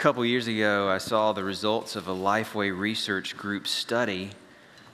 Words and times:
couple 0.00 0.24
years 0.24 0.46
ago, 0.46 0.88
I 0.88 0.96
saw 0.96 1.34
the 1.34 1.44
results 1.44 1.94
of 1.94 2.08
a 2.08 2.14
Lifeway 2.14 2.74
Research 2.74 3.36
Group 3.36 3.68
study 3.68 4.30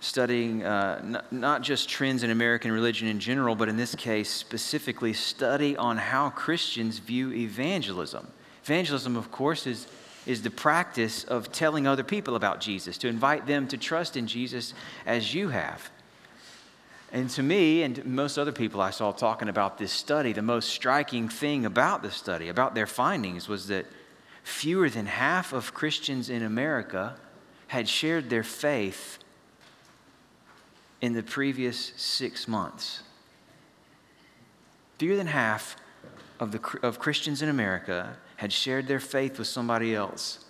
studying 0.00 0.64
uh, 0.64 1.00
n- 1.00 1.22
not 1.30 1.62
just 1.62 1.88
trends 1.88 2.24
in 2.24 2.30
American 2.30 2.72
religion 2.72 3.06
in 3.06 3.20
general, 3.20 3.54
but 3.54 3.68
in 3.68 3.76
this 3.76 3.94
case, 3.94 4.28
specifically, 4.28 5.12
study 5.12 5.76
on 5.76 5.96
how 5.96 6.30
Christians 6.30 6.98
view 6.98 7.32
evangelism. 7.32 8.26
Evangelism, 8.64 9.14
of 9.14 9.30
course, 9.30 9.68
is, 9.68 9.86
is 10.26 10.42
the 10.42 10.50
practice 10.50 11.22
of 11.22 11.52
telling 11.52 11.86
other 11.86 12.02
people 12.02 12.34
about 12.34 12.60
Jesus, 12.60 12.98
to 12.98 13.06
invite 13.06 13.46
them 13.46 13.68
to 13.68 13.76
trust 13.76 14.16
in 14.16 14.26
Jesus 14.26 14.74
as 15.06 15.32
you 15.32 15.50
have. 15.50 15.88
And 17.12 17.30
to 17.30 17.44
me, 17.44 17.84
and 17.84 18.04
most 18.04 18.38
other 18.38 18.50
people 18.50 18.80
I 18.80 18.90
saw 18.90 19.12
talking 19.12 19.48
about 19.48 19.78
this 19.78 19.92
study, 19.92 20.32
the 20.32 20.42
most 20.42 20.68
striking 20.70 21.28
thing 21.28 21.64
about 21.64 22.02
the 22.02 22.10
study, 22.10 22.48
about 22.48 22.74
their 22.74 22.88
findings, 22.88 23.46
was 23.46 23.68
that 23.68 23.86
fewer 24.46 24.88
than 24.88 25.06
half 25.06 25.52
of 25.52 25.74
Christians 25.74 26.30
in 26.30 26.44
America 26.44 27.16
had 27.66 27.88
shared 27.88 28.30
their 28.30 28.44
faith 28.44 29.18
in 31.00 31.14
the 31.14 31.22
previous 31.22 31.92
six 31.96 32.46
months. 32.46 33.02
Fewer 34.98 35.16
than 35.16 35.26
half 35.26 35.76
of, 36.38 36.52
the, 36.52 36.78
of 36.84 37.00
Christians 37.00 37.42
in 37.42 37.48
America 37.48 38.16
had 38.36 38.52
shared 38.52 38.86
their 38.86 39.00
faith 39.00 39.36
with 39.36 39.48
somebody 39.48 39.96
else 39.96 40.44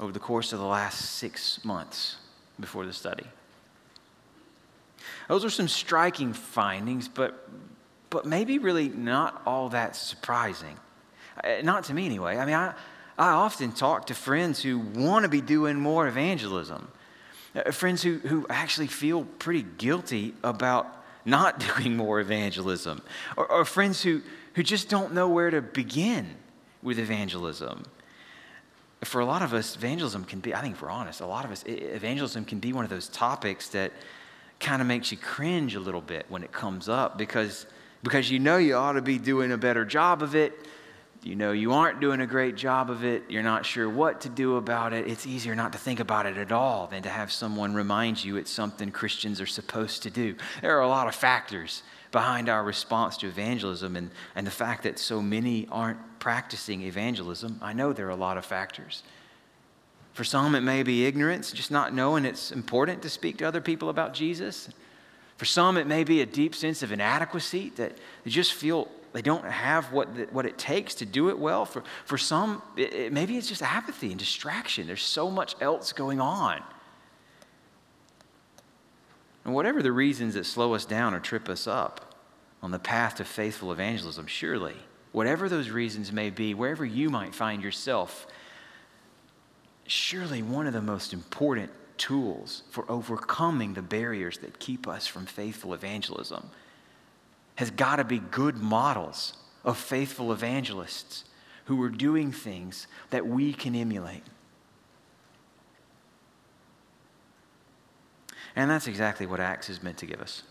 over 0.00 0.10
the 0.10 0.18
course 0.18 0.54
of 0.54 0.58
the 0.58 0.64
last 0.64 0.98
six 1.16 1.62
months 1.66 2.16
before 2.58 2.86
the 2.86 2.94
study. 2.94 3.26
Those 5.28 5.44
are 5.44 5.50
some 5.50 5.68
striking 5.68 6.32
findings, 6.32 7.08
but, 7.08 7.46
but 8.08 8.24
maybe 8.24 8.58
really 8.58 8.88
not 8.88 9.42
all 9.44 9.68
that 9.68 9.96
surprising. 9.96 10.78
Uh, 11.44 11.56
not 11.62 11.84
to 11.84 11.94
me, 11.94 12.06
anyway. 12.06 12.38
I 12.38 12.46
mean, 12.46 12.54
I, 12.54 12.74
I 13.18 13.30
often 13.30 13.72
talk 13.72 14.06
to 14.06 14.14
friends 14.14 14.62
who 14.62 14.78
want 14.78 15.24
to 15.24 15.28
be 15.28 15.40
doing 15.40 15.76
more 15.76 16.06
evangelism, 16.06 16.88
uh, 17.54 17.72
friends 17.72 18.02
who, 18.02 18.18
who 18.18 18.46
actually 18.48 18.86
feel 18.86 19.24
pretty 19.24 19.66
guilty 19.76 20.34
about 20.44 20.86
not 21.24 21.58
doing 21.76 21.96
more 21.96 22.20
evangelism, 22.20 23.02
or, 23.36 23.50
or 23.50 23.64
friends 23.64 24.02
who, 24.02 24.22
who 24.54 24.62
just 24.62 24.88
don't 24.88 25.12
know 25.14 25.28
where 25.28 25.50
to 25.50 25.60
begin 25.60 26.36
with 26.82 26.98
evangelism. 26.98 27.84
For 29.04 29.20
a 29.20 29.24
lot 29.24 29.42
of 29.42 29.52
us, 29.52 29.76
evangelism 29.76 30.24
can 30.24 30.40
be, 30.40 30.54
I 30.54 30.60
think 30.60 30.80
we're 30.80 30.90
honest, 30.90 31.20
a 31.20 31.26
lot 31.26 31.44
of 31.44 31.50
us, 31.50 31.64
evangelism 31.66 32.44
can 32.44 32.60
be 32.60 32.72
one 32.72 32.84
of 32.84 32.90
those 32.90 33.08
topics 33.08 33.68
that 33.70 33.92
kind 34.60 34.80
of 34.80 34.88
makes 34.88 35.10
you 35.10 35.18
cringe 35.18 35.74
a 35.74 35.80
little 35.80 36.00
bit 36.00 36.26
when 36.28 36.42
it 36.42 36.52
comes 36.52 36.88
up 36.88 37.18
because, 37.18 37.66
because 38.02 38.30
you 38.30 38.38
know 38.38 38.56
you 38.56 38.74
ought 38.74 38.92
to 38.92 39.02
be 39.02 39.18
doing 39.18 39.52
a 39.52 39.58
better 39.58 39.84
job 39.84 40.22
of 40.22 40.34
it. 40.34 40.52
You 41.22 41.34
know 41.34 41.52
you 41.52 41.72
aren't 41.72 42.00
doing 42.00 42.20
a 42.20 42.26
great 42.26 42.56
job 42.56 42.90
of 42.90 43.04
it. 43.04 43.24
You're 43.28 43.42
not 43.42 43.66
sure 43.66 43.88
what 43.88 44.20
to 44.22 44.28
do 44.28 44.56
about 44.56 44.92
it. 44.92 45.08
It's 45.08 45.26
easier 45.26 45.54
not 45.54 45.72
to 45.72 45.78
think 45.78 46.00
about 46.00 46.26
it 46.26 46.36
at 46.36 46.52
all 46.52 46.86
than 46.86 47.02
to 47.02 47.08
have 47.08 47.32
someone 47.32 47.74
remind 47.74 48.22
you 48.24 48.36
it's 48.36 48.50
something 48.50 48.90
Christians 48.90 49.40
are 49.40 49.46
supposed 49.46 50.04
to 50.04 50.10
do. 50.10 50.36
There 50.62 50.76
are 50.78 50.82
a 50.82 50.88
lot 50.88 51.08
of 51.08 51.14
factors 51.14 51.82
behind 52.12 52.48
our 52.48 52.62
response 52.62 53.16
to 53.18 53.26
evangelism 53.26 53.96
and, 53.96 54.10
and 54.34 54.46
the 54.46 54.50
fact 54.50 54.84
that 54.84 54.98
so 54.98 55.20
many 55.20 55.66
aren't 55.70 55.98
practicing 56.20 56.82
evangelism. 56.82 57.58
I 57.60 57.72
know 57.72 57.92
there 57.92 58.06
are 58.06 58.10
a 58.10 58.16
lot 58.16 58.38
of 58.38 58.44
factors. 58.44 59.02
For 60.14 60.24
some, 60.24 60.54
it 60.54 60.62
may 60.62 60.82
be 60.82 61.04
ignorance, 61.04 61.52
just 61.52 61.70
not 61.70 61.94
knowing 61.94 62.24
it's 62.24 62.50
important 62.50 63.02
to 63.02 63.10
speak 63.10 63.38
to 63.38 63.44
other 63.44 63.60
people 63.60 63.88
about 63.88 64.14
Jesus. 64.14 64.68
For 65.36 65.44
some, 65.44 65.76
it 65.76 65.86
may 65.86 66.02
be 66.02 66.22
a 66.22 66.26
deep 66.26 66.54
sense 66.54 66.82
of 66.82 66.90
inadequacy 66.90 67.72
that 67.76 67.96
they 68.24 68.30
just 68.30 68.54
feel 68.54 68.88
they 69.12 69.22
don't 69.22 69.44
have 69.44 69.92
what, 69.92 70.14
the, 70.14 70.24
what 70.30 70.46
it 70.46 70.58
takes 70.58 70.94
to 70.96 71.06
do 71.06 71.30
it 71.30 71.38
well. 71.38 71.64
For, 71.64 71.82
for 72.04 72.18
some, 72.18 72.62
it, 72.76 72.92
it, 72.92 73.12
maybe 73.12 73.36
it's 73.36 73.48
just 73.48 73.62
apathy 73.62 74.10
and 74.10 74.18
distraction. 74.18 74.86
There's 74.86 75.02
so 75.02 75.30
much 75.30 75.54
else 75.60 75.92
going 75.92 76.20
on. 76.20 76.62
And 79.44 79.54
whatever 79.54 79.82
the 79.82 79.92
reasons 79.92 80.34
that 80.34 80.44
slow 80.44 80.74
us 80.74 80.84
down 80.84 81.14
or 81.14 81.20
trip 81.20 81.48
us 81.48 81.66
up 81.66 82.14
on 82.62 82.70
the 82.70 82.78
path 82.78 83.16
to 83.16 83.24
faithful 83.24 83.72
evangelism, 83.72 84.26
surely, 84.26 84.76
whatever 85.12 85.48
those 85.48 85.70
reasons 85.70 86.12
may 86.12 86.28
be, 86.28 86.52
wherever 86.52 86.84
you 86.84 87.08
might 87.08 87.34
find 87.34 87.62
yourself 87.62 88.26
surely 89.88 90.42
one 90.42 90.66
of 90.66 90.74
the 90.74 90.82
most 90.82 91.12
important 91.12 91.70
tools 91.96 92.62
for 92.70 92.84
overcoming 92.90 93.74
the 93.74 93.82
barriers 93.82 94.38
that 94.38 94.58
keep 94.58 94.86
us 94.86 95.06
from 95.06 95.26
faithful 95.26 95.74
evangelism 95.74 96.48
has 97.58 97.72
got 97.72 97.96
to 97.96 98.04
be 98.04 98.20
good 98.20 98.56
models 98.56 99.32
of 99.64 99.76
faithful 99.76 100.32
evangelists 100.32 101.24
who 101.64 101.82
are 101.82 101.88
doing 101.88 102.30
things 102.30 102.86
that 103.10 103.26
we 103.26 103.52
can 103.52 103.74
emulate. 103.74 104.22
And 108.54 108.70
that's 108.70 108.86
exactly 108.86 109.26
what 109.26 109.40
Acts 109.40 109.68
is 109.68 109.82
meant 109.82 109.98
to 109.98 110.06
give 110.06 110.20
us. 110.20 110.44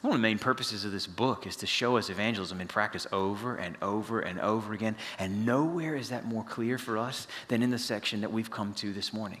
One 0.00 0.12
of 0.12 0.18
the 0.18 0.22
main 0.22 0.40
purposes 0.40 0.84
of 0.84 0.90
this 0.90 1.06
book 1.06 1.46
is 1.46 1.54
to 1.58 1.68
show 1.68 1.96
us 1.96 2.10
evangelism 2.10 2.60
in 2.60 2.66
practice 2.66 3.06
over 3.12 3.54
and 3.54 3.76
over 3.80 4.18
and 4.18 4.40
over 4.40 4.72
again. 4.72 4.96
And 5.20 5.46
nowhere 5.46 5.94
is 5.94 6.08
that 6.08 6.24
more 6.24 6.42
clear 6.42 6.78
for 6.78 6.98
us 6.98 7.28
than 7.46 7.62
in 7.62 7.70
the 7.70 7.78
section 7.78 8.22
that 8.22 8.32
we've 8.32 8.50
come 8.50 8.74
to 8.74 8.92
this 8.92 9.12
morning. 9.12 9.40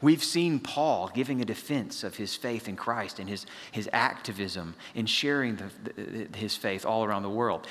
We've 0.00 0.22
seen 0.22 0.60
Paul 0.60 1.10
giving 1.14 1.40
a 1.40 1.44
defense 1.44 2.04
of 2.04 2.16
his 2.16 2.34
faith 2.34 2.68
in 2.68 2.76
Christ 2.76 3.18
and 3.18 3.28
his, 3.28 3.46
his 3.72 3.88
activism 3.92 4.74
in 4.94 5.06
sharing 5.06 5.56
the, 5.56 5.70
the, 5.94 6.38
his 6.38 6.56
faith 6.56 6.84
all 6.84 7.04
around 7.04 7.22
the 7.22 7.30
world. 7.30 7.66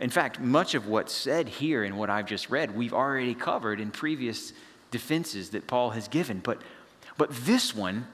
In 0.00 0.10
fact, 0.10 0.40
much 0.40 0.74
of 0.74 0.88
what's 0.88 1.12
said 1.12 1.48
here 1.48 1.84
in 1.84 1.96
what 1.96 2.10
I've 2.10 2.26
just 2.26 2.50
read, 2.50 2.74
we've 2.74 2.94
already 2.94 3.34
covered 3.34 3.80
in 3.80 3.90
previous 3.90 4.52
defenses 4.90 5.50
that 5.50 5.66
Paul 5.66 5.90
has 5.90 6.08
given. 6.08 6.40
But, 6.40 6.60
but 7.16 7.30
this 7.30 7.74
one 7.74 8.06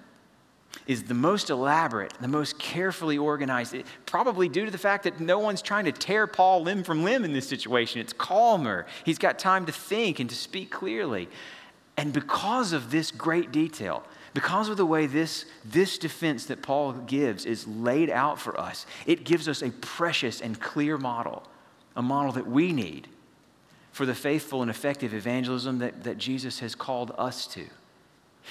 is 0.87 1.05
the 1.05 1.15
most 1.15 1.51
elaborate, 1.51 2.13
the 2.21 2.29
most 2.29 2.59
carefully 2.59 3.19
organized, 3.19 3.75
eh, 3.75 3.83
probably 4.05 4.49
due 4.49 4.65
to 4.65 4.71
the 4.71 4.79
fact 4.79 5.05
that 5.05 5.21
no 5.21 5.39
one's 5.39 5.63
trying 5.63 5.87
to 5.87 5.93
tear 5.93 6.27
Paul 6.27 6.63
limb 6.63 6.85
from 6.85 7.03
limb 7.03 7.25
in 7.25 7.33
this 7.33 7.49
situation. 7.49 8.01
It's 8.01 8.13
calmer. 8.13 8.87
He's 9.05 9.19
got 9.19 9.39
time 9.39 9.67
to 9.67 9.73
think 9.73 10.21
and 10.21 10.29
to 10.29 10.37
speak 10.37 10.71
clearly. 10.71 11.29
And 11.97 12.13
because 12.13 12.73
of 12.73 12.91
this 12.91 13.11
great 13.11 13.53
detail, 13.53 14.03
because 14.35 14.69
of 14.69 14.77
the 14.77 14.85
way 14.85 15.07
this, 15.07 15.47
this 15.65 15.97
defense 15.97 16.47
that 16.47 16.63
Paul 16.63 16.93
gives 16.93 17.47
is 17.47 17.67
laid 17.67 18.11
out 18.11 18.39
for 18.39 18.59
us, 18.61 18.85
it 19.07 19.25
gives 19.25 19.49
us 19.49 19.63
a 19.63 19.71
precious 19.71 20.43
and 20.43 20.61
clear 20.61 20.99
model, 20.99 21.43
a 21.97 22.03
model 22.03 22.33
that 22.33 22.47
we 22.47 22.73
need 22.73 23.09
for 23.93 24.05
the 24.05 24.15
faithful 24.15 24.61
and 24.61 24.71
effective 24.71 25.15
evangelism 25.15 25.79
that, 25.79 26.05
that 26.05 26.19
Jesus 26.19 26.59
has 26.59 26.75
called 26.75 27.13
us 27.17 27.47
to. 27.47 27.65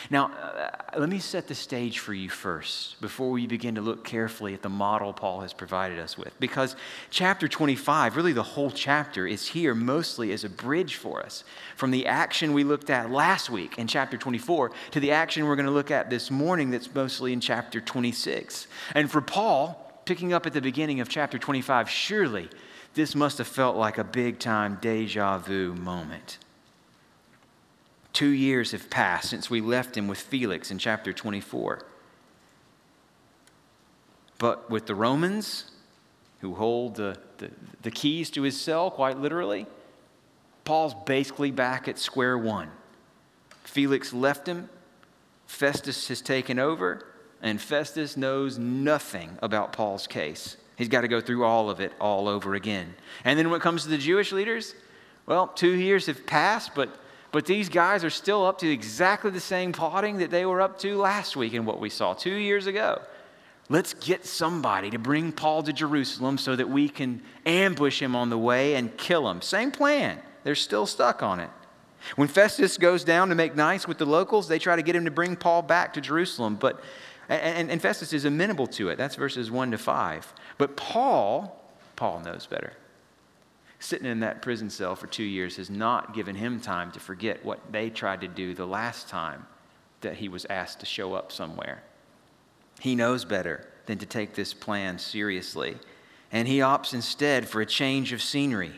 Now, 0.09 0.31
uh, 0.31 1.00
let 1.00 1.09
me 1.09 1.19
set 1.19 1.47
the 1.47 1.56
stage 1.56 2.00
for 2.00 2.13
you 2.13 2.29
first 2.29 3.00
before 3.01 3.31
we 3.31 3.47
begin 3.47 3.75
to 3.75 3.81
look 3.81 4.03
carefully 4.03 4.53
at 4.53 4.61
the 4.61 4.69
model 4.69 5.13
Paul 5.13 5.41
has 5.41 5.53
provided 5.53 6.00
us 6.00 6.17
with. 6.17 6.38
Because 6.39 6.75
chapter 7.09 7.47
25, 7.47 8.16
really 8.16 8.34
the 8.34 8.44
whole 8.44 8.72
chapter, 8.72 9.25
is 9.25 9.47
here 9.47 9.73
mostly 9.73 10.31
as 10.31 10.44
a 10.44 10.50
bridge 10.50 10.95
for 10.95 11.23
us 11.23 11.44
from 11.75 11.91
the 11.91 12.05
action 12.05 12.53
we 12.53 12.63
looked 12.63 12.89
at 12.89 13.11
last 13.11 13.50
week 13.50 13.78
in 13.78 13.88
chapter 13.88 14.17
24 14.17 14.72
to 14.91 15.00
the 15.00 15.11
action 15.11 15.45
we're 15.45 15.55
going 15.55 15.66
to 15.66 15.72
look 15.72 15.91
at 15.91 16.09
this 16.09 16.29
morning 16.29 16.69
that's 16.72 16.94
mostly 16.94 17.34
in 17.34 17.39
chapter 17.39 17.81
26. 17.81 18.67
And 18.94 19.09
for 19.09 19.22
Paul, 19.22 20.01
picking 20.05 20.34
up 20.34 20.45
at 20.45 20.53
the 20.53 20.61
beginning 20.61 21.00
of 21.00 21.09
chapter 21.09 21.38
25, 21.39 21.89
surely 21.89 22.50
this 22.94 23.16
must 23.16 23.39
have 23.39 23.47
felt 23.47 23.75
like 23.75 23.97
a 23.97 24.03
big 24.03 24.39
time 24.39 24.78
deja 24.81 25.38
vu 25.38 25.73
moment. 25.73 26.38
Two 28.16 28.30
years 28.30 28.72
have 28.72 28.90
passed 28.90 29.30
since 29.30 29.50
we 29.50 29.59
left 29.59 29.98
him 29.98 30.08
with 30.08 30.18
Felix 30.18 30.72
in 30.72 30.78
chapter 30.78 31.12
24. 31.12 31.81
But 34.38 34.70
with 34.70 34.86
the 34.86 34.96
Romans, 34.96 35.72
who 36.40 36.56
hold 36.56 36.96
the, 36.96 37.18
the, 37.40 37.52
the, 37.81 37.92
keys 37.92 38.30
to 38.30 38.44
his 38.44 38.58
cell, 38.58 38.90
quite 38.90 39.20
literally, 39.20 39.68
Paul's 40.64 40.94
basically 41.06 41.52
back 41.52 41.90
at 41.90 42.00
square 42.00 42.38
one. 42.38 42.70
Felix 43.66 44.14
left 44.14 44.47
him, 44.47 44.70
Festus 45.46 46.08
has 46.08 46.22
taken 46.22 46.58
over, 46.58 47.06
and 47.41 47.59
Festus 47.59 48.16
knows 48.16 48.58
nothing 48.58 49.38
about 49.41 49.73
Paul's 49.73 50.08
case. 50.08 50.56
He's 50.78 50.88
got 50.88 51.02
to 51.02 51.09
go 51.09 51.20
through 51.20 51.44
all 51.44 51.70
of 51.70 51.82
it 51.82 51.91
all 52.00 52.29
over 52.29 52.56
again. 52.56 52.96
And 53.26 53.38
then 53.38 53.50
when 53.50 53.59
it 53.59 53.64
comes 53.64 53.84
to 53.84 53.90
the 53.90 53.97
Jewish 53.97 54.32
leaders, 54.32 54.73
well, 55.26 55.47
two 55.47 55.73
years 55.73 56.06
have 56.06 56.26
passed, 56.26 56.73
but 56.76 56.97
but 57.35 57.46
these 57.46 57.67
guys 57.67 58.05
are 58.05 58.09
still 58.09 58.46
up 58.46 58.59
to 58.59 58.72
exactly 58.72 59.29
the 59.29 59.41
same 59.41 59.73
plotting 59.73 60.20
that 60.20 60.32
they 60.32 60.46
were 60.46 60.61
up 60.61 60.79
to 60.79 60.96
last 60.96 61.35
week 61.35 61.53
and 61.53 61.67
what 61.67 61.82
we 61.82 61.90
saw 61.90 62.14
two 62.14 62.34
years 62.34 62.66
ago. 62.66 63.02
Let's 63.67 63.93
get 63.93 64.26
somebody 64.26 64.90
to 64.91 64.99
bring 64.99 65.34
Paul 65.34 65.61
to 65.64 65.73
Jerusalem 65.73 66.37
so 66.37 66.55
that 66.55 66.70
we 66.70 66.87
can 66.87 67.22
ambush 67.46 68.02
him 68.02 68.16
on 68.16 68.29
the 68.29 68.37
way 68.37 68.76
and 68.76 68.96
kill 68.96 69.29
him. 69.29 69.41
Same 69.41 69.70
plan. 69.70 70.22
They're 70.46 70.55
still 70.55 70.85
stuck 70.85 71.22
on 71.23 71.41
it. 71.41 71.49
When 72.16 72.29
Festus 72.29 72.78
goes 72.78 73.03
down 73.03 73.28
to 73.28 73.35
make 73.35 73.53
nice 73.53 73.85
with 73.85 73.97
the 73.97 74.05
locals, 74.05 74.47
they 74.47 74.58
try 74.58 74.78
to 74.78 74.82
get 74.82 74.96
him 74.96 75.03
to 75.03 75.11
bring 75.11 75.35
Paul 75.35 75.61
back 75.61 75.93
to 75.96 75.99
Jerusalem. 75.99 76.55
But 76.55 76.79
and, 77.28 77.70
and 77.70 77.82
Festus 77.82 78.14
is 78.14 78.23
amenable 78.23 78.67
to 78.67 78.87
it. 78.87 78.97
That's 78.97 79.16
verses 79.16 79.52
1 79.52 79.72
to 79.72 79.78
5. 79.78 80.34
But 80.58 80.78
Paul, 80.78 81.61
Paul 81.97 82.22
knows 82.22 82.46
better 82.46 82.72
sitting 83.85 84.08
in 84.08 84.20
that 84.22 84.41
prison 84.41 84.70
cell 84.70 84.96
for 84.96 85.08
two 85.08 85.23
years 85.23 85.58
has 85.58 85.70
not 85.70 86.14
given 86.14 86.35
him 86.35 86.59
time 86.59 86.91
to 86.91 86.99
forget 86.99 87.46
what 87.46 87.59
they 87.72 87.90
tried 87.90 88.22
to 88.22 88.28
do 88.28 88.53
the 88.53 88.66
last 88.66 89.08
time 89.08 89.46
that 90.02 90.16
he 90.16 90.28
was 90.28 90.46
asked 90.49 90.79
to 90.79 90.85
show 90.85 91.14
up 91.14 91.32
somewhere. 91.32 91.84
He 92.79 92.96
knows 92.96 93.26
better 93.26 93.67
than 93.85 93.97
to 93.99 94.05
take 94.05 94.34
this 94.34 94.53
plan 94.53 94.99
seriously, 94.99 95.78
and 96.32 96.47
he 96.47 96.59
opts 96.59 96.93
instead 96.93 97.47
for 97.47 97.61
a 97.61 97.66
change 97.66 98.11
of 98.11 98.22
scenery. 98.22 98.73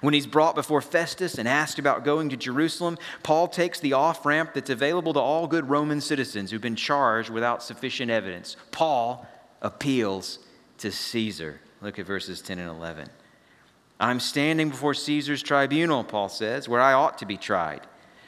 When 0.00 0.14
he's 0.14 0.26
brought 0.26 0.54
before 0.54 0.80
Festus 0.80 1.36
and 1.36 1.46
asked 1.46 1.78
about 1.78 2.04
going 2.04 2.30
to 2.30 2.36
Jerusalem, 2.36 2.96
Paul 3.22 3.48
takes 3.48 3.80
the 3.80 3.92
off 3.92 4.24
ramp 4.24 4.54
that's 4.54 4.70
available 4.70 5.12
to 5.12 5.20
all 5.20 5.46
good 5.46 5.68
Roman 5.68 6.00
citizens 6.00 6.50
who've 6.50 6.62
been 6.62 6.76
charged 6.76 7.28
without 7.28 7.62
sufficient 7.62 8.10
evidence. 8.10 8.56
Paul 8.70 9.26
appeals 9.60 10.38
to 10.78 10.90
Caesar. 10.90 11.60
Look 11.82 11.98
at 11.98 12.06
verses 12.06 12.40
10 12.40 12.58
and 12.58 12.70
11. 12.70 13.08
I'm 14.02 14.18
standing 14.18 14.70
before 14.70 14.94
Caesar's 14.94 15.44
tribunal, 15.44 16.02
Paul 16.02 16.28
says, 16.28 16.68
where 16.68 16.80
I 16.80 16.92
ought 16.92 17.18
to 17.18 17.24
be 17.24 17.36
tried. 17.36 17.82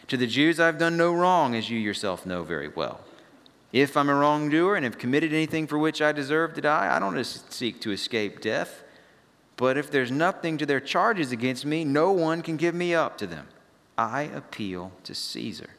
To 0.06 0.16
the 0.16 0.28
Jews, 0.28 0.60
I've 0.60 0.78
done 0.78 0.96
no 0.96 1.12
wrong, 1.12 1.56
as 1.56 1.68
you 1.68 1.76
yourself 1.76 2.24
know 2.24 2.44
very 2.44 2.68
well. 2.68 3.00
If 3.72 3.96
I'm 3.96 4.08
a 4.08 4.14
wrongdoer 4.14 4.76
and 4.76 4.84
have 4.84 4.98
committed 4.98 5.32
anything 5.32 5.66
for 5.66 5.76
which 5.76 6.00
I 6.00 6.12
deserve 6.12 6.54
to 6.54 6.60
die, 6.60 6.94
I 6.94 7.00
don't 7.00 7.20
seek 7.24 7.80
to 7.80 7.90
escape 7.90 8.40
death. 8.40 8.84
But 9.56 9.76
if 9.76 9.90
there's 9.90 10.12
nothing 10.12 10.58
to 10.58 10.66
their 10.66 10.78
charges 10.78 11.32
against 11.32 11.66
me, 11.66 11.84
no 11.84 12.12
one 12.12 12.42
can 12.42 12.56
give 12.56 12.76
me 12.76 12.94
up 12.94 13.18
to 13.18 13.26
them. 13.26 13.48
I 13.98 14.22
appeal 14.22 14.92
to 15.02 15.12
Caesar. 15.12 15.70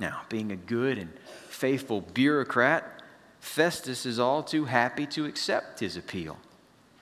Now, 0.00 0.22
being 0.30 0.50
a 0.50 0.56
good 0.56 0.96
and 0.96 1.12
faithful 1.50 2.00
bureaucrat, 2.00 3.02
Festus 3.40 4.06
is 4.06 4.18
all 4.18 4.42
too 4.42 4.64
happy 4.64 5.04
to 5.08 5.26
accept 5.26 5.80
his 5.80 5.98
appeal. 5.98 6.38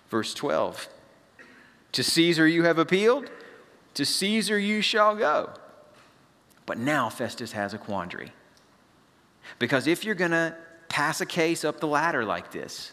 Verse 0.08 0.34
12 0.34 0.88
To 1.94 2.02
Caesar 2.02 2.46
you 2.48 2.64
have 2.64 2.78
appealed, 2.78 3.30
to 3.94 4.04
Caesar 4.04 4.58
you 4.58 4.82
shall 4.82 5.14
go. 5.14 5.50
But 6.66 6.76
now 6.78 7.08
Festus 7.08 7.52
has 7.52 7.72
a 7.72 7.78
quandary. 7.78 8.32
Because 9.60 9.86
if 9.86 10.04
you're 10.04 10.16
going 10.16 10.32
to 10.32 10.56
pass 10.88 11.20
a 11.20 11.26
case 11.26 11.64
up 11.64 11.78
the 11.78 11.86
ladder 11.86 12.24
like 12.24 12.50
this, 12.50 12.92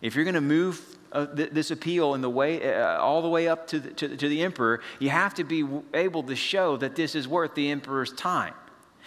if 0.00 0.14
you're 0.14 0.24
going 0.24 0.34
to 0.34 0.40
move 0.40 0.80
uh, 1.10 1.26
th- 1.26 1.50
this 1.50 1.72
appeal 1.72 2.14
in 2.14 2.20
the 2.20 2.30
way, 2.30 2.72
uh, 2.72 2.98
all 3.00 3.20
the 3.20 3.28
way 3.28 3.48
up 3.48 3.66
to 3.68 3.80
the, 3.80 3.90
to, 3.90 4.16
to 4.16 4.28
the 4.28 4.42
emperor, 4.42 4.80
you 5.00 5.10
have 5.10 5.34
to 5.34 5.42
be 5.42 5.66
able 5.92 6.22
to 6.22 6.36
show 6.36 6.76
that 6.76 6.94
this 6.94 7.16
is 7.16 7.26
worth 7.26 7.56
the 7.56 7.70
emperor's 7.70 8.12
time. 8.12 8.54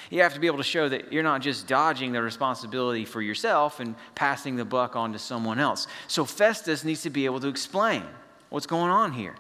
You 0.10 0.22
have 0.22 0.34
to 0.34 0.42
be 0.42 0.48
able 0.48 0.58
to 0.58 0.64
show 0.64 0.90
that 0.90 1.14
you're 1.14 1.24
not 1.24 1.42
just 1.42 1.66
dodging 1.66 2.12
the 2.12 2.22
responsibility 2.22 3.06
for 3.06 3.22
yourself 3.22 3.80
and 3.80 3.96
passing 4.16 4.58
the 4.58 4.66
buck 4.66 4.98
on 4.98 5.14
to 5.14 5.20
someone 5.20 5.60
else. 5.60 5.88
So 6.10 6.26
Festus 6.26 6.84
needs 6.84 7.04
to 7.04 7.10
be 7.10 7.24
able 7.24 7.40
to 7.40 7.48
explain 7.48 8.04
what's 8.50 8.66
going 8.66 8.92
on 8.92 9.14
here. 9.14 9.36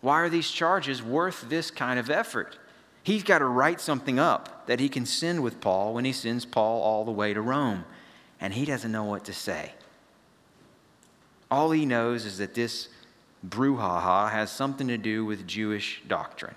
Why 0.00 0.20
are 0.20 0.28
these 0.28 0.50
charges 0.50 1.02
worth 1.02 1.48
this 1.48 1.70
kind 1.70 1.98
of 1.98 2.10
effort? 2.10 2.58
He's 3.02 3.22
got 3.22 3.38
to 3.38 3.46
write 3.46 3.80
something 3.80 4.18
up 4.18 4.66
that 4.66 4.80
he 4.80 4.88
can 4.88 5.06
send 5.06 5.42
with 5.42 5.60
Paul 5.60 5.94
when 5.94 6.04
he 6.04 6.12
sends 6.12 6.44
Paul 6.44 6.82
all 6.82 7.04
the 7.04 7.12
way 7.12 7.32
to 7.34 7.40
Rome. 7.40 7.84
And 8.40 8.52
he 8.52 8.64
doesn't 8.64 8.92
know 8.92 9.04
what 9.04 9.24
to 9.24 9.32
say. 9.32 9.72
All 11.50 11.70
he 11.70 11.86
knows 11.86 12.24
is 12.24 12.38
that 12.38 12.54
this 12.54 12.88
brouhaha 13.46 14.30
has 14.30 14.50
something 14.50 14.88
to 14.88 14.98
do 14.98 15.24
with 15.24 15.46
Jewish 15.46 16.02
doctrine. 16.06 16.56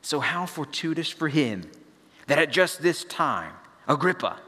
So, 0.00 0.20
how 0.20 0.46
fortuitous 0.46 1.10
for 1.10 1.28
him 1.28 1.70
that 2.28 2.38
at 2.38 2.52
just 2.52 2.80
this 2.80 3.02
time, 3.04 3.52
Agrippa, 3.88 4.38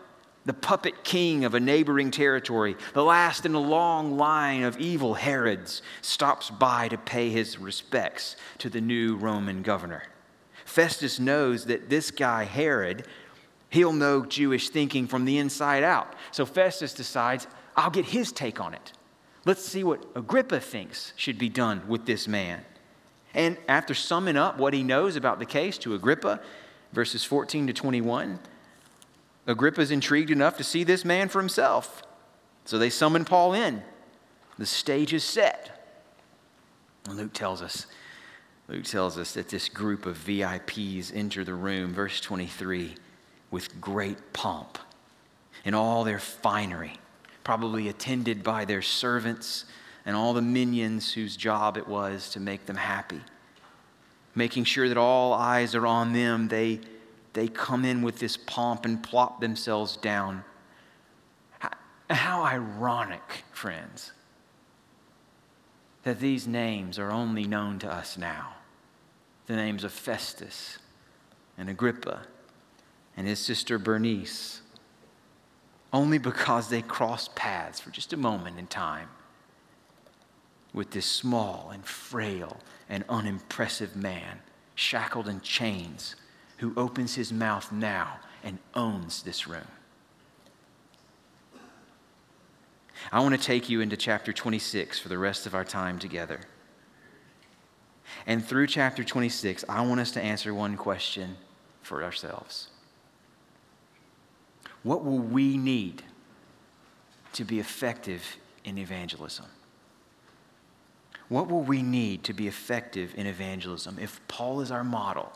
the 0.49 0.55
puppet 0.55 1.05
king 1.05 1.45
of 1.45 1.55
a 1.55 1.61
neighboring 1.61 2.11
territory, 2.11 2.75
the 2.95 3.05
last 3.05 3.45
in 3.45 3.55
a 3.55 3.61
long 3.61 4.17
line 4.17 4.62
of 4.62 4.79
evil 4.79 5.12
Herods, 5.12 5.83
stops 6.00 6.49
by 6.49 6.89
to 6.89 6.97
pay 6.97 7.29
his 7.29 7.59
respects 7.59 8.35
to 8.56 8.71
the 8.71 8.81
new 8.81 9.17
Roman 9.17 9.61
governor. 9.61 10.05
Festus 10.65 11.21
knows 11.21 11.67
that 11.67 11.91
this 11.91 12.11
guy, 12.11 12.45
Herod, 12.45 13.06
he'll 13.69 13.93
know 13.93 14.25
Jewish 14.25 14.71
thinking 14.71 15.06
from 15.06 15.27
the 15.27 15.37
inside 15.37 15.83
out. 15.83 16.15
So 16.31 16.47
Festus 16.47 16.94
decides, 16.94 17.47
I'll 17.77 17.91
get 17.91 18.06
his 18.06 18.33
take 18.33 18.59
on 18.59 18.73
it. 18.73 18.93
Let's 19.44 19.62
see 19.62 19.85
what 19.85 20.06
Agrippa 20.15 20.61
thinks 20.61 21.12
should 21.17 21.39
be 21.39 21.51
done 21.51 21.87
with 21.87 22.06
this 22.06 22.27
man. 22.27 22.65
And 23.35 23.59
after 23.69 23.93
summing 23.93 24.39
up 24.39 24.56
what 24.56 24.73
he 24.73 24.83
knows 24.83 25.15
about 25.15 25.41
the 25.41 25.47
case 25.47 25.77
to 25.79 25.94
Agrippa, 25.94 26.41
verses 26.94 27.23
14 27.23 27.67
to 27.67 27.75
21, 27.75 28.39
Agrippa 29.49 29.81
is 29.81 29.91
intrigued 29.91 30.31
enough 30.31 30.56
to 30.59 30.65
see 30.65 30.85
this 30.85 31.05
man 31.05 31.29
for 31.29 31.41
himself. 31.41 32.03
So 32.67 32.79
they 32.79 32.91
summon 32.91 33.25
Paul 33.25 33.55
in. 33.55 33.83
The 34.59 34.67
stage 34.67 35.12
is 35.15 35.25
set. 35.25 35.75
And 37.06 37.17
Luke 37.17 37.33
tells 37.33 37.62
us 37.62 37.87
Luke 38.69 38.85
tells 38.85 39.17
us 39.17 39.33
that 39.33 39.49
this 39.49 39.71
group 39.71 40.05
of 40.05 40.19
VIPs 40.19 41.11
enter 41.15 41.43
the 41.43 41.55
room, 41.55 41.95
verse 41.95 42.21
23, 42.21 42.95
with 43.50 43.81
great 43.81 44.35
pomp 44.35 44.77
in 45.65 45.73
all 45.73 46.05
their 46.05 46.19
finery, 46.19 46.99
probably 47.44 47.89
attended 47.89 48.44
by 48.44 48.67
their 48.67 48.83
servants 48.83 49.65
and 50.05 50.15
all 50.15 50.35
the 50.35 50.43
minions 50.43 51.15
whose 51.15 51.35
job 51.35 51.79
it 51.79 51.89
was 51.89 52.29
to 52.31 52.41
make 52.41 52.67
them 52.67 52.77
happy. 52.77 53.23
Making 54.35 54.65
sure 54.65 54.89
that 54.89 54.99
all 54.99 55.33
eyes 55.33 55.75
are 55.75 55.87
on 55.87 56.12
them, 56.12 56.49
they, 56.49 56.81
they 57.38 57.46
come 57.46 57.85
in 57.85 58.02
with 58.02 58.19
this 58.19 58.37
pomp 58.37 58.85
and 58.85 59.00
plop 59.00 59.40
themselves 59.40 59.96
down. 59.96 60.43
How, 61.61 61.70
how 62.11 62.43
ironic, 62.43 63.44
friends, 63.52 64.11
that 66.02 66.19
these 66.19 66.49
names 66.49 66.99
are 66.99 67.12
only 67.12 67.44
known 67.44 67.79
to 67.79 67.88
us 67.88 68.19
now 68.19 68.56
the 69.46 69.55
names 69.55 69.85
of 69.85 69.93
Festus 69.93 70.79
and 71.56 71.70
Agrippa 71.70 72.23
and 73.17 73.29
his 73.29 73.38
sister 73.38 73.79
Bernice, 73.79 74.61
only 75.93 76.19
because 76.19 76.69
they 76.69 76.82
crossed 76.82 77.37
paths 77.37 77.79
for 77.79 77.91
just 77.91 78.12
a 78.12 78.17
moment 78.17 78.58
in 78.58 78.67
time 78.67 79.11
with 80.75 80.91
this 80.91 81.06
small 81.06 81.70
and 81.73 81.87
frail 81.87 82.56
and 82.88 83.05
unimpressive 83.08 83.94
man, 83.94 84.41
shackled 84.75 85.29
in 85.29 85.41
chains, 85.41 86.17
who 86.58 86.72
opens 86.76 87.14
his 87.14 87.32
mouth 87.32 87.72
now 87.72 88.19
and 88.44 88.58
owns 88.75 89.22
this 89.22 89.46
room. 89.46 89.66
I 93.12 93.20
want 93.20 93.34
to 93.34 93.40
take 93.40 93.69
you 93.69 93.81
into 93.81 93.96
chapter 93.96 94.32
26 94.32 94.99
for 94.99 95.08
the 95.08 95.19
rest 95.19 95.46
of 95.46 95.55
our 95.55 95.64
time 95.64 95.99
together. 95.99 96.40
And 98.26 98.44
through 98.44 98.66
chapter 98.66 99.05
26, 99.05 99.64
I 99.69 99.82
want 99.82 100.00
us 100.00 100.10
to 100.12 100.20
answer 100.20 100.53
one 100.53 100.77
question 100.77 101.36
for 101.82 102.03
ourselves 102.03 102.69
What 104.82 105.05
will 105.05 105.19
we 105.19 105.56
need 105.56 106.03
to 107.34 107.44
be 107.44 107.60
effective 107.60 108.36
in 108.65 108.79
evangelism? 108.79 109.46
What 111.29 111.48
will 111.48 111.62
we 111.62 111.82
need 111.82 112.24
to 112.24 112.32
be 112.32 112.48
effective 112.48 113.15
in 113.17 113.27
evangelism? 113.27 113.98
If 114.00 114.20
Paul 114.29 114.60
is 114.60 114.70
our 114.70 114.84
model, 114.84 115.31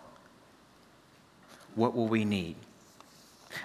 what 1.75 1.95
will 1.95 2.09
we 2.09 2.25
need? 2.25 2.57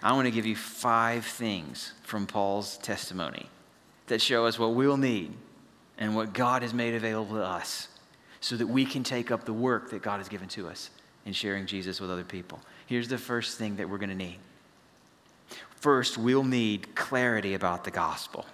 I 0.04 0.14
want 0.14 0.26
to 0.26 0.32
give 0.32 0.46
you 0.46 0.56
five 0.56 1.26
things 1.26 1.94
from 2.04 2.28
Paul's 2.28 2.78
testimony 2.78 3.48
that 4.08 4.22
show 4.22 4.46
us 4.46 4.60
what 4.60 4.74
we'll 4.74 4.98
need 4.98 5.34
and 5.98 6.16
what 6.16 6.34
God 6.34 6.62
has 6.62 6.74
made 6.74 6.94
available 6.94 7.36
to 7.36 7.44
us 7.44 7.88
so 8.40 8.56
that 8.56 8.68
we 8.68 8.86
can 8.86 9.04
take 9.04 9.32
up 9.32 9.46
the 9.46 9.54
work 9.54 9.90
that 9.92 10.02
God 10.02 10.18
has 10.18 10.30
given 10.30 10.48
to 10.50 10.68
us 10.68 10.90
in 11.26 11.34
sharing 11.34 11.66
Jesus 11.66 12.00
with 12.00 12.12
other 12.12 12.24
people. 12.24 12.60
Here's 12.86 13.08
the 13.08 13.18
first 13.18 13.58
thing 13.58 13.76
that 13.78 13.90
we're 13.90 13.98
going 13.98 14.10
to 14.10 14.16
need. 14.16 14.38
First, 15.76 16.18
we'll 16.18 16.44
need 16.44 16.96
clarity 16.96 17.54
about 17.54 17.84
the 17.84 17.92
gospel. 17.92 18.46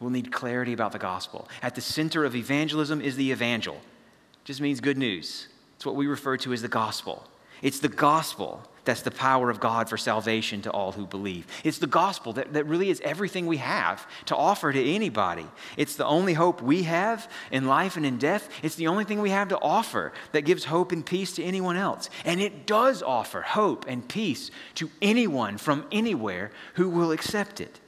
We'll 0.00 0.10
need 0.10 0.30
clarity 0.30 0.72
about 0.72 0.92
the 0.92 0.98
gospel. 0.98 1.48
At 1.62 1.74
the 1.74 1.80
center 1.80 2.24
of 2.24 2.36
evangelism 2.36 3.00
is 3.00 3.16
the 3.16 3.32
evangel. 3.32 3.74
It 3.74 4.44
just 4.44 4.60
means 4.60 4.80
good 4.80 4.98
news. 4.98 5.48
It's 5.76 5.86
what 5.86 5.96
we 5.96 6.06
refer 6.06 6.36
to 6.38 6.52
as 6.52 6.62
the 6.62 6.68
gospel. 6.68 7.26
It's 7.62 7.80
the 7.80 7.88
gospel 7.88 8.62
that's 8.88 9.02
the 9.02 9.10
power 9.10 9.50
of 9.50 9.60
God 9.60 9.86
for 9.86 9.98
salvation 9.98 10.62
to 10.62 10.70
all 10.70 10.92
who 10.92 11.06
believe. 11.06 11.46
It's 11.62 11.76
the 11.76 11.86
gospel 11.86 12.32
that, 12.32 12.54
that 12.54 12.64
really 12.64 12.88
is 12.88 13.02
everything 13.02 13.46
we 13.46 13.58
have 13.58 14.06
to 14.24 14.34
offer 14.34 14.72
to 14.72 14.82
anybody. 14.82 15.46
It's 15.76 15.96
the 15.96 16.06
only 16.06 16.32
hope 16.32 16.62
we 16.62 16.84
have 16.84 17.30
in 17.50 17.66
life 17.66 17.98
and 17.98 18.06
in 18.06 18.16
death. 18.16 18.48
It's 18.62 18.76
the 18.76 18.86
only 18.86 19.04
thing 19.04 19.20
we 19.20 19.28
have 19.28 19.48
to 19.48 19.60
offer 19.60 20.14
that 20.32 20.46
gives 20.46 20.64
hope 20.64 20.90
and 20.90 21.04
peace 21.04 21.34
to 21.34 21.44
anyone 21.44 21.76
else. 21.76 22.08
And 22.24 22.40
it 22.40 22.66
does 22.66 23.02
offer 23.02 23.42
hope 23.42 23.84
and 23.86 24.08
peace 24.08 24.50
to 24.76 24.90
anyone 25.02 25.58
from 25.58 25.84
anywhere 25.92 26.50
who 26.76 26.88
will 26.88 27.12
accept 27.12 27.60
it. 27.60 27.80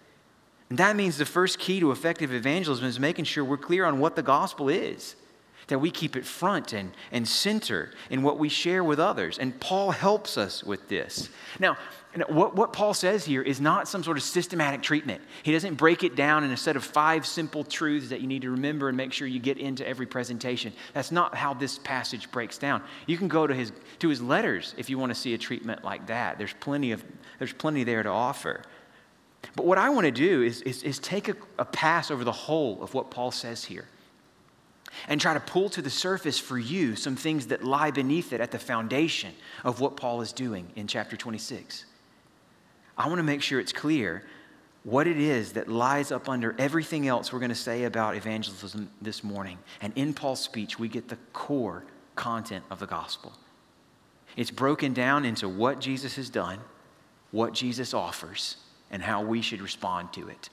And 0.69 0.79
that 0.81 0.97
means 0.97 1.17
the 1.17 1.25
first 1.25 1.59
key 1.59 1.81
to 1.81 1.93
effective 1.93 2.31
evangelism 2.31 2.85
is 2.85 3.01
making 3.01 3.25
sure 3.25 3.43
we're 3.43 3.57
clear 3.57 3.87
on 3.87 4.01
what 4.01 4.17
the 4.17 4.23
gospel 4.23 4.69
is 4.69 5.17
that 5.71 5.79
we 5.79 5.91
keep 5.91 6.15
it 6.15 6.27
front 6.27 6.73
and, 6.73 6.93
and 7.11 7.27
center 7.27 7.91
in 8.11 8.23
what 8.23 8.39
we 8.39 8.49
share 8.49 8.85
with 8.85 9.01
others. 9.01 9.39
And 9.39 9.59
Paul 9.59 9.91
helps 9.91 10.37
us 10.37 10.63
with 10.63 10.89
this. 10.89 11.31
Now, 11.59 11.79
what, 12.29 12.57
what 12.57 12.73
Paul 12.73 12.93
says 12.93 13.25
here 13.25 13.41
is 13.41 13.61
not 13.61 13.89
some 13.89 14.03
sort 14.03 14.17
of 14.17 14.23
systematic 14.23 14.83
treatment. 14.83 15.23
He 15.45 15.53
doesn't 15.53 15.77
break 15.77 16.03
it 16.03 16.17
down 16.17 16.43
in 16.43 16.51
a 16.51 16.57
set 16.57 16.77
of 16.77 16.85
five 16.85 17.25
simple 17.25 17.63
truths 17.63 18.09
that 18.09 18.21
you 18.21 18.27
need 18.27 18.43
to 18.43 18.51
remember 18.51 18.89
and 18.89 18.97
make 18.97 19.13
sure 19.13 19.29
you 19.29 19.39
get 19.39 19.59
into 19.59 19.87
every 19.87 20.07
presentation. 20.07 20.73
That's 20.93 21.13
not 21.13 21.37
how 21.37 21.55
this 21.55 21.79
passage 21.79 22.31
breaks 22.33 22.59
down. 22.59 22.83
You 23.07 23.17
can 23.17 23.29
go 23.29 23.47
to 23.47 23.55
his, 23.55 23.73
to 24.01 24.09
his 24.09 24.21
letters 24.21 24.75
if 24.77 24.91
you 24.91 24.99
want 24.99 25.11
to 25.11 25.19
see 25.19 25.35
a 25.35 25.39
treatment 25.39 25.85
like 25.85 26.09
that. 26.09 26.37
There's 26.37 26.55
plenty, 26.55 26.93
of, 26.93 27.05
there's 27.39 27.53
plenty 27.53 27.85
there 27.85 28.03
to 28.03 28.11
offer. 28.11 28.63
But 29.55 29.65
what 29.65 29.79
I 29.79 29.89
want 29.91 30.05
to 30.05 30.11
do 30.11 30.43
is, 30.43 30.63
is, 30.63 30.83
is 30.83 30.99
take 30.99 31.29
a, 31.29 31.37
a 31.59 31.65
pass 31.65 32.11
over 32.11 32.25
the 32.25 32.33
whole 32.33 32.83
of 32.83 32.93
what 32.93 33.11
Paul 33.11 33.31
says 33.31 33.65
here 33.65 33.87
and 35.09 35.21
try 35.21 35.35
to 35.35 35.41
pull 35.41 35.69
to 35.71 35.83
the 35.83 35.91
surface 35.91 36.39
for 36.39 36.59
you 36.59 36.97
some 36.97 37.17
things 37.17 37.47
that 37.49 37.65
lie 37.65 37.91
beneath 37.91 38.33
it 38.33 38.41
at 38.41 38.51
the 38.51 38.59
foundation 38.59 39.33
of 39.65 39.81
what 39.81 39.97
Paul 39.97 40.21
is 40.21 40.33
doing 40.33 40.71
in 40.77 40.87
chapter 40.87 41.17
26. 41.17 41.85
I 42.97 43.07
want 43.07 43.19
to 43.19 43.25
make 43.25 43.43
sure 43.43 43.61
it's 43.61 43.73
clear 43.73 44.25
what 44.83 45.07
it 45.07 45.19
is 45.19 45.53
that 45.53 45.69
lies 45.69 46.11
up 46.11 46.29
under 46.29 46.55
everything 46.59 47.07
else 47.07 47.33
we're 47.33 47.39
going 47.39 47.51
to 47.51 47.55
say 47.55 47.85
about 47.85 48.17
evangelism 48.17 48.91
this 49.01 49.23
morning. 49.23 49.59
And 49.81 49.93
in 49.97 50.15
Paul's 50.15 50.41
speech, 50.41 50.79
we 50.79 50.89
get 50.89 51.09
the 51.09 51.19
core 51.33 51.85
content 52.15 52.65
of 52.71 52.79
the 52.79 52.87
gospel. 52.87 53.33
It's 54.37 54.51
broken 54.51 54.95
down 54.95 55.25
into 55.25 55.49
what 55.49 55.81
Jesus 55.81 56.17
has 56.17 56.31
done, 56.31 56.61
what 57.31 57.53
Jesus 57.53 57.93
offers, 57.93 58.57
and 58.91 59.03
how 59.03 59.23
we 59.23 59.43
should 59.43 59.61
respond 59.61 60.13
to 60.15 60.29
it. 60.29 60.49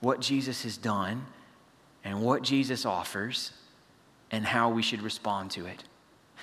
What 0.00 0.20
Jesus 0.20 0.64
has 0.64 0.76
done 0.76 1.26
and 2.04 2.22
what 2.22 2.42
Jesus 2.42 2.84
offers 2.84 3.52
and 4.32 4.46
how 4.46 4.70
we 4.70 4.82
should 4.82 5.02
respond 5.02 5.50
to 5.52 5.66
it. 5.66 5.84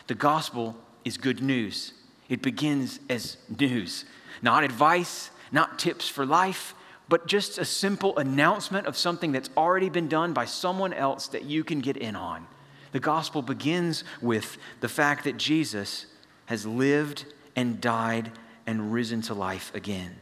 The 0.08 0.16
gospel 0.16 0.78
is 1.04 1.18
good 1.18 1.42
news. 1.42 1.94
It 2.30 2.42
begins 2.42 3.00
as 3.10 3.38
news, 3.60 4.06
not 4.42 4.64
advice, 4.64 5.32
not 5.52 5.80
tips 5.80 6.08
for 6.08 6.26
life, 6.26 6.76
but 7.10 7.26
just 7.26 7.58
a 7.58 7.66
simple 7.66 8.18
announcement 8.18 8.86
of 8.86 8.96
something 8.96 9.32
that's 9.32 9.50
already 9.58 9.90
been 9.90 10.08
done 10.08 10.32
by 10.32 10.46
someone 10.46 10.94
else 10.94 11.28
that 11.28 11.44
you 11.44 11.64
can 11.64 11.80
get 11.80 11.98
in 11.98 12.16
on. 12.16 12.46
The 12.92 13.00
gospel 13.00 13.42
begins 13.42 14.04
with 14.22 14.58
the 14.80 14.88
fact 14.88 15.24
that 15.24 15.38
Jesus 15.38 16.06
has 16.46 16.66
lived 16.66 17.26
and 17.56 17.82
died 17.82 18.32
and 18.68 18.94
risen 18.94 19.22
to 19.24 19.34
life 19.34 19.74
again. 19.74 20.16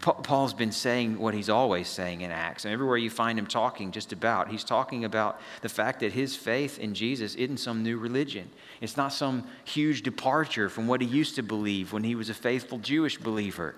Paul's 0.00 0.54
been 0.54 0.72
saying 0.72 1.18
what 1.18 1.34
he's 1.34 1.48
always 1.48 1.88
saying 1.88 2.20
in 2.20 2.30
Acts. 2.30 2.64
And 2.64 2.72
everywhere 2.72 2.96
you 2.96 3.10
find 3.10 3.38
him 3.38 3.46
talking 3.46 3.90
just 3.90 4.12
about, 4.12 4.48
he's 4.48 4.64
talking 4.64 5.04
about 5.04 5.40
the 5.60 5.68
fact 5.68 6.00
that 6.00 6.12
his 6.12 6.36
faith 6.36 6.78
in 6.78 6.94
Jesus 6.94 7.34
isn't 7.34 7.58
some 7.58 7.82
new 7.82 7.98
religion. 7.98 8.50
It's 8.80 8.96
not 8.96 9.12
some 9.12 9.44
huge 9.64 10.02
departure 10.02 10.68
from 10.68 10.86
what 10.86 11.00
he 11.00 11.06
used 11.06 11.34
to 11.36 11.42
believe 11.42 11.92
when 11.92 12.04
he 12.04 12.14
was 12.14 12.30
a 12.30 12.34
faithful 12.34 12.78
Jewish 12.78 13.18
believer. 13.18 13.74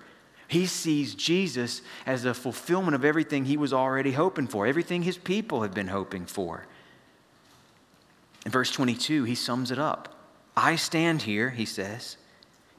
He 0.47 0.67
sees 0.67 1.15
Jesus 1.15 1.81
as 2.05 2.25
a 2.25 2.33
fulfillment 2.33 2.95
of 2.95 3.03
everything 3.03 3.45
he 3.45 3.57
was 3.57 3.73
already 3.73 4.11
hoping 4.11 4.47
for, 4.47 4.67
everything 4.67 5.01
his 5.01 5.17
people 5.17 5.63
had 5.63 5.73
been 5.73 5.87
hoping 5.87 6.25
for. 6.25 6.65
In 8.45 8.51
verse 8.51 8.71
22, 8.71 9.23
he 9.23 9.35
sums 9.35 9.71
it 9.71 9.79
up. 9.79 10.15
I 10.55 10.75
stand 10.75 11.23
here, 11.23 11.49
he 11.49 11.65
says, 11.65 12.17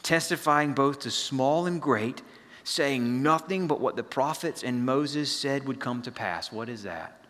testifying 0.02 0.74
both 0.74 1.00
to 1.00 1.10
small 1.10 1.66
and 1.66 1.82
great 1.82 2.22
saying 2.66 3.22
nothing 3.22 3.68
but 3.68 3.80
what 3.80 3.94
the 3.94 4.02
prophets 4.02 4.64
and 4.64 4.84
Moses 4.84 5.30
said 5.30 5.68
would 5.68 5.78
come 5.78 6.02
to 6.02 6.10
pass. 6.10 6.50
What 6.50 6.68
is 6.68 6.82
that? 6.82 7.24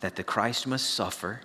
That 0.00 0.16
the 0.16 0.24
Christ 0.24 0.66
must 0.66 0.90
suffer, 0.90 1.42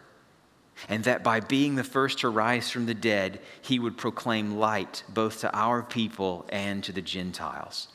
and 0.90 1.04
that 1.04 1.24
by 1.24 1.42
being 1.42 1.76
the 1.76 1.84
first 1.84 2.20
to 2.20 2.30
rise 2.30 2.72
from 2.72 2.88
the 2.88 2.96
dead, 2.96 3.40
he 3.62 3.78
would 3.78 3.98
proclaim 3.98 4.58
light 4.58 5.04
both 5.10 5.42
to 5.42 5.56
our 5.56 5.84
people 5.84 6.48
and 6.50 6.84
to 6.86 6.92
the 6.92 7.04
Gentiles. 7.04 7.90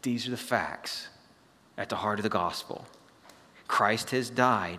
These 0.00 0.26
are 0.26 0.30
the 0.30 0.38
facts 0.38 1.08
at 1.76 1.90
the 1.90 1.96
heart 1.96 2.18
of 2.18 2.22
the 2.22 2.30
gospel. 2.30 2.86
Christ 3.68 4.08
has 4.10 4.30
died, 4.30 4.78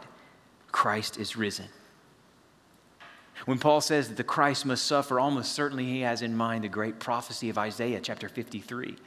Christ 0.72 1.20
is 1.20 1.38
risen. 1.38 1.68
When 3.46 3.60
Paul 3.60 3.80
says 3.82 4.10
that 4.10 4.18
the 4.18 4.24
Christ 4.24 4.66
must 4.66 4.86
suffer, 4.86 5.20
almost 5.20 5.54
certainly 5.54 5.86
he 5.86 6.02
has 6.02 6.22
in 6.22 6.36
mind 6.36 6.64
the 6.64 6.70
great 6.70 7.00
prophecy 7.00 7.50
of 7.50 7.58
Isaiah 7.58 8.02
chapter 8.02 8.28
53 8.28 8.98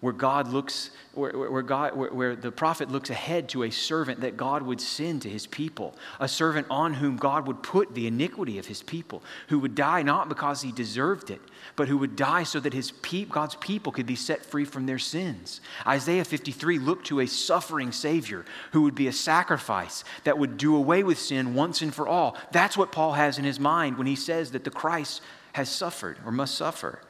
where 0.00 0.12
God 0.12 0.48
looks, 0.48 0.90
where, 1.14 1.32
where, 1.32 1.62
God, 1.62 1.96
where, 1.96 2.12
where, 2.12 2.36
the 2.36 2.52
prophet 2.52 2.88
looks 2.88 3.10
ahead 3.10 3.48
to 3.48 3.64
a 3.64 3.70
servant 3.70 4.20
that 4.20 4.36
God 4.36 4.62
would 4.62 4.80
send 4.80 5.22
to 5.22 5.28
his 5.28 5.46
people, 5.46 5.96
a 6.20 6.28
servant 6.28 6.68
on 6.70 6.94
whom 6.94 7.16
God 7.16 7.48
would 7.48 7.64
put 7.64 7.94
the 7.94 8.06
iniquity 8.06 8.58
of 8.58 8.66
his 8.66 8.80
people, 8.80 9.24
who 9.48 9.58
would 9.58 9.74
die 9.74 10.02
not 10.02 10.28
because 10.28 10.62
he 10.62 10.70
deserved 10.70 11.30
it, 11.30 11.40
but 11.74 11.88
who 11.88 11.98
would 11.98 12.14
die 12.14 12.44
so 12.44 12.60
that 12.60 12.72
his 12.72 12.92
pe- 12.92 13.24
God's 13.24 13.56
people 13.56 13.90
could 13.90 14.06
be 14.06 14.14
set 14.14 14.46
free 14.46 14.64
from 14.64 14.86
their 14.86 15.00
sins. 15.00 15.60
Isaiah 15.84 16.24
53 16.24 16.78
looked 16.78 17.08
to 17.08 17.20
a 17.20 17.26
suffering 17.26 17.90
Savior 17.90 18.44
who 18.70 18.82
would 18.82 18.94
be 18.94 19.08
a 19.08 19.12
sacrifice 19.12 20.04
that 20.22 20.38
would 20.38 20.58
do 20.58 20.76
away 20.76 21.02
with 21.02 21.18
sin 21.18 21.54
once 21.54 21.82
and 21.82 21.92
for 21.92 22.06
all. 22.06 22.36
That's 22.52 22.76
what 22.76 22.92
Paul 22.92 23.14
has 23.14 23.36
in 23.36 23.44
his 23.44 23.58
mind 23.58 23.98
when 23.98 24.06
he 24.06 24.16
says 24.16 24.52
that 24.52 24.62
the 24.62 24.70
Christ 24.70 25.22
has 25.54 25.68
suffered 25.68 26.18
or 26.24 26.30
must 26.30 26.54
suffer. 26.54 27.00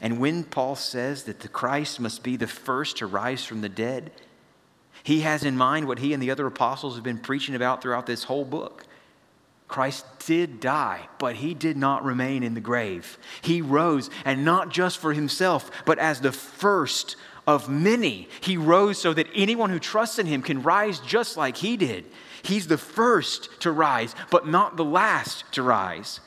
And 0.00 0.18
when 0.18 0.44
Paul 0.44 0.76
says 0.76 1.24
that 1.24 1.40
the 1.40 1.48
Christ 1.48 2.00
must 2.00 2.22
be 2.22 2.36
the 2.36 2.46
first 2.46 2.96
to 2.98 3.06
rise 3.06 3.44
from 3.44 3.60
the 3.60 3.68
dead, 3.68 4.10
he 5.02 5.20
has 5.20 5.44
in 5.44 5.56
mind 5.56 5.86
what 5.86 5.98
he 5.98 6.12
and 6.12 6.22
the 6.22 6.30
other 6.30 6.46
apostles 6.46 6.94
have 6.94 7.04
been 7.04 7.18
preaching 7.18 7.54
about 7.54 7.82
throughout 7.82 8.06
this 8.06 8.24
whole 8.24 8.44
book. 8.44 8.84
Christ 9.68 10.04
did 10.26 10.60
die, 10.60 11.08
but 11.18 11.36
he 11.36 11.54
did 11.54 11.76
not 11.76 12.04
remain 12.04 12.42
in 12.42 12.54
the 12.54 12.60
grave. 12.60 13.16
He 13.40 13.62
rose, 13.62 14.10
and 14.24 14.44
not 14.44 14.68
just 14.68 14.98
for 14.98 15.12
himself, 15.14 15.70
but 15.86 15.98
as 15.98 16.20
the 16.20 16.32
first 16.32 17.16
of 17.46 17.68
many. 17.68 18.28
He 18.40 18.56
rose 18.56 18.98
so 18.98 19.14
that 19.14 19.28
anyone 19.34 19.70
who 19.70 19.78
trusts 19.78 20.18
in 20.18 20.26
him 20.26 20.42
can 20.42 20.62
rise 20.62 21.00
just 21.00 21.36
like 21.36 21.56
he 21.56 21.76
did. 21.76 22.04
He's 22.42 22.66
the 22.66 22.78
first 22.78 23.48
to 23.60 23.72
rise, 23.72 24.14
but 24.30 24.46
not 24.46 24.76
the 24.76 24.84
last 24.84 25.44
to 25.52 25.62
rise. 25.62 26.20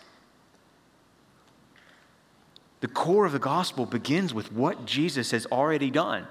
The 2.86 2.92
core 2.92 3.25
of 3.25 3.32
the 3.32 3.39
gospel 3.39 3.88
begins 3.88 4.32
with 4.32 4.51
what 4.51 4.86
Jesus 4.86 5.32
has 5.32 5.48
already 5.48 5.89
done, 5.89 6.27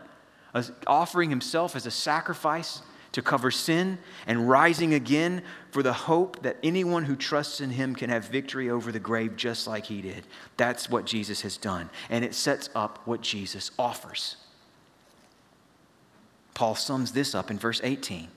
offering 0.87 1.29
himself 1.29 1.75
as 1.75 1.85
a 1.85 1.91
sacrifice 1.91 2.81
to 3.11 3.23
cover 3.23 3.51
sin 3.51 3.99
and 4.29 4.49
rising 4.49 4.95
again 4.95 5.43
for 5.73 5.83
the 5.83 5.93
hope 5.93 6.45
that 6.45 6.59
anyone 6.63 7.07
who 7.07 7.17
trusts 7.17 7.61
in 7.61 7.71
him 7.71 7.97
can 7.97 8.09
have 8.09 8.29
victory 8.29 8.71
over 8.71 8.93
the 8.93 9.01
grave 9.01 9.35
just 9.35 9.67
like 9.67 9.87
he 9.87 10.01
did. 10.01 10.23
That's 10.57 10.89
what 10.89 11.07
Jesus 11.07 11.41
has 11.41 11.57
done, 11.57 11.91
and 12.09 12.25
it 12.25 12.37
sets 12.37 12.71
up 12.73 13.01
what 13.05 13.21
Jesus 13.21 13.73
offers. 13.77 14.37
Paul 16.55 16.77
sums 16.77 17.11
this 17.11 17.35
up 17.35 17.51
in 17.51 17.59
verse 17.59 17.81
18. 17.83 18.29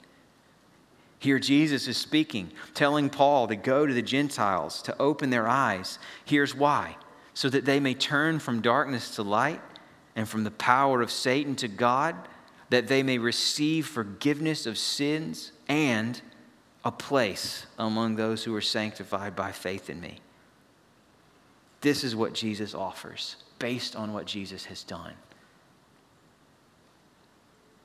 Here, 1.19 1.37
Jesus 1.37 1.87
is 1.87 1.97
speaking, 1.97 2.49
telling 2.73 3.11
Paul 3.11 3.47
to 3.47 3.55
go 3.55 3.85
to 3.85 3.93
the 3.93 4.01
Gentiles, 4.01 4.81
to 4.81 4.99
open 4.99 5.29
their 5.29 5.47
eyes. 5.47 5.99
Here's 6.25 6.55
why 6.55 6.95
so 7.37 7.49
that 7.49 7.65
they 7.65 7.79
may 7.79 7.93
turn 7.93 8.39
from 8.39 8.63
darkness 8.63 9.15
to 9.15 9.21
light 9.21 9.61
and 10.15 10.27
from 10.27 10.43
the 10.43 10.49
power 10.49 11.03
of 11.03 11.11
Satan 11.11 11.55
to 11.57 11.67
God, 11.67 12.15
that 12.71 12.87
they 12.87 13.03
may 13.03 13.19
receive 13.19 13.85
forgiveness 13.85 14.65
of 14.65 14.75
sins 14.75 15.51
and 15.67 16.19
a 16.83 16.91
place 16.91 17.67
among 17.77 18.15
those 18.15 18.43
who 18.43 18.55
are 18.55 18.59
sanctified 18.59 19.35
by 19.35 19.51
faith 19.51 19.87
in 19.87 20.01
me. 20.01 20.17
This 21.81 22.03
is 22.03 22.15
what 22.15 22.33
Jesus 22.33 22.73
offers 22.73 23.35
based 23.59 23.95
on 23.95 24.13
what 24.13 24.25
Jesus 24.25 24.65
has 24.65 24.81
done. 24.81 25.13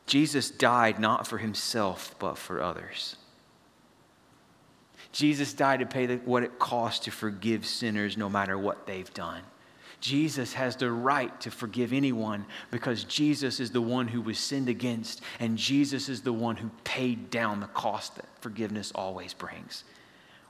Jesus 0.07 0.51
died 0.51 0.99
not 0.99 1.27
for 1.27 1.37
himself, 1.37 2.15
but 2.19 2.39
for 2.39 2.63
others. 2.63 3.17
Jesus 5.13 5.53
died 5.53 5.81
to 5.81 5.87
pay 5.87 6.07
the, 6.07 6.17
what 6.17 6.43
it 6.43 6.59
costs 6.59 7.05
to 7.05 7.11
forgive 7.11 7.67
sinners 7.67 8.17
no 8.17 8.29
matter 8.29 8.59
what 8.59 8.87
they've 8.87 9.13
done. 9.15 9.43
Jesus 10.01 10.53
has 10.55 10.75
the 10.75 10.91
right 10.91 11.41
to 11.43 11.51
forgive 11.51 11.93
anyone 11.93 12.45
because 12.73 13.05
Jesus 13.05 13.61
is 13.61 13.71
the 13.71 13.81
one 13.81 14.09
who 14.09 14.21
was 14.21 14.39
sinned 14.39 14.69
against, 14.69 15.21
and 15.39 15.57
Jesus 15.57 16.09
is 16.09 16.23
the 16.23 16.33
one 16.33 16.57
who 16.57 16.71
paid 16.83 17.31
down 17.31 17.61
the 17.61 17.69
cost 17.69 18.17
that 18.17 18.27
forgiveness 18.41 18.91
always 18.97 19.33
brings. 19.33 19.85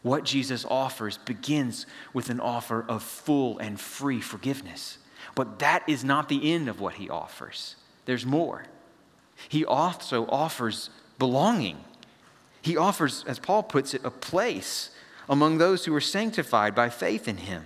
What 0.01 0.25
Jesus 0.25 0.65
offers 0.65 1.19
begins 1.19 1.87
with 2.15 2.31
an 2.31 2.41
offer 2.41 2.85
of 2.89 3.03
full 3.03 3.59
and 3.59 3.79
free 3.79 4.21
forgiveness. 4.21 4.99
But 5.35 5.59
that 5.59 5.89
is 5.89 6.03
not 6.03 6.29
the 6.29 6.53
end 6.53 6.69
of 6.69 6.81
what 6.81 6.95
he 6.95 7.11
offers, 7.11 7.77
there's 8.07 8.27
more. 8.27 8.65
He 9.49 9.65
also 9.65 10.27
offers 10.27 10.91
belonging. 11.19 11.79
He 12.63 12.77
offers, 12.77 13.25
as 13.27 13.39
Paul 13.39 13.65
puts 13.65 13.93
it, 13.93 14.05
a 14.05 14.11
place 14.11 14.91
among 15.29 15.59
those 15.59 15.85
who 15.85 15.95
are 15.95 16.01
sanctified 16.01 16.75
by 16.75 16.89
faith 16.89 17.29
in 17.29 17.39
him. 17.39 17.65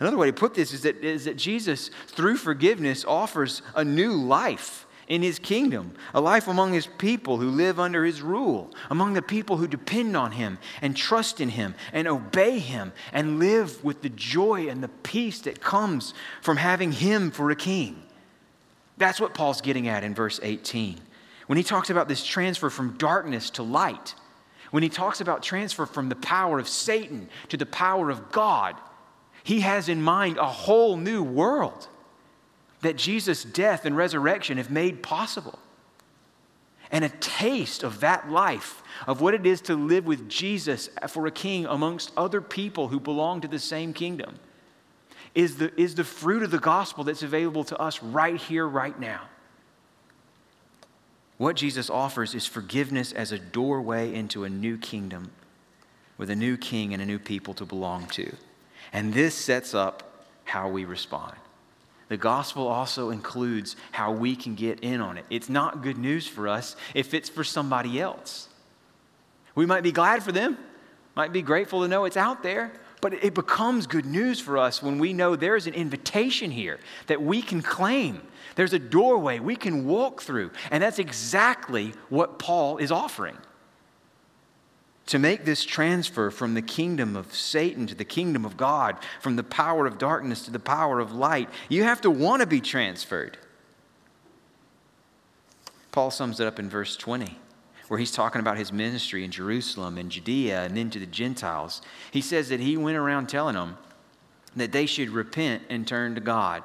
Another 0.00 0.16
way 0.16 0.28
to 0.28 0.32
put 0.32 0.54
this 0.54 0.72
is 0.72 0.82
that, 0.82 1.04
is 1.04 1.26
that 1.26 1.36
Jesus, 1.36 1.90
through 2.06 2.36
forgiveness, 2.36 3.04
offers 3.04 3.62
a 3.74 3.84
new 3.84 4.12
life 4.12 4.86
in 5.08 5.20
his 5.20 5.38
kingdom, 5.38 5.92
a 6.14 6.20
life 6.20 6.48
among 6.48 6.72
his 6.72 6.86
people 6.86 7.36
who 7.36 7.50
live 7.50 7.78
under 7.78 8.04
his 8.04 8.22
rule, 8.22 8.70
among 8.88 9.12
the 9.12 9.22
people 9.22 9.56
who 9.56 9.66
depend 9.66 10.16
on 10.16 10.32
him 10.32 10.58
and 10.80 10.96
trust 10.96 11.40
in 11.40 11.50
him 11.50 11.74
and 11.92 12.08
obey 12.08 12.58
him 12.58 12.92
and 13.12 13.38
live 13.38 13.82
with 13.84 14.00
the 14.02 14.08
joy 14.08 14.68
and 14.68 14.82
the 14.82 14.88
peace 14.88 15.40
that 15.40 15.60
comes 15.60 16.14
from 16.40 16.56
having 16.56 16.92
him 16.92 17.30
for 17.30 17.50
a 17.50 17.56
king. 17.56 18.02
That's 18.96 19.20
what 19.20 19.34
Paul's 19.34 19.60
getting 19.60 19.88
at 19.88 20.04
in 20.04 20.14
verse 20.14 20.38
18. 20.42 20.98
When 21.52 21.58
he 21.58 21.64
talks 21.64 21.90
about 21.90 22.08
this 22.08 22.24
transfer 22.24 22.70
from 22.70 22.96
darkness 22.96 23.50
to 23.50 23.62
light, 23.62 24.14
when 24.70 24.82
he 24.82 24.88
talks 24.88 25.20
about 25.20 25.42
transfer 25.42 25.84
from 25.84 26.08
the 26.08 26.16
power 26.16 26.58
of 26.58 26.66
Satan 26.66 27.28
to 27.50 27.58
the 27.58 27.66
power 27.66 28.08
of 28.08 28.32
God, 28.32 28.74
he 29.44 29.60
has 29.60 29.90
in 29.90 30.00
mind 30.00 30.38
a 30.38 30.46
whole 30.46 30.96
new 30.96 31.22
world 31.22 31.88
that 32.80 32.96
Jesus' 32.96 33.44
death 33.44 33.84
and 33.84 33.94
resurrection 33.94 34.56
have 34.56 34.70
made 34.70 35.02
possible. 35.02 35.58
And 36.90 37.04
a 37.04 37.10
taste 37.10 37.82
of 37.82 38.00
that 38.00 38.30
life, 38.30 38.82
of 39.06 39.20
what 39.20 39.34
it 39.34 39.44
is 39.44 39.60
to 39.60 39.74
live 39.76 40.06
with 40.06 40.30
Jesus 40.30 40.88
for 41.08 41.26
a 41.26 41.30
king 41.30 41.66
amongst 41.66 42.12
other 42.16 42.40
people 42.40 42.88
who 42.88 42.98
belong 42.98 43.42
to 43.42 43.48
the 43.48 43.58
same 43.58 43.92
kingdom, 43.92 44.38
is 45.34 45.58
the, 45.58 45.78
is 45.78 45.96
the 45.96 46.04
fruit 46.04 46.44
of 46.44 46.50
the 46.50 46.58
gospel 46.58 47.04
that's 47.04 47.22
available 47.22 47.64
to 47.64 47.76
us 47.76 48.02
right 48.02 48.40
here, 48.40 48.66
right 48.66 48.98
now. 48.98 49.28
What 51.42 51.56
Jesus 51.56 51.90
offers 51.90 52.36
is 52.36 52.46
forgiveness 52.46 53.10
as 53.10 53.32
a 53.32 53.38
doorway 53.38 54.14
into 54.14 54.44
a 54.44 54.48
new 54.48 54.78
kingdom 54.78 55.32
with 56.16 56.30
a 56.30 56.36
new 56.36 56.56
king 56.56 56.92
and 56.92 57.02
a 57.02 57.04
new 57.04 57.18
people 57.18 57.52
to 57.54 57.64
belong 57.64 58.06
to. 58.10 58.36
And 58.92 59.12
this 59.12 59.34
sets 59.34 59.74
up 59.74 60.24
how 60.44 60.68
we 60.68 60.84
respond 60.84 61.34
the 62.08 62.16
gospel 62.16 62.68
also 62.68 63.10
includes 63.10 63.74
how 63.90 64.12
we 64.12 64.36
can 64.36 64.54
get 64.54 64.80
in 64.80 65.00
on 65.00 65.18
it. 65.18 65.24
It's 65.30 65.48
not 65.48 65.82
good 65.82 65.98
news 65.98 66.28
for 66.28 66.46
us 66.46 66.76
if 66.94 67.12
it's 67.12 67.28
for 67.28 67.42
somebody 67.42 68.00
else. 68.00 68.48
We 69.56 69.66
might 69.66 69.82
be 69.82 69.90
glad 69.90 70.22
for 70.22 70.30
them, 70.30 70.58
might 71.16 71.32
be 71.32 71.42
grateful 71.42 71.80
to 71.82 71.88
know 71.88 72.04
it's 72.04 72.16
out 72.16 72.44
there, 72.44 72.70
but 73.02 73.12
it 73.12 73.34
becomes 73.34 73.86
good 73.86 74.06
news 74.06 74.40
for 74.40 74.56
us 74.56 74.82
when 74.82 74.98
we 74.98 75.12
know 75.12 75.36
there's 75.36 75.66
an 75.66 75.74
invitation 75.74 76.50
here 76.50 76.80
that 77.08 77.20
we 77.20 77.42
can 77.42 77.60
claim. 77.60 78.22
There's 78.54 78.72
a 78.72 78.78
doorway 78.78 79.40
we 79.40 79.56
can 79.56 79.86
walk 79.86 80.22
through. 80.22 80.52
And 80.70 80.82
that's 80.82 80.98
exactly 80.98 81.92
what 82.08 82.38
Paul 82.38 82.78
is 82.78 82.90
offering 82.90 83.36
to 85.06 85.18
make 85.18 85.44
this 85.44 85.64
transfer 85.64 86.30
from 86.30 86.54
the 86.54 86.62
kingdom 86.62 87.16
of 87.16 87.34
Satan 87.34 87.86
to 87.88 87.94
the 87.94 88.04
kingdom 88.04 88.44
of 88.44 88.56
God, 88.56 88.96
from 89.20 89.36
the 89.36 89.42
power 89.42 89.86
of 89.86 89.98
darkness 89.98 90.44
to 90.44 90.50
the 90.50 90.60
power 90.60 91.00
of 91.00 91.12
light, 91.12 91.50
you 91.68 91.82
have 91.82 92.00
to 92.02 92.10
want 92.10 92.40
to 92.40 92.46
be 92.46 92.60
transferred. 92.60 93.36
Paul 95.90 96.10
sums 96.10 96.40
it 96.40 96.46
up 96.46 96.58
in 96.58 96.70
verse 96.70 96.96
20, 96.96 97.36
where 97.88 97.98
he's 97.98 98.12
talking 98.12 98.40
about 98.40 98.56
his 98.56 98.72
ministry 98.72 99.24
in 99.24 99.30
Jerusalem 99.30 99.98
and 99.98 100.10
Judea 100.10 100.64
and 100.64 100.76
then 100.76 100.90
to 100.90 100.98
the 100.98 101.06
Gentiles. 101.06 101.82
He 102.10 102.20
says 102.20 102.48
that 102.48 102.60
he 102.60 102.76
went 102.76 102.96
around 102.96 103.28
telling 103.28 103.54
them 103.54 103.76
that 104.56 104.72
they 104.72 104.86
should 104.86 105.10
repent 105.10 105.62
and 105.68 105.86
turn 105.86 106.14
to 106.14 106.20
God, 106.20 106.62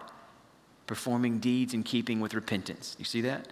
performing 0.85 1.39
deeds 1.39 1.73
in 1.73 1.83
keeping 1.83 2.19
with 2.19 2.33
repentance. 2.33 2.95
You 2.99 3.05
see 3.05 3.21
that? 3.21 3.47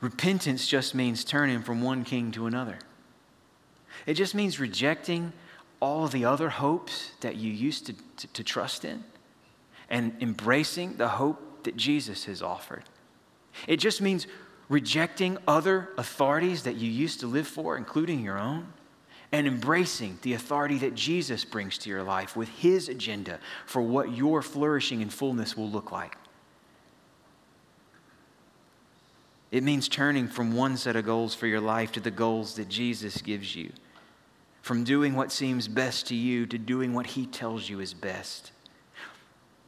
Repentance 0.00 0.66
just 0.66 0.94
means 0.94 1.24
turning 1.24 1.62
from 1.62 1.82
one 1.82 2.04
king 2.04 2.30
to 2.32 2.46
another. 2.46 2.78
It 4.06 4.14
just 4.14 4.34
means 4.34 4.60
rejecting 4.60 5.32
all 5.80 6.08
the 6.08 6.24
other 6.24 6.50
hopes 6.50 7.12
that 7.20 7.36
you 7.36 7.50
used 7.50 7.86
to, 7.86 7.94
to, 8.16 8.26
to, 8.28 8.44
trust 8.44 8.84
in 8.84 9.04
and 9.90 10.14
embracing 10.20 10.96
the 10.96 11.08
hope 11.08 11.64
that 11.64 11.76
Jesus 11.76 12.24
has 12.24 12.42
offered. 12.42 12.84
It 13.66 13.78
just 13.78 14.00
means 14.00 14.26
rejecting 14.68 15.38
other 15.46 15.90
authorities 15.98 16.62
that 16.62 16.76
you 16.76 16.90
used 16.90 17.20
to 17.20 17.26
live 17.26 17.46
for, 17.46 17.76
including 17.76 18.20
your 18.20 18.38
own, 18.38 18.66
and 19.32 19.46
embracing 19.46 20.18
the 20.22 20.34
authority 20.34 20.78
that 20.78 20.94
Jesus 20.94 21.44
brings 21.44 21.76
to 21.78 21.90
your 21.90 22.02
life 22.02 22.36
with 22.36 22.48
his 22.48 22.88
agenda 22.88 23.40
for 23.66 23.82
what 23.82 24.14
your 24.14 24.42
flourishing 24.42 25.02
and 25.02 25.12
fullness 25.12 25.56
will 25.56 25.68
look 25.68 25.90
like. 25.92 26.16
It 29.50 29.62
means 29.62 29.88
turning 29.88 30.28
from 30.28 30.54
one 30.54 30.76
set 30.76 30.96
of 30.96 31.04
goals 31.04 31.34
for 31.34 31.46
your 31.46 31.60
life 31.60 31.92
to 31.92 32.00
the 32.00 32.10
goals 32.10 32.56
that 32.56 32.68
Jesus 32.68 33.20
gives 33.22 33.54
you. 33.54 33.72
From 34.62 34.82
doing 34.82 35.14
what 35.14 35.30
seems 35.30 35.68
best 35.68 36.06
to 36.08 36.14
you 36.14 36.46
to 36.46 36.58
doing 36.58 36.94
what 36.94 37.06
he 37.06 37.26
tells 37.26 37.68
you 37.68 37.80
is 37.80 37.92
best. 37.92 38.52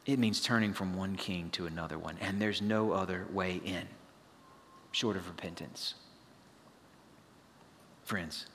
It 0.05 0.17
means 0.17 0.41
turning 0.41 0.73
from 0.73 0.95
one 0.95 1.15
king 1.15 1.49
to 1.51 1.67
another 1.67 1.99
one, 1.99 2.17
and 2.19 2.41
there's 2.41 2.61
no 2.61 2.91
other 2.91 3.27
way 3.31 3.61
in 3.63 3.87
short 4.97 5.15
of 5.15 5.27
repentance. 5.27 5.93
Friends, 8.03 8.47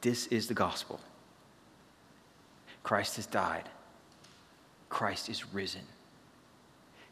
this 0.00 0.26
is 0.26 0.48
the 0.48 0.54
gospel. 0.54 0.98
Christ 2.82 3.14
has 3.14 3.26
died, 3.26 3.68
Christ 4.88 5.28
is 5.28 5.54
risen, 5.54 5.82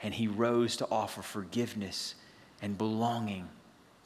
and 0.02 0.12
he 0.12 0.26
rose 0.26 0.76
to 0.78 0.88
offer 0.90 1.22
forgiveness 1.22 2.16
and 2.62 2.76
belonging 2.76 3.48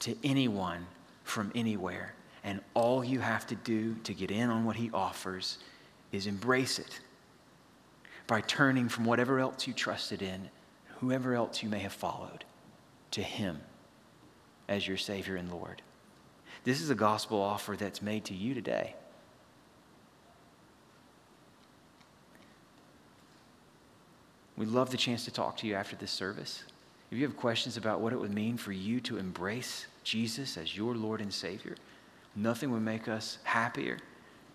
to 0.00 0.14
anyone 0.22 0.86
from 1.24 1.50
anywhere. 1.54 2.14
And 2.44 2.60
all 2.74 3.02
you 3.02 3.20
have 3.20 3.46
to 3.46 3.54
do 3.54 3.94
to 4.04 4.12
get 4.12 4.30
in 4.30 4.50
on 4.50 4.66
what 4.66 4.76
he 4.76 4.90
offers 4.92 5.56
is 6.12 6.26
embrace 6.26 6.78
it 6.78 7.00
by 8.26 8.42
turning 8.42 8.90
from 8.90 9.06
whatever 9.06 9.40
else 9.40 9.66
you 9.66 9.72
trusted 9.72 10.20
in, 10.20 10.50
whoever 11.00 11.34
else 11.34 11.62
you 11.62 11.70
may 11.70 11.78
have 11.78 11.94
followed, 11.94 12.44
to 13.12 13.22
him 13.22 13.58
as 14.68 14.86
your 14.86 14.96
Savior 14.96 15.36
and 15.36 15.50
Lord. 15.50 15.82
This 16.64 16.80
is 16.80 16.90
a 16.90 16.94
gospel 16.94 17.40
offer 17.40 17.76
that's 17.76 18.02
made 18.02 18.24
to 18.26 18.34
you 18.34 18.54
today. 18.54 18.94
We'd 24.56 24.68
love 24.68 24.90
the 24.90 24.96
chance 24.96 25.24
to 25.24 25.30
talk 25.30 25.56
to 25.58 25.66
you 25.66 25.74
after 25.74 25.94
this 25.94 26.10
service. 26.10 26.64
If 27.10 27.16
you 27.16 27.24
have 27.24 27.36
questions 27.36 27.76
about 27.76 28.00
what 28.00 28.12
it 28.12 28.18
would 28.18 28.34
mean 28.34 28.56
for 28.56 28.72
you 28.72 29.00
to 29.02 29.16
embrace 29.16 29.86
Jesus 30.04 30.56
as 30.56 30.76
your 30.76 30.94
Lord 30.94 31.20
and 31.20 31.32
Savior, 31.32 31.76
nothing 32.34 32.70
would 32.72 32.82
make 32.82 33.08
us 33.08 33.38
happier 33.44 33.98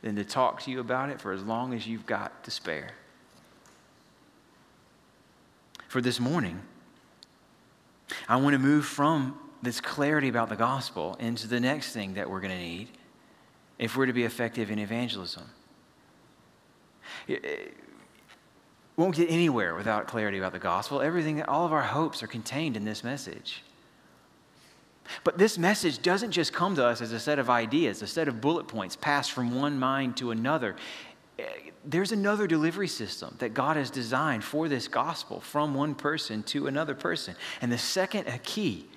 than 0.02 0.16
to 0.18 0.26
talk 0.26 0.62
to 0.64 0.72
you 0.72 0.82
about 0.82 1.10
it 1.10 1.22
for 1.22 1.32
as 1.32 1.42
long 1.42 1.74
as 1.74 1.88
you've 1.88 2.06
got 2.06 2.44
to 2.44 2.52
spare. 2.52 2.92
For 5.88 6.02
this 6.02 6.20
morning, 6.20 6.62
I 8.28 8.36
want 8.36 8.54
to 8.54 8.60
move 8.60 8.86
from 8.86 9.40
this 9.64 9.82
clarity 9.82 10.28
about 10.28 10.50
the 10.50 10.56
gospel 10.56 11.16
into 11.20 11.48
the 11.48 11.60
next 11.60 11.94
thing 11.94 12.14
that 12.14 12.30
we're 12.30 12.42
going 12.42 12.52
to 12.52 12.58
need 12.58 12.90
if 13.80 13.98
we're 13.98 14.06
to 14.06 14.14
be 14.14 14.24
effective 14.24 14.70
in 14.70 14.78
evangelism 14.78 15.50
won't 18.96 19.16
get 19.16 19.30
anywhere 19.30 19.76
without 19.76 20.08
clarity 20.08 20.38
about 20.38 20.54
the 20.54 20.60
gospel. 20.60 21.02
Everything, 21.02 21.42
all 21.44 21.66
of 21.66 21.74
our 21.74 21.82
hopes 21.82 22.22
are 22.22 22.28
contained 22.28 22.78
in 22.78 22.86
this 22.86 23.04
message. 23.04 23.64
But 25.24 25.38
this 25.38 25.58
message 25.58 26.02
doesn't 26.02 26.32
just 26.32 26.54
come 26.54 26.76
to 26.76 26.86
us 26.86 27.02
as 27.02 27.12
a 27.12 27.20
set 27.20 27.40
of 27.40 27.50
ideas, 27.50 28.02
a 28.02 28.08
set 28.08 28.28
of 28.28 28.40
bullet 28.40 28.68
points 28.68 28.96
passed 28.96 29.32
from 29.32 29.54
one 29.54 29.78
mind 29.78 30.16
to 30.18 30.32
another. 30.32 30.76
Eh, 31.40 31.44
there's 31.86 32.14
another 32.14 32.48
delivery 32.48 32.88
system 32.88 33.36
that 33.40 33.54
God 33.54 33.76
has 33.76 33.90
designed 33.90 34.44
for 34.44 34.70
this 34.70 34.88
gospel 34.88 35.42
from 35.42 35.74
one 35.74 35.96
person 35.96 36.44
to 36.44 36.68
another 36.68 36.96
person. 36.96 37.36
And 37.62 37.72
the 37.72 37.78
second 37.78 38.28
key 38.44 38.88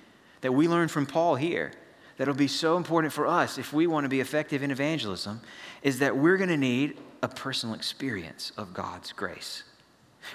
that 0.41 0.53
we 0.53 0.67
learn 0.67 0.87
from 0.87 1.05
Paul 1.05 1.35
here 1.35 1.71
that'll 2.17 2.33
be 2.33 2.47
so 2.47 2.77
important 2.77 3.13
for 3.13 3.27
us 3.27 3.57
if 3.57 3.73
we 3.73 3.87
want 3.87 4.05
to 4.05 4.09
be 4.09 4.19
effective 4.19 4.63
in 4.63 4.71
evangelism 4.71 5.41
is 5.83 5.99
that 5.99 6.17
we're 6.17 6.37
going 6.37 6.49
to 6.49 6.57
need 6.57 6.97
a 7.21 7.27
personal 7.27 7.75
experience 7.75 8.51
of 8.57 8.73
God's 8.73 9.11
grace. 9.11 9.63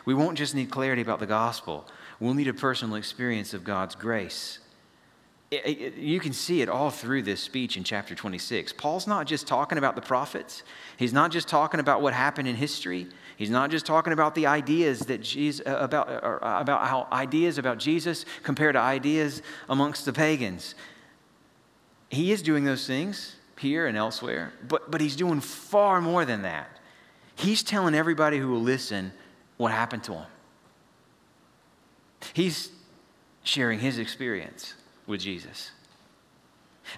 We 0.05 0.15
won't 0.15 0.38
just 0.38 0.55
need 0.55 0.71
clarity 0.71 1.03
about 1.03 1.21
the 1.21 1.27
gospel, 1.27 1.87
we'll 2.21 2.35
need 2.35 2.49
a 2.49 2.55
personal 2.55 2.97
experience 2.97 3.53
of 3.53 3.65
God's 3.65 3.95
grace. 3.95 4.59
You 5.51 6.19
can 6.19 6.33
see 6.33 6.62
it 6.62 6.71
all 6.71 6.88
through 6.88 7.23
this 7.23 7.43
speech 7.43 7.77
in 7.77 7.85
chapter 7.85 8.15
26. 8.15 8.73
Paul's 8.73 9.07
not 9.07 9.27
just 9.27 9.47
talking 9.47 9.77
about 9.77 9.97
the 9.97 10.01
prophets. 10.01 10.62
He's 10.97 11.12
not 11.12 11.31
just 11.31 11.47
talking 11.47 11.79
about 11.79 12.01
what 12.01 12.15
happened 12.15 12.49
in 12.49 12.57
history. 12.57 13.09
He's 13.42 13.50
not 13.50 13.72
just 13.72 13.87
talking 13.87 14.12
about 14.12 14.37
the 14.37 14.46
ideas 14.46 15.00
that 15.07 15.20
Jesus, 15.20 15.66
uh, 15.66 15.76
about, 15.81 16.09
uh, 16.09 16.38
about 16.61 16.87
how 16.87 17.09
ideas 17.11 17.59
about 17.59 17.78
Jesus 17.78 18.24
compare 18.44 18.70
to 18.70 18.78
ideas 18.78 19.42
amongst 19.68 20.05
the 20.05 20.12
pagans. 20.12 20.76
He 22.09 22.31
is 22.31 22.40
doing 22.40 22.62
those 22.62 22.87
things 22.87 23.35
here 23.59 23.88
and 23.88 23.98
elsewhere, 23.98 24.52
but, 24.68 24.92
but 24.92 25.00
he's 25.00 25.16
doing 25.16 25.40
far 25.40 26.00
more 26.00 26.24
than 26.24 26.42
that. 26.42 26.78
He's 27.35 27.64
telling 27.64 27.96
everybody 27.96 28.38
who 28.38 28.46
will 28.46 28.61
listen 28.62 29.11
what 29.57 29.72
happened 29.72 30.05
to 30.05 30.12
him. 30.12 30.26
He's 32.35 32.70
sharing 33.42 33.81
his 33.81 33.98
experience 33.98 34.74
with 35.09 35.20
Jesus. 35.20 35.72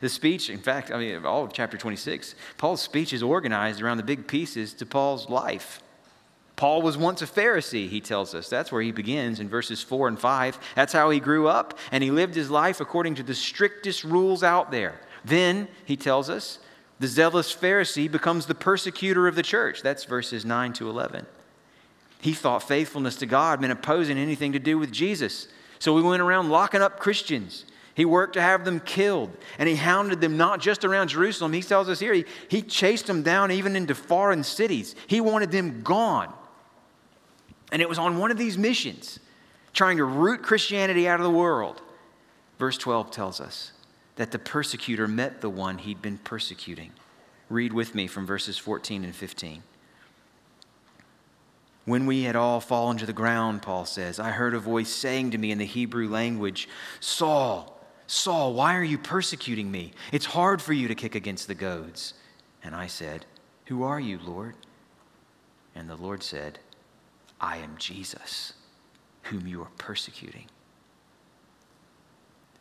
The 0.03 0.11
speech, 0.11 0.51
in 0.51 0.59
fact, 0.59 0.91
I 0.91 0.99
mean, 0.99 1.25
all 1.25 1.45
of 1.45 1.55
chapter 1.55 1.79
26, 1.79 2.35
Paul's 2.59 2.83
speech 2.83 3.15
is 3.15 3.23
organized 3.23 3.81
around 3.81 3.97
the 3.97 4.03
big 4.03 4.27
pieces 4.27 4.75
to 4.75 4.85
Paul's 4.85 5.31
life. 5.31 5.81
Paul 6.57 6.83
was 6.83 6.97
once 6.97 7.21
a 7.21 7.27
Pharisee, 7.27 7.89
he 7.89 8.01
tells 8.01 8.35
us. 8.35 8.49
That's 8.49 8.71
where 8.71 8.83
he 8.83 8.93
begins 8.93 9.41
in 9.41 9.49
verses 9.49 9.83
4 9.83 10.09
and 10.09 10.19
5. 10.19 10.59
That's 10.77 10.93
how 10.93 11.11
he 11.11 11.19
grew 11.19 11.49
up, 11.49 11.79
and 11.91 12.05
he 12.05 12.11
lived 12.11 12.35
his 12.35 12.51
life 12.51 12.81
according 12.81 13.17
to 13.17 13.23
the 13.23 13.35
strictest 13.35 14.05
rules 14.05 14.43
out 14.43 14.71
there. 14.71 15.01
Then, 15.25 15.69
he 15.85 15.97
tells 15.97 16.31
us, 16.31 16.61
the 17.01 17.09
zealous 17.09 17.55
Pharisee 17.55 18.11
becomes 18.11 18.47
the 18.47 18.55
persecutor 18.55 19.27
of 19.27 19.35
the 19.35 19.43
church. 19.43 19.83
That's 19.83 20.05
verses 20.05 20.45
9 20.45 20.75
to 20.75 20.89
11. 20.89 21.27
He 22.21 22.33
thought 22.33 22.63
faithfulness 22.63 23.17
to 23.17 23.27
God 23.27 23.61
meant 23.61 23.73
opposing 23.73 24.17
anything 24.17 24.53
to 24.53 24.59
do 24.59 24.79
with 24.79 24.93
Jesus. 24.93 25.49
So 25.81 25.97
he 25.97 26.03
went 26.03 26.23
around 26.23 26.51
locking 26.51 26.83
up 26.83 27.01
Christians. 27.01 27.65
He 27.95 28.05
worked 28.05 28.35
to 28.35 28.41
have 28.41 28.65
them 28.65 28.81
killed, 28.81 29.37
and 29.59 29.69
he 29.69 29.77
hounded 29.77 30.21
them 30.21 30.37
not 30.37 30.61
just 30.61 30.85
around 30.85 31.09
Jerusalem. 31.09 31.53
He 31.53 31.63
tells 31.63 31.89
us 31.89 32.01
here, 32.01 32.13
he, 32.13 32.25
he 32.49 32.63
chased 32.63 33.07
them 33.07 33.23
down 33.23 33.51
even 33.51 33.77
into 33.77 33.95
foreign 33.95 34.43
cities. 34.43 34.95
He 35.07 35.21
wanted 35.21 35.51
them 35.51 35.83
gone. 35.83 36.33
And 37.73 37.83
it 37.83 37.89
was 37.89 37.99
on 37.99 38.19
one 38.19 38.31
of 38.31 38.39
these 38.39 38.59
missions, 38.59 39.19
trying 39.73 39.97
to 39.97 40.05
root 40.05 40.43
Christianity 40.43 41.09
out 41.09 41.21
of 41.21 41.25
the 41.25 41.31
world. 41.31 41.83
Verse 42.59 42.79
12 42.79 43.11
tells 43.11 43.41
us 43.41 43.73
that 44.17 44.31
the 44.31 44.39
persecutor 44.39 45.09
met 45.09 45.41
the 45.41 45.51
one 45.51 45.79
he'd 45.79 46.01
been 46.01 46.19
persecuting. 46.19 46.93
Read 47.49 47.73
with 47.73 47.95
me 47.95 48.07
from 48.07 48.27
verses 48.27 48.57
14 48.59 49.05
and 49.05 49.15
15. 49.15 49.63
When 51.85 52.07
we 52.07 52.23
had 52.23 52.37
all 52.37 52.61
fallen 52.61 52.97
to 52.99 53.07
the 53.07 53.13
ground, 53.13 53.61
Paul 53.61 53.85
says, 53.85 54.19
I 54.19 54.31
heard 54.31 54.55
a 54.55 54.59
voice 54.59 54.89
saying 54.89 55.33
to 55.33 55.39
me 55.39 55.51
in 55.51 55.59
the 55.59 55.67
Hebrew 55.67 56.09
language, 56.09 56.69
Saul, 57.01 57.79
Saul, 58.07 58.55
why 58.55 58.77
are 58.77 58.85
you 58.85 58.97
persecuting 58.97 59.71
me? 59.71 59.93
It's 60.13 60.25
hard 60.27 60.63
for 60.63 60.73
you 60.73 60.89
to 60.89 60.95
kick 60.95 61.15
against 61.15 61.47
the 61.47 61.55
goads. 61.55 62.15
And 62.63 62.75
I 62.75 62.87
said, 62.87 63.27
Who 63.67 63.83
are 63.83 64.01
you, 64.01 64.19
Lord? 64.25 64.55
And 65.75 65.89
the 65.89 65.97
Lord 65.97 66.23
said, 66.23 66.59
I 67.45 67.59
am 67.59 67.77
Jesus, 67.77 68.55
whom 69.25 69.47
you 69.47 69.61
are 69.61 69.71
persecuting. 69.77 70.47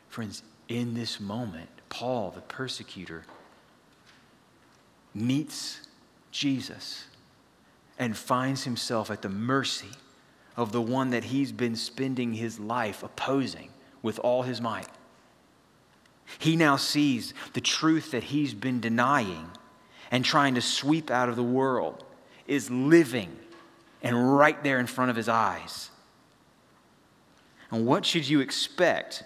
Friends, 0.09 0.43
in 0.67 0.93
this 0.93 1.21
moment, 1.21 1.69
Paul, 1.87 2.31
the 2.31 2.41
persecutor, 2.41 3.23
meets 5.13 5.87
Jesus 6.31 7.05
and 7.97 8.17
finds 8.17 8.65
himself 8.65 9.09
at 9.09 9.21
the 9.21 9.29
mercy 9.29 9.91
of 10.57 10.73
the 10.73 10.81
one 10.81 11.11
that 11.11 11.23
he's 11.23 11.53
been 11.53 11.77
spending 11.77 12.33
his 12.33 12.59
life 12.59 13.03
opposing 13.03 13.69
with 14.01 14.19
all 14.19 14.41
his 14.41 14.59
might. 14.59 14.89
He 16.39 16.57
now 16.57 16.75
sees 16.75 17.33
the 17.53 17.61
truth 17.61 18.11
that 18.11 18.25
he's 18.25 18.53
been 18.53 18.81
denying 18.81 19.49
and 20.11 20.25
trying 20.25 20.55
to 20.55 20.61
sweep 20.61 21.09
out 21.09 21.29
of 21.29 21.37
the 21.37 21.41
world 21.41 22.03
is 22.47 22.69
living 22.69 23.37
and 24.03 24.37
right 24.37 24.61
there 24.63 24.79
in 24.79 24.85
front 24.85 25.09
of 25.09 25.15
his 25.15 25.29
eyes. 25.29 25.89
And 27.71 27.87
what 27.87 28.05
should 28.05 28.27
you 28.27 28.41
expect 28.41 29.23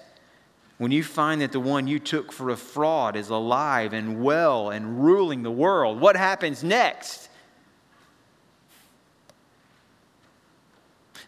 when 0.78 0.92
you 0.92 1.04
find 1.04 1.42
that 1.42 1.52
the 1.52 1.60
one 1.60 1.88
you 1.88 2.00
took 2.00 2.32
for 2.32 2.52
a 2.52 2.56
fraud 2.56 3.16
is 3.16 3.30
alive 3.30 3.92
and 3.92 4.24
well 4.24 4.70
and 4.70 5.04
ruling 5.04 5.44
the 5.44 5.52
world? 5.52 6.00
What 6.00 6.16
happens 6.16 6.64
next? 6.64 7.30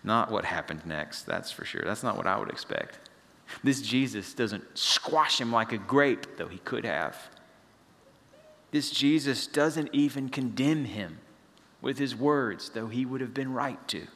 Not 0.04 0.32
what 0.32 0.46
happened 0.46 0.86
next, 0.86 1.24
that's 1.24 1.52
for 1.52 1.66
sure. 1.66 1.82
That's 1.84 2.04
not 2.04 2.16
what 2.16 2.28
I 2.28 2.40
would 2.40 2.50
expect. 2.50 3.00
This 3.64 3.82
Jesus 3.82 4.34
doesn't 4.34 4.78
squash 4.78 5.42
him 5.42 5.52
like 5.52 5.74
a 5.74 5.78
grape, 5.78 6.38
though 6.38 6.48
he 6.48 6.60
could 6.60 6.86
have. 6.86 7.18
This 8.72 8.92
Jesus 8.92 9.48
doesn't 9.48 9.90
even 9.92 10.30
condemn 10.30 10.86
him 10.86 11.18
with 11.82 11.98
his 11.98 12.16
words, 12.16 12.70
though 12.70 12.88
he 12.88 13.06
would 13.06 13.22
have 13.22 13.34
been 13.34 13.54
right 13.54 13.86
to. 13.88 14.08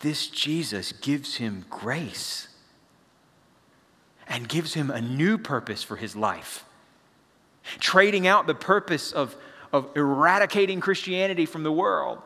This 0.00 0.26
Jesus 0.26 0.92
gives 0.92 1.36
him 1.36 1.64
grace 1.70 2.48
and 4.26 4.48
gives 4.48 4.74
him 4.74 4.90
a 4.90 5.00
new 5.00 5.38
purpose 5.38 5.82
for 5.82 5.96
his 5.96 6.16
life. 6.16 6.64
Trading 7.78 8.26
out 8.26 8.46
the 8.46 8.54
purpose 8.54 9.12
of, 9.12 9.36
of 9.72 9.88
eradicating 9.94 10.80
Christianity 10.80 11.46
from 11.46 11.62
the 11.62 11.70
world 11.70 12.20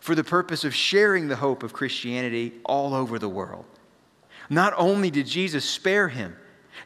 for 0.00 0.14
the 0.14 0.24
purpose 0.24 0.64
of 0.64 0.74
sharing 0.74 1.28
the 1.28 1.36
hope 1.36 1.62
of 1.62 1.72
Christianity 1.72 2.54
all 2.64 2.94
over 2.94 3.18
the 3.18 3.28
world. 3.28 3.66
Not 4.48 4.72
only 4.76 5.10
did 5.10 5.26
Jesus 5.26 5.64
spare 5.64 6.08
him, 6.08 6.36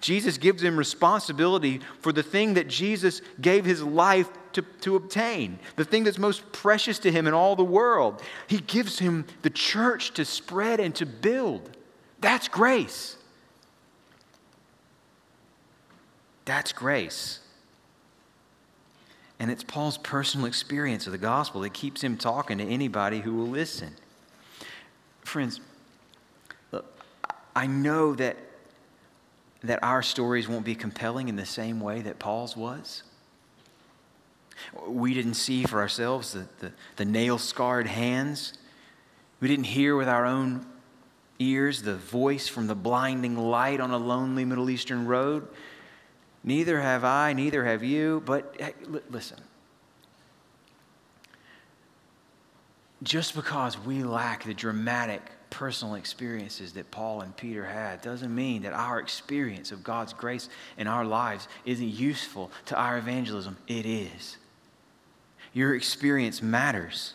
Jesus 0.00 0.36
gives 0.36 0.62
him 0.62 0.76
responsibility 0.76 1.80
for 2.00 2.12
the 2.12 2.22
thing 2.22 2.54
that 2.54 2.68
Jesus 2.68 3.22
gave 3.40 3.64
his 3.64 3.82
life 3.82 4.28
to, 4.54 4.62
to 4.80 4.96
obtain, 4.96 5.58
the 5.76 5.84
thing 5.84 6.04
that's 6.04 6.18
most 6.18 6.50
precious 6.52 6.98
to 7.00 7.12
him 7.12 7.26
in 7.26 7.34
all 7.34 7.56
the 7.56 7.64
world. 7.64 8.22
He 8.46 8.58
gives 8.58 8.98
him 8.98 9.26
the 9.42 9.50
church 9.50 10.14
to 10.14 10.24
spread 10.24 10.80
and 10.80 10.94
to 10.96 11.06
build. 11.06 11.76
That's 12.20 12.48
grace. 12.48 13.16
That's 16.44 16.72
grace. 16.72 17.40
And 19.38 19.50
it's 19.50 19.64
Paul's 19.64 19.98
personal 19.98 20.46
experience 20.46 21.06
of 21.06 21.12
the 21.12 21.18
gospel 21.18 21.62
that 21.62 21.74
keeps 21.74 22.02
him 22.02 22.16
talking 22.16 22.58
to 22.58 22.64
anybody 22.64 23.20
who 23.20 23.34
will 23.34 23.48
listen. 23.48 23.94
Friends, 25.22 25.60
look, 26.70 26.86
I 27.56 27.66
know 27.66 28.14
that, 28.14 28.36
that 29.62 29.82
our 29.82 30.02
stories 30.02 30.48
won't 30.48 30.64
be 30.64 30.74
compelling 30.74 31.28
in 31.28 31.36
the 31.36 31.46
same 31.46 31.80
way 31.80 32.02
that 32.02 32.18
Paul's 32.18 32.56
was. 32.56 33.02
We 34.86 35.14
didn't 35.14 35.34
see 35.34 35.64
for 35.64 35.80
ourselves 35.80 36.32
the, 36.32 36.48
the, 36.60 36.72
the 36.96 37.04
nail 37.04 37.38
scarred 37.38 37.86
hands. 37.86 38.54
We 39.40 39.48
didn't 39.48 39.64
hear 39.64 39.96
with 39.96 40.08
our 40.08 40.26
own 40.26 40.66
ears 41.38 41.82
the 41.82 41.96
voice 41.96 42.48
from 42.48 42.66
the 42.66 42.74
blinding 42.74 43.36
light 43.36 43.80
on 43.80 43.90
a 43.90 43.98
lonely 43.98 44.44
Middle 44.44 44.70
Eastern 44.70 45.06
road. 45.06 45.46
Neither 46.42 46.80
have 46.80 47.04
I, 47.04 47.32
neither 47.32 47.64
have 47.64 47.82
you. 47.82 48.22
But 48.24 48.54
hey, 48.58 48.74
listen. 49.10 49.38
Just 53.02 53.34
because 53.34 53.78
we 53.78 54.02
lack 54.02 54.44
the 54.44 54.54
dramatic 54.54 55.22
personal 55.50 55.94
experiences 55.94 56.72
that 56.72 56.90
Paul 56.90 57.20
and 57.20 57.36
Peter 57.36 57.64
had 57.64 58.00
doesn't 58.02 58.34
mean 58.34 58.62
that 58.62 58.72
our 58.72 58.98
experience 58.98 59.72
of 59.72 59.84
God's 59.84 60.12
grace 60.12 60.48
in 60.78 60.86
our 60.86 61.04
lives 61.04 61.48
isn't 61.64 61.88
useful 61.88 62.50
to 62.66 62.76
our 62.76 62.98
evangelism. 62.98 63.56
It 63.68 63.86
is. 63.86 64.36
Your 65.54 65.74
experience 65.74 66.42
matters. 66.42 67.14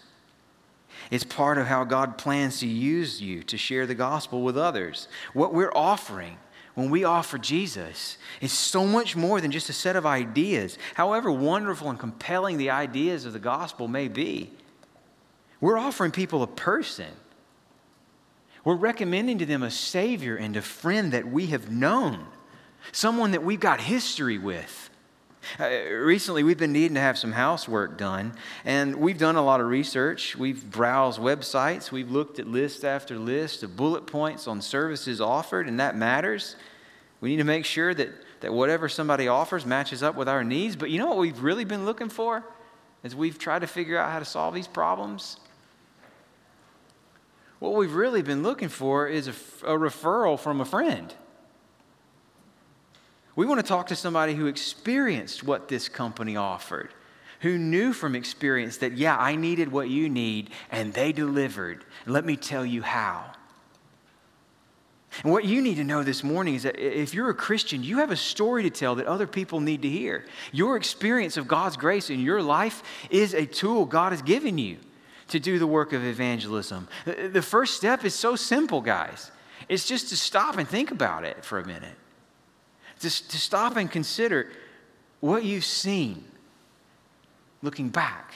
It's 1.12 1.24
part 1.24 1.60
of 1.60 1.68
how 1.68 1.84
God 1.84 2.18
plans 2.18 2.60
to 2.62 2.68
use 2.68 3.22
you 3.22 3.44
to 3.44 3.58
share 3.58 3.86
the 3.86 3.96
gospel 3.96 4.42
with 4.42 4.58
others. 4.58 5.08
What 5.34 5.54
we're 5.54 5.74
offering 5.74 6.38
when 6.80 6.90
we 6.90 7.04
offer 7.04 7.38
Jesus, 7.38 8.18
is 8.40 8.54
so 8.54 8.86
much 8.86 9.14
more 9.14 9.42
than 9.42 9.52
just 9.52 9.70
a 9.70 9.74
set 9.74 9.98
of 9.98 10.06
ideas. 10.06 10.78
However 10.94 11.30
wonderful 11.30 11.90
and 11.90 12.00
compelling 12.00 12.58
the 12.58 12.70
ideas 12.70 13.26
of 13.26 13.34
the 13.34 13.40
gospel 13.40 13.90
may 13.90 14.08
be, 14.08 14.50
we're 15.60 15.78
offering 15.78 16.12
people 16.12 16.42
a 16.42 16.48
person. 16.48 17.12
We're 18.64 18.76
recommending 18.76 19.40
to 19.40 19.46
them 19.46 19.62
a 19.62 19.70
Savior 19.70 20.38
and 20.38 20.56
a 20.56 20.62
friend 20.62 21.12
that 21.12 21.28
we 21.28 21.48
have 21.48 21.70
known, 21.70 22.26
someone 22.94 23.32
that 23.32 23.44
we've 23.44 23.60
got 23.60 23.82
history 23.82 24.38
with. 24.38 24.89
Uh, 25.58 25.70
recently, 25.92 26.44
we've 26.44 26.58
been 26.58 26.74
needing 26.74 26.96
to 26.96 27.00
have 27.00 27.18
some 27.18 27.32
housework 27.32 27.98
done, 27.98 28.34
and 28.66 28.96
we've 28.98 29.18
done 29.18 29.36
a 29.36 29.42
lot 29.42 29.62
of 29.62 29.68
research. 29.68 30.36
We've 30.36 30.70
browsed 30.70 31.20
websites, 31.20 31.92
we've 31.92 32.12
looked 32.12 32.40
at 32.40 32.48
list 32.48 32.84
after 32.84 33.18
list 33.18 33.64
of 33.64 33.76
bullet 33.76 34.06
points 34.06 34.48
on 34.48 34.62
services 34.62 35.22
offered, 35.22 35.68
and 35.68 35.80
that 35.80 35.96
matters. 35.96 36.56
We 37.22 37.30
need 37.30 37.38
to 37.38 37.44
make 37.44 37.66
sure 37.66 37.94
that, 37.94 38.10
that 38.42 38.54
whatever 38.54 38.88
somebody 38.90 39.28
offers 39.28 39.66
matches 39.66 40.04
up 40.04 40.16
with 40.16 40.30
our 40.30 40.44
needs. 40.44 40.76
But 40.76 40.90
you 40.90 41.00
know 41.00 41.08
what 41.08 41.18
we've 41.18 41.42
really 41.42 41.66
been 41.66 41.86
looking 41.86 42.10
for 42.10 42.44
as 43.04 43.16
we've 43.16 43.40
tried 43.40 43.60
to 43.60 43.68
figure 43.68 43.98
out 43.98 44.12
how 44.12 44.20
to 44.20 44.26
solve 44.26 44.54
these 44.54 44.68
problems? 44.68 45.38
What 47.60 47.74
we've 47.74 47.94
really 47.94 48.22
been 48.22 48.42
looking 48.42 48.70
for 48.70 49.08
is 49.08 49.28
a, 49.28 49.32
a 49.66 49.78
referral 49.78 50.40
from 50.40 50.62
a 50.62 50.66
friend. 50.66 51.14
We 53.40 53.46
want 53.46 53.62
to 53.62 53.66
talk 53.66 53.88
to 53.88 53.96
somebody 53.96 54.36
who 54.36 54.48
experienced 54.48 55.46
what 55.46 55.70
this 55.70 55.88
company 55.88 56.36
offered, 56.36 56.90
who 57.40 57.58
knew 57.58 57.94
from 57.94 58.14
experience 58.14 58.76
that, 58.80 58.98
yeah, 58.98 59.16
I 59.18 59.38
needed 59.38 59.72
what 59.72 59.88
you 59.88 60.10
need, 60.10 60.50
and 60.70 60.94
they 60.94 61.14
delivered. 61.14 61.86
let 62.06 62.26
me 62.26 62.36
tell 62.36 62.66
you 62.66 62.82
how. 62.82 63.32
And 65.24 65.32
what 65.32 65.46
you 65.46 65.62
need 65.62 65.76
to 65.76 65.86
know 65.86 66.04
this 66.04 66.22
morning 66.22 66.56
is 66.56 66.64
that 66.64 66.78
if 66.78 67.14
you're 67.14 67.30
a 67.30 67.34
Christian, 67.34 67.82
you 67.82 68.00
have 68.00 68.12
a 68.12 68.18
story 68.18 68.64
to 68.64 68.70
tell 68.70 68.96
that 68.96 69.06
other 69.06 69.26
people 69.26 69.62
need 69.62 69.84
to 69.84 69.90
hear. 69.90 70.26
Your 70.52 70.76
experience 70.76 71.38
of 71.38 71.48
God's 71.48 71.78
grace 71.78 72.10
in 72.10 72.20
your 72.20 72.44
life 72.44 72.84
is 73.10 73.34
a 73.34 73.46
tool 73.46 73.86
God 73.86 74.12
has 74.12 74.22
given 74.22 74.58
you 74.58 74.80
to 75.30 75.40
do 75.40 75.60
the 75.60 75.66
work 75.66 75.94
of 75.94 76.04
evangelism. 76.04 76.90
The 77.06 77.42
first 77.42 77.78
step 77.78 78.04
is 78.04 78.14
so 78.14 78.36
simple, 78.36 78.82
guys. 78.82 79.32
It's 79.70 79.88
just 79.88 80.10
to 80.10 80.18
stop 80.18 80.58
and 80.58 80.68
think 80.68 80.92
about 80.92 81.24
it 81.24 81.46
for 81.46 81.58
a 81.58 81.66
minute. 81.66 81.96
Just 83.00 83.32
to 83.32 83.38
stop 83.38 83.78
and 83.78 83.90
consider 83.90 84.52
what 85.20 85.44
you've 85.44 85.66
seen 85.66 86.26
looking 87.62 87.90
back 87.90 88.36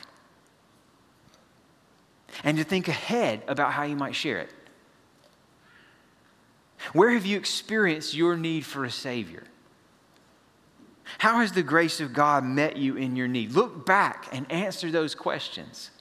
and 2.43 2.57
to 2.57 2.63
think 2.63 2.87
ahead 2.87 3.41
about 3.47 3.73
how 3.73 3.83
you 3.83 3.95
might 3.95 4.15
share 4.15 4.39
it. 4.39 4.49
Where 6.91 7.11
have 7.11 7.25
you 7.25 7.37
experienced 7.37 8.13
your 8.13 8.35
need 8.35 8.65
for 8.65 8.83
a 8.83 8.91
Savior? 8.91 9.43
How 11.19 11.39
has 11.39 11.51
the 11.51 11.63
grace 11.63 12.01
of 12.01 12.13
God 12.13 12.43
met 12.43 12.75
you 12.75 12.95
in 12.97 13.15
your 13.15 13.27
need? 13.27 13.51
Look 13.51 13.85
back 13.85 14.27
and 14.31 14.51
answer 14.51 14.91
those 14.91 15.15
questions. 15.15 15.91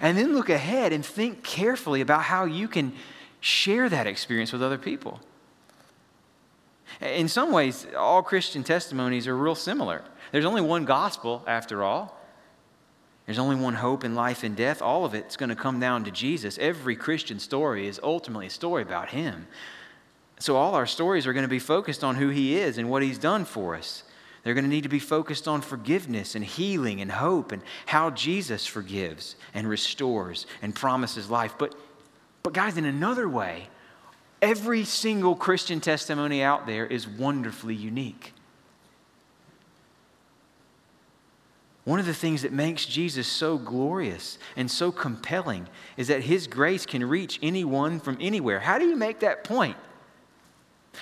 And 0.00 0.16
then 0.16 0.34
look 0.34 0.48
ahead 0.48 0.92
and 0.92 1.04
think 1.04 1.42
carefully 1.42 2.00
about 2.00 2.22
how 2.22 2.44
you 2.44 2.68
can 2.68 2.92
share 3.40 3.88
that 3.88 4.06
experience 4.06 4.52
with 4.52 4.62
other 4.62 4.78
people. 4.78 5.20
In 7.00 7.28
some 7.28 7.52
ways, 7.52 7.86
all 7.96 8.22
Christian 8.22 8.64
testimonies 8.64 9.26
are 9.26 9.36
real 9.36 9.54
similar. 9.54 10.02
There's 10.32 10.44
only 10.44 10.62
one 10.62 10.84
gospel, 10.84 11.44
after 11.46 11.82
all. 11.82 12.18
There's 13.26 13.38
only 13.38 13.56
one 13.56 13.74
hope 13.74 14.04
in 14.04 14.14
life 14.14 14.42
and 14.42 14.56
death. 14.56 14.80
All 14.80 15.04
of 15.04 15.12
it's 15.12 15.36
going 15.36 15.50
to 15.50 15.54
come 15.54 15.78
down 15.80 16.04
to 16.04 16.10
Jesus. 16.10 16.56
Every 16.58 16.96
Christian 16.96 17.38
story 17.38 17.86
is 17.86 18.00
ultimately 18.02 18.46
a 18.46 18.50
story 18.50 18.82
about 18.82 19.10
Him. 19.10 19.46
So, 20.38 20.56
all 20.56 20.74
our 20.74 20.86
stories 20.86 21.26
are 21.26 21.34
going 21.34 21.44
to 21.44 21.48
be 21.48 21.58
focused 21.58 22.02
on 22.02 22.16
who 22.16 22.30
He 22.30 22.56
is 22.56 22.78
and 22.78 22.88
what 22.88 23.02
He's 23.02 23.18
done 23.18 23.44
for 23.44 23.76
us. 23.76 24.04
They're 24.42 24.54
going 24.54 24.64
to 24.64 24.70
need 24.70 24.84
to 24.84 24.88
be 24.88 24.98
focused 24.98 25.46
on 25.46 25.60
forgiveness 25.60 26.34
and 26.34 26.42
healing 26.42 27.02
and 27.02 27.12
hope 27.12 27.52
and 27.52 27.60
how 27.84 28.08
Jesus 28.10 28.66
forgives 28.66 29.36
and 29.52 29.68
restores 29.68 30.46
and 30.62 30.74
promises 30.74 31.28
life. 31.28 31.54
But, 31.58 31.74
but 32.42 32.54
guys, 32.54 32.78
in 32.78 32.86
another 32.86 33.28
way, 33.28 33.68
every 34.40 34.84
single 34.84 35.34
Christian 35.34 35.80
testimony 35.80 36.42
out 36.42 36.66
there 36.66 36.86
is 36.86 37.08
wonderfully 37.08 37.74
unique. 37.74 38.32
One 41.84 41.98
of 41.98 42.06
the 42.06 42.12
things 42.12 42.42
that 42.42 42.52
makes 42.52 42.84
Jesus 42.84 43.26
so 43.26 43.56
glorious 43.56 44.38
and 44.56 44.70
so 44.70 44.92
compelling 44.92 45.68
is 45.96 46.08
that 46.08 46.22
his 46.22 46.46
grace 46.46 46.84
can 46.84 47.02
reach 47.08 47.38
anyone 47.42 47.98
from 47.98 48.18
anywhere. 48.20 48.60
How 48.60 48.78
do 48.78 48.86
you 48.86 48.94
make 48.94 49.20
that 49.20 49.42
point? 49.42 49.76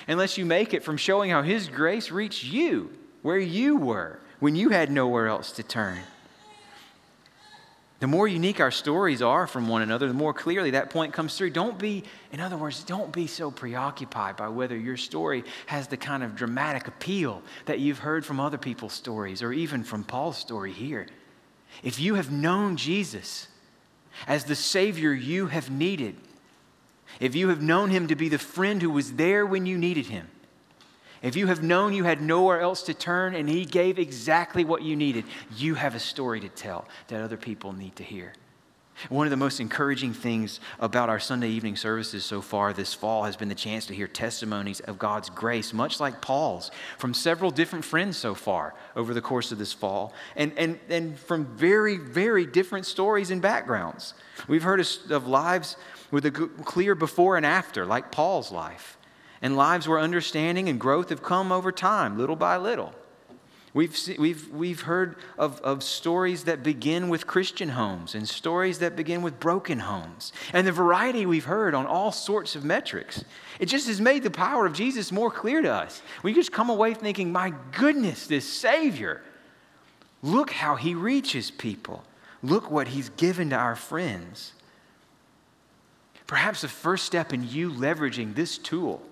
Unless 0.07 0.37
you 0.37 0.45
make 0.45 0.73
it 0.73 0.83
from 0.83 0.95
showing 0.95 1.31
how 1.31 1.41
his 1.41 1.67
grace 1.67 2.09
reached 2.09 2.45
you 2.45 2.91
where 3.21 3.37
you 3.37 3.75
were 3.75 4.19
when 4.39 4.55
you 4.55 4.69
had 4.69 4.89
nowhere 4.89 5.27
else 5.27 5.51
to 5.53 5.63
turn. 5.63 5.99
The 7.99 8.07
more 8.07 8.27
unique 8.27 8.59
our 8.59 8.69
stories 8.69 9.23
are 9.23 9.47
from 9.47 9.67
one 9.67 9.81
another, 9.81 10.07
the 10.07 10.13
more 10.13 10.33
clearly 10.33 10.71
that 10.71 10.91
point 10.91 11.13
comes 11.13 11.35
through. 11.35 11.49
Don't 11.49 11.79
be, 11.79 12.03
in 12.31 12.39
other 12.39 12.55
words, 12.55 12.83
don't 12.83 13.11
be 13.11 13.25
so 13.25 13.49
preoccupied 13.49 14.35
by 14.35 14.49
whether 14.49 14.77
your 14.77 14.97
story 14.97 15.43
has 15.65 15.87
the 15.87 15.97
kind 15.97 16.23
of 16.23 16.35
dramatic 16.35 16.87
appeal 16.87 17.41
that 17.65 17.79
you've 17.79 17.99
heard 17.99 18.23
from 18.23 18.39
other 18.39 18.57
people's 18.57 18.93
stories 18.93 19.41
or 19.41 19.51
even 19.51 19.83
from 19.83 20.03
Paul's 20.03 20.37
story 20.37 20.71
here. 20.71 21.07
If 21.81 21.99
you 21.99 22.15
have 22.15 22.31
known 22.31 22.77
Jesus 22.77 23.47
as 24.27 24.43
the 24.43 24.55
Savior 24.55 25.11
you 25.11 25.47
have 25.47 25.71
needed, 25.71 26.15
if 27.19 27.35
you 27.35 27.49
have 27.49 27.63
known 27.63 27.89
Him 27.89 28.07
to 28.09 28.15
be 28.15 28.29
the 28.29 28.37
friend 28.37 28.79
who 28.79 28.91
was 28.91 29.13
there 29.13 29.43
when 29.43 29.65
you 29.65 29.75
needed 29.75 30.05
Him, 30.05 30.29
if 31.21 31.35
you 31.35 31.47
have 31.47 31.63
known 31.63 31.93
you 31.93 32.03
had 32.03 32.21
nowhere 32.21 32.61
else 32.61 32.83
to 32.83 32.93
turn 32.93 33.35
and 33.35 33.49
He 33.49 33.65
gave 33.65 33.99
exactly 33.99 34.63
what 34.63 34.81
you 34.81 34.95
needed, 34.95 35.25
you 35.55 35.75
have 35.75 35.95
a 35.95 35.99
story 35.99 36.39
to 36.41 36.49
tell 36.49 36.87
that 37.07 37.21
other 37.21 37.37
people 37.37 37.73
need 37.73 37.95
to 37.95 38.03
hear. 38.03 38.33
One 39.09 39.27
of 39.27 39.31
the 39.31 39.37
most 39.37 39.59
encouraging 39.59 40.13
things 40.13 40.59
about 40.79 41.09
our 41.09 41.19
Sunday 41.19 41.49
evening 41.49 41.75
services 41.75 42.25
so 42.25 42.41
far 42.41 42.73
this 42.73 42.95
fall 42.95 43.25
has 43.25 43.37
been 43.37 43.47
the 43.47 43.53
chance 43.53 43.85
to 43.87 43.93
hear 43.93 44.07
testimonies 44.07 44.79
of 44.79 44.97
God's 44.97 45.29
grace, 45.29 45.71
much 45.71 45.99
like 45.99 46.19
Paul's, 46.19 46.71
from 46.97 47.13
several 47.13 47.51
different 47.51 47.85
friends 47.85 48.17
so 48.17 48.33
far 48.33 48.73
over 48.95 49.13
the 49.13 49.21
course 49.21 49.51
of 49.51 49.59
this 49.59 49.71
fall, 49.71 50.13
and, 50.35 50.51
and, 50.57 50.79
and 50.89 51.17
from 51.19 51.45
very, 51.45 51.97
very 51.97 52.47
different 52.47 52.87
stories 52.87 53.29
and 53.29 53.39
backgrounds. 53.39 54.15
We've 54.47 54.63
heard 54.63 54.79
of 55.11 55.27
lives 55.27 55.77
with 56.09 56.25
a 56.25 56.31
clear 56.31 56.95
before 56.95 57.37
and 57.37 57.45
after, 57.45 57.85
like 57.85 58.11
Paul's 58.11 58.51
life 58.51 58.97
and 59.41 59.55
lives 59.55 59.87
where 59.87 59.99
understanding 59.99 60.69
and 60.69 60.79
growth 60.79 61.09
have 61.09 61.23
come 61.23 61.51
over 61.51 61.71
time, 61.71 62.17
little 62.17 62.35
by 62.35 62.57
little. 62.57 62.93
We've, 63.73 63.95
we've, 64.17 64.49
we've 64.49 64.81
heard 64.81 65.17
of, 65.37 65.61
of 65.61 65.83
stories 65.83 66.45
that 66.45 66.63
begin 66.63 67.09
with 67.09 67.27
Christian 67.27 67.69
homes 67.69 68.15
and 68.15 68.27
stories 68.27 68.79
that 68.79 68.95
begin 68.95 69.21
with 69.21 69.39
broken 69.39 69.77
homes, 69.77 70.33
and 70.51 70.65
the 70.65 70.71
variety 70.71 71.27
we've 71.27 71.45
heard 71.45 71.75
on 71.75 71.85
all 71.85 72.11
sorts 72.11 72.55
of 72.55 72.63
metrics. 72.63 73.23
It 73.59 73.67
just 73.67 73.87
has 73.87 74.01
made 74.01 74.23
the 74.23 74.31
power 74.31 74.65
of 74.65 74.73
Jesus 74.73 75.11
more 75.11 75.29
clear 75.29 75.61
to 75.61 75.71
us. 75.71 76.01
We 76.23 76.33
just 76.33 76.51
come 76.51 76.71
away 76.71 76.95
thinking, 76.95 77.31
my 77.31 77.53
goodness, 77.71 78.25
this 78.25 78.51
Savior, 78.51 79.21
look 80.23 80.49
how 80.49 80.75
he 80.75 80.95
reaches 80.95 81.51
people. 81.51 82.03
Look 82.41 82.71
what 82.71 82.87
he's 82.87 83.09
given 83.09 83.51
to 83.51 83.57
our 83.57 83.75
friends. 83.75 84.53
Perhaps 86.25 86.61
the 86.61 86.67
first 86.67 87.05
step 87.05 87.31
in 87.31 87.47
you 87.47 87.69
leveraging 87.69 88.33
this 88.33 88.57
tool 88.57 89.03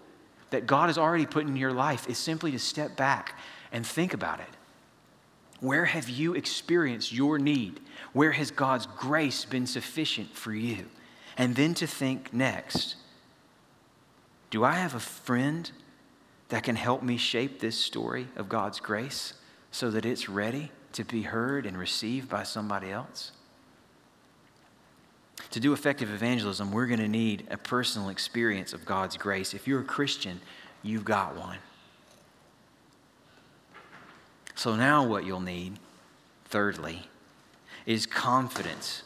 that 0.56 0.66
God 0.66 0.88
has 0.88 0.98
already 0.98 1.26
put 1.26 1.46
in 1.46 1.58
your 1.58 1.74
life 1.74 2.08
is 2.08 2.18
simply 2.18 2.50
to 2.52 2.60
step 2.60 2.96
back 2.96 3.38
and 3.74 3.86
think 3.86 4.14
about 4.14 4.40
it. 4.40 4.48
Where 5.60 5.84
have 5.84 6.08
you 6.08 6.34
experienced 6.34 7.12
your 7.12 7.38
need? 7.38 7.82
Where 8.14 8.32
has 8.32 8.52
God's 8.52 8.86
grace 8.86 9.44
been 9.44 9.68
sufficient 9.68 10.34
for 10.34 10.54
you? 10.54 10.86
And 11.38 11.58
then 11.58 11.74
to 11.74 11.86
think 11.86 12.34
next 12.34 12.96
do 14.50 14.64
I 14.64 14.76
have 14.76 14.96
a 14.96 15.00
friend 15.02 15.70
that 16.48 16.64
can 16.64 16.78
help 16.78 17.04
me 17.04 17.18
shape 17.18 17.60
this 17.60 17.78
story 17.78 18.30
of 18.38 18.48
God's 18.48 18.80
grace 18.80 19.34
so 19.72 19.92
that 19.92 20.06
it's 20.06 20.30
ready 20.30 20.72
to 20.94 21.04
be 21.04 21.24
heard 21.24 21.66
and 21.66 21.78
received 21.78 22.30
by 22.30 22.44
somebody 22.44 22.92
else? 22.92 23.34
To 25.52 25.60
do 25.60 25.74
effective 25.74 26.12
evangelism, 26.12 26.72
we're 26.72 26.88
going 26.88 27.00
to 27.00 27.08
need 27.08 27.48
a 27.50 27.58
personal 27.58 28.10
experience 28.10 28.74
of 28.74 28.86
God's 28.86 29.18
grace. 29.18 29.54
If 29.54 29.68
you're 29.68 29.82
a 29.82 29.86
Christian, 29.86 30.42
you've 30.84 31.06
got 31.06 31.36
one. 31.38 31.60
So 34.56 34.76
now, 34.76 35.06
what 35.06 35.26
you'll 35.26 35.42
need, 35.42 35.80
thirdly, 36.46 37.10
is 37.86 38.06
confidence 38.06 39.04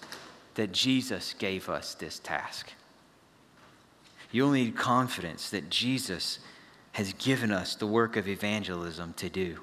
that 0.56 0.72
Jesus 0.72 1.34
gave 1.34 1.70
us 1.70 1.94
this 1.96 2.20
task. 2.20 2.74
You'll 4.32 4.52
need 4.52 4.76
confidence 4.76 5.50
that 5.50 5.70
Jesus 5.70 6.40
has 6.94 7.14
given 7.14 7.52
us 7.52 7.76
the 7.76 7.88
work 7.88 8.16
of 8.16 8.28
evangelism 8.28 9.14
to 9.14 9.30
do. 9.30 9.60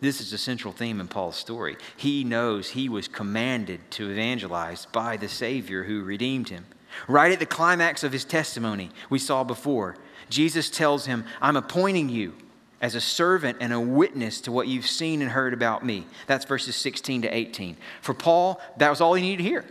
This 0.00 0.20
is 0.20 0.32
a 0.32 0.38
central 0.38 0.72
theme 0.72 1.00
in 1.00 1.08
Paul's 1.08 1.36
story. 1.36 1.76
He 1.96 2.22
knows 2.22 2.70
he 2.70 2.88
was 2.88 3.08
commanded 3.08 3.80
to 3.92 4.10
evangelize 4.10 4.86
by 4.86 5.16
the 5.16 5.28
Savior 5.28 5.84
who 5.84 6.02
redeemed 6.02 6.50
him. 6.50 6.66
Right 7.08 7.32
at 7.32 7.40
the 7.40 7.46
climax 7.46 8.04
of 8.04 8.12
his 8.12 8.24
testimony, 8.24 8.90
we 9.10 9.18
saw 9.18 9.44
before, 9.44 9.96
Jesus 10.30 10.70
tells 10.70 11.06
him, 11.06 11.24
I'm 11.40 11.56
appointing 11.56 12.08
you 12.08 12.34
as 12.80 12.94
a 12.94 13.00
servant 13.00 13.58
and 13.60 13.72
a 13.72 13.80
witness 13.80 14.40
to 14.42 14.52
what 14.52 14.68
you've 14.68 14.86
seen 14.86 15.20
and 15.20 15.32
heard 15.32 15.52
about 15.52 15.84
me. 15.84 16.06
That's 16.28 16.44
verses 16.44 16.76
16 16.76 17.22
to 17.22 17.28
18. 17.28 17.76
For 18.00 18.14
Paul, 18.14 18.60
that 18.76 18.90
was 18.90 19.00
all 19.00 19.14
he 19.14 19.22
needed 19.22 19.42
to 19.42 19.48
hear. 19.48 19.64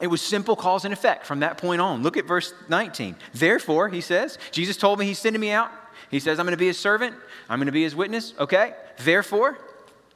It 0.00 0.06
was 0.06 0.22
simple 0.22 0.56
cause 0.56 0.84
and 0.84 0.94
effect 0.94 1.26
from 1.26 1.40
that 1.40 1.58
point 1.58 1.80
on. 1.80 2.02
Look 2.02 2.16
at 2.16 2.26
verse 2.26 2.54
19. 2.68 3.16
Therefore, 3.34 3.88
he 3.88 4.00
says, 4.00 4.38
Jesus 4.50 4.76
told 4.76 4.98
me 4.98 5.06
he's 5.06 5.18
sending 5.18 5.40
me 5.40 5.50
out 5.50 5.70
he 6.10 6.20
says, 6.20 6.38
I'm 6.38 6.46
going 6.46 6.52
to 6.52 6.58
be 6.58 6.66
his 6.66 6.78
servant, 6.78 7.14
I'm 7.48 7.58
going 7.58 7.66
to 7.66 7.72
be 7.72 7.82
his 7.82 7.94
witness. 7.94 8.34
Okay? 8.38 8.74
Therefore, 8.98 9.58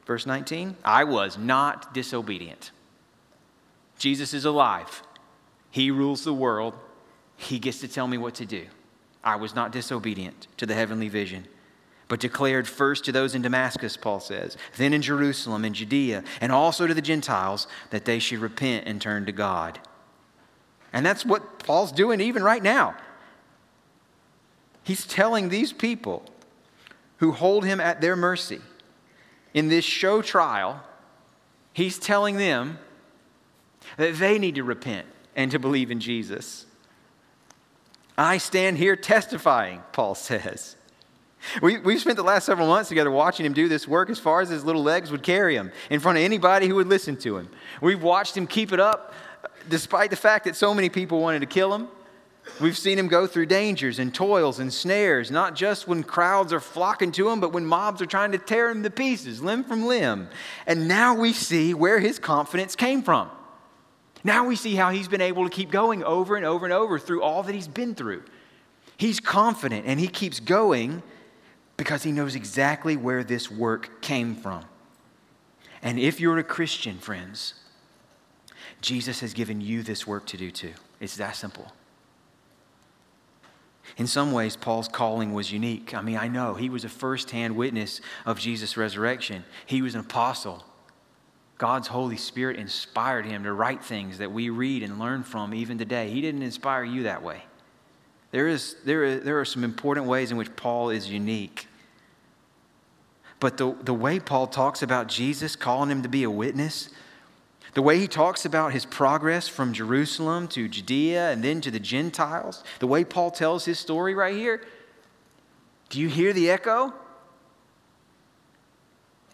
verse 0.05 0.25
19, 0.25 0.75
I 0.83 1.03
was 1.03 1.37
not 1.37 1.93
disobedient. 1.93 2.71
Jesus 3.97 4.33
is 4.33 4.45
alive. 4.45 5.03
He 5.69 5.91
rules 5.91 6.23
the 6.23 6.33
world. 6.33 6.73
He 7.37 7.59
gets 7.59 7.79
to 7.81 7.87
tell 7.87 8.07
me 8.07 8.17
what 8.17 8.35
to 8.35 8.45
do. 8.45 8.65
I 9.23 9.35
was 9.35 9.53
not 9.53 9.71
disobedient 9.71 10.47
to 10.57 10.65
the 10.65 10.73
heavenly 10.73 11.07
vision, 11.07 11.45
but 12.07 12.19
declared 12.19 12.67
first 12.67 13.05
to 13.05 13.11
those 13.11 13.35
in 13.35 13.43
Damascus, 13.43 13.95
Paul 13.95 14.19
says, 14.19 14.57
then 14.77 14.93
in 14.93 15.01
Jerusalem 15.01 15.63
and 15.63 15.75
Judea, 15.75 16.23
and 16.41 16.51
also 16.51 16.87
to 16.87 16.93
the 16.93 17.01
Gentiles, 17.01 17.67
that 17.91 18.05
they 18.05 18.19
should 18.19 18.39
repent 18.39 18.87
and 18.87 18.99
turn 18.99 19.25
to 19.27 19.31
God. 19.31 19.79
And 20.91 21.05
that's 21.05 21.25
what 21.25 21.59
Paul's 21.59 21.91
doing 21.91 22.19
even 22.19 22.43
right 22.43 22.63
now. 22.63 22.95
He's 24.83 25.05
telling 25.05 25.49
these 25.49 25.71
people 25.71 26.25
who 27.17 27.31
hold 27.31 27.63
him 27.63 27.79
at 27.79 28.01
their 28.01 28.15
mercy 28.15 28.59
in 29.53 29.67
this 29.67 29.85
show 29.85 30.21
trial, 30.21 30.81
he's 31.73 31.97
telling 31.99 32.37
them 32.37 32.79
that 33.97 34.17
they 34.17 34.39
need 34.39 34.55
to 34.55 34.63
repent 34.63 35.07
and 35.35 35.51
to 35.51 35.59
believe 35.59 35.91
in 35.91 35.99
Jesus. 35.99 36.65
I 38.17 38.37
stand 38.37 38.77
here 38.77 38.95
testifying, 38.95 39.83
Paul 39.91 40.15
says. 40.15 40.75
We, 41.61 41.79
we've 41.79 41.99
spent 41.99 42.17
the 42.17 42.23
last 42.23 42.45
several 42.45 42.67
months 42.67 42.89
together 42.89 43.09
watching 43.09 43.47
him 43.47 43.53
do 43.53 43.67
this 43.67 43.87
work 43.87 44.11
as 44.11 44.19
far 44.19 44.41
as 44.41 44.49
his 44.49 44.63
little 44.63 44.83
legs 44.83 45.09
would 45.09 45.23
carry 45.23 45.55
him 45.55 45.71
in 45.89 45.99
front 45.99 46.19
of 46.19 46.23
anybody 46.23 46.67
who 46.67 46.75
would 46.75 46.87
listen 46.87 47.17
to 47.17 47.37
him. 47.37 47.49
We've 47.81 48.01
watched 48.01 48.37
him 48.37 48.45
keep 48.45 48.71
it 48.71 48.79
up 48.79 49.13
despite 49.67 50.11
the 50.11 50.15
fact 50.15 50.45
that 50.45 50.55
so 50.55 50.73
many 50.73 50.89
people 50.89 51.19
wanted 51.19 51.39
to 51.39 51.47
kill 51.47 51.73
him. 51.73 51.87
We've 52.59 52.77
seen 52.77 52.97
him 52.97 53.07
go 53.07 53.27
through 53.27 53.47
dangers 53.47 53.99
and 53.99 54.13
toils 54.13 54.59
and 54.59 54.73
snares, 54.73 55.31
not 55.31 55.55
just 55.55 55.87
when 55.87 56.03
crowds 56.03 56.51
are 56.53 56.59
flocking 56.59 57.11
to 57.13 57.29
him, 57.29 57.39
but 57.39 57.53
when 57.53 57.65
mobs 57.65 58.01
are 58.01 58.07
trying 58.07 58.31
to 58.33 58.37
tear 58.37 58.69
him 58.69 58.83
to 58.83 58.89
pieces, 58.89 59.41
limb 59.41 59.63
from 59.63 59.85
limb. 59.85 60.27
And 60.65 60.87
now 60.87 61.13
we 61.15 61.33
see 61.33 61.73
where 61.73 61.99
his 61.99 62.19
confidence 62.19 62.75
came 62.75 63.03
from. 63.03 63.29
Now 64.23 64.45
we 64.45 64.55
see 64.55 64.75
how 64.75 64.91
he's 64.91 65.07
been 65.07 65.21
able 65.21 65.43
to 65.43 65.49
keep 65.49 65.71
going 65.71 66.03
over 66.03 66.35
and 66.35 66.45
over 66.45 66.65
and 66.65 66.73
over 66.73 66.99
through 66.99 67.23
all 67.23 67.43
that 67.43 67.55
he's 67.55 67.67
been 67.67 67.95
through. 67.95 68.23
He's 68.97 69.19
confident 69.19 69.85
and 69.87 69.99
he 69.99 70.07
keeps 70.07 70.39
going 70.39 71.01
because 71.77 72.03
he 72.03 72.11
knows 72.11 72.35
exactly 72.35 72.95
where 72.95 73.23
this 73.23 73.49
work 73.49 74.01
came 74.01 74.35
from. 74.35 74.63
And 75.81 75.97
if 75.97 76.19
you're 76.19 76.37
a 76.37 76.43
Christian, 76.43 76.99
friends, 76.99 77.55
Jesus 78.81 79.19
has 79.21 79.33
given 79.33 79.61
you 79.61 79.81
this 79.81 80.05
work 80.05 80.27
to 80.27 80.37
do 80.37 80.51
too. 80.51 80.73
It's 80.99 81.15
that 81.17 81.35
simple. 81.35 81.71
In 83.97 84.07
some 84.07 84.31
ways, 84.31 84.55
Paul's 84.55 84.87
calling 84.87 85.33
was 85.33 85.51
unique. 85.51 85.93
I 85.93 86.01
mean, 86.01 86.17
I 86.17 86.27
know 86.27 86.53
he 86.53 86.69
was 86.69 86.85
a 86.85 86.89
firsthand 86.89 87.55
witness 87.55 88.01
of 88.25 88.39
Jesus' 88.39 88.77
resurrection, 88.77 89.43
he 89.65 89.81
was 89.81 89.95
an 89.95 90.01
apostle. 90.01 90.65
God's 91.57 91.89
Holy 91.89 92.17
Spirit 92.17 92.57
inspired 92.57 93.23
him 93.23 93.43
to 93.43 93.53
write 93.53 93.83
things 93.83 94.17
that 94.17 94.31
we 94.31 94.49
read 94.49 94.81
and 94.81 94.97
learn 94.97 95.21
from 95.21 95.53
even 95.53 95.77
today. 95.77 96.09
He 96.09 96.19
didn't 96.19 96.41
inspire 96.41 96.83
you 96.83 97.03
that 97.03 97.21
way. 97.21 97.43
There, 98.31 98.47
is, 98.47 98.77
there, 98.83 99.03
is, 99.03 99.23
there 99.23 99.39
are 99.39 99.45
some 99.45 99.63
important 99.63 100.07
ways 100.07 100.31
in 100.31 100.37
which 100.37 100.55
Paul 100.55 100.89
is 100.89 101.07
unique. 101.07 101.67
But 103.39 103.57
the, 103.57 103.75
the 103.81 103.93
way 103.93 104.19
Paul 104.19 104.47
talks 104.47 104.81
about 104.81 105.07
Jesus, 105.07 105.55
calling 105.55 105.91
him 105.91 106.01
to 106.01 106.09
be 106.09 106.23
a 106.23 106.31
witness, 106.31 106.89
the 107.73 107.81
way 107.81 107.99
he 107.99 108.07
talks 108.07 108.45
about 108.45 108.73
his 108.73 108.85
progress 108.85 109.47
from 109.47 109.73
Jerusalem 109.73 110.47
to 110.49 110.67
Judea 110.67 111.31
and 111.31 111.43
then 111.43 111.61
to 111.61 111.71
the 111.71 111.79
Gentiles, 111.79 112.63
the 112.79 112.87
way 112.87 113.03
Paul 113.03 113.31
tells 113.31 113.65
his 113.65 113.79
story 113.79 114.13
right 114.13 114.35
here, 114.35 114.61
do 115.89 115.99
you 115.99 116.07
hear 116.07 116.33
the 116.33 116.49
echo? 116.49 116.93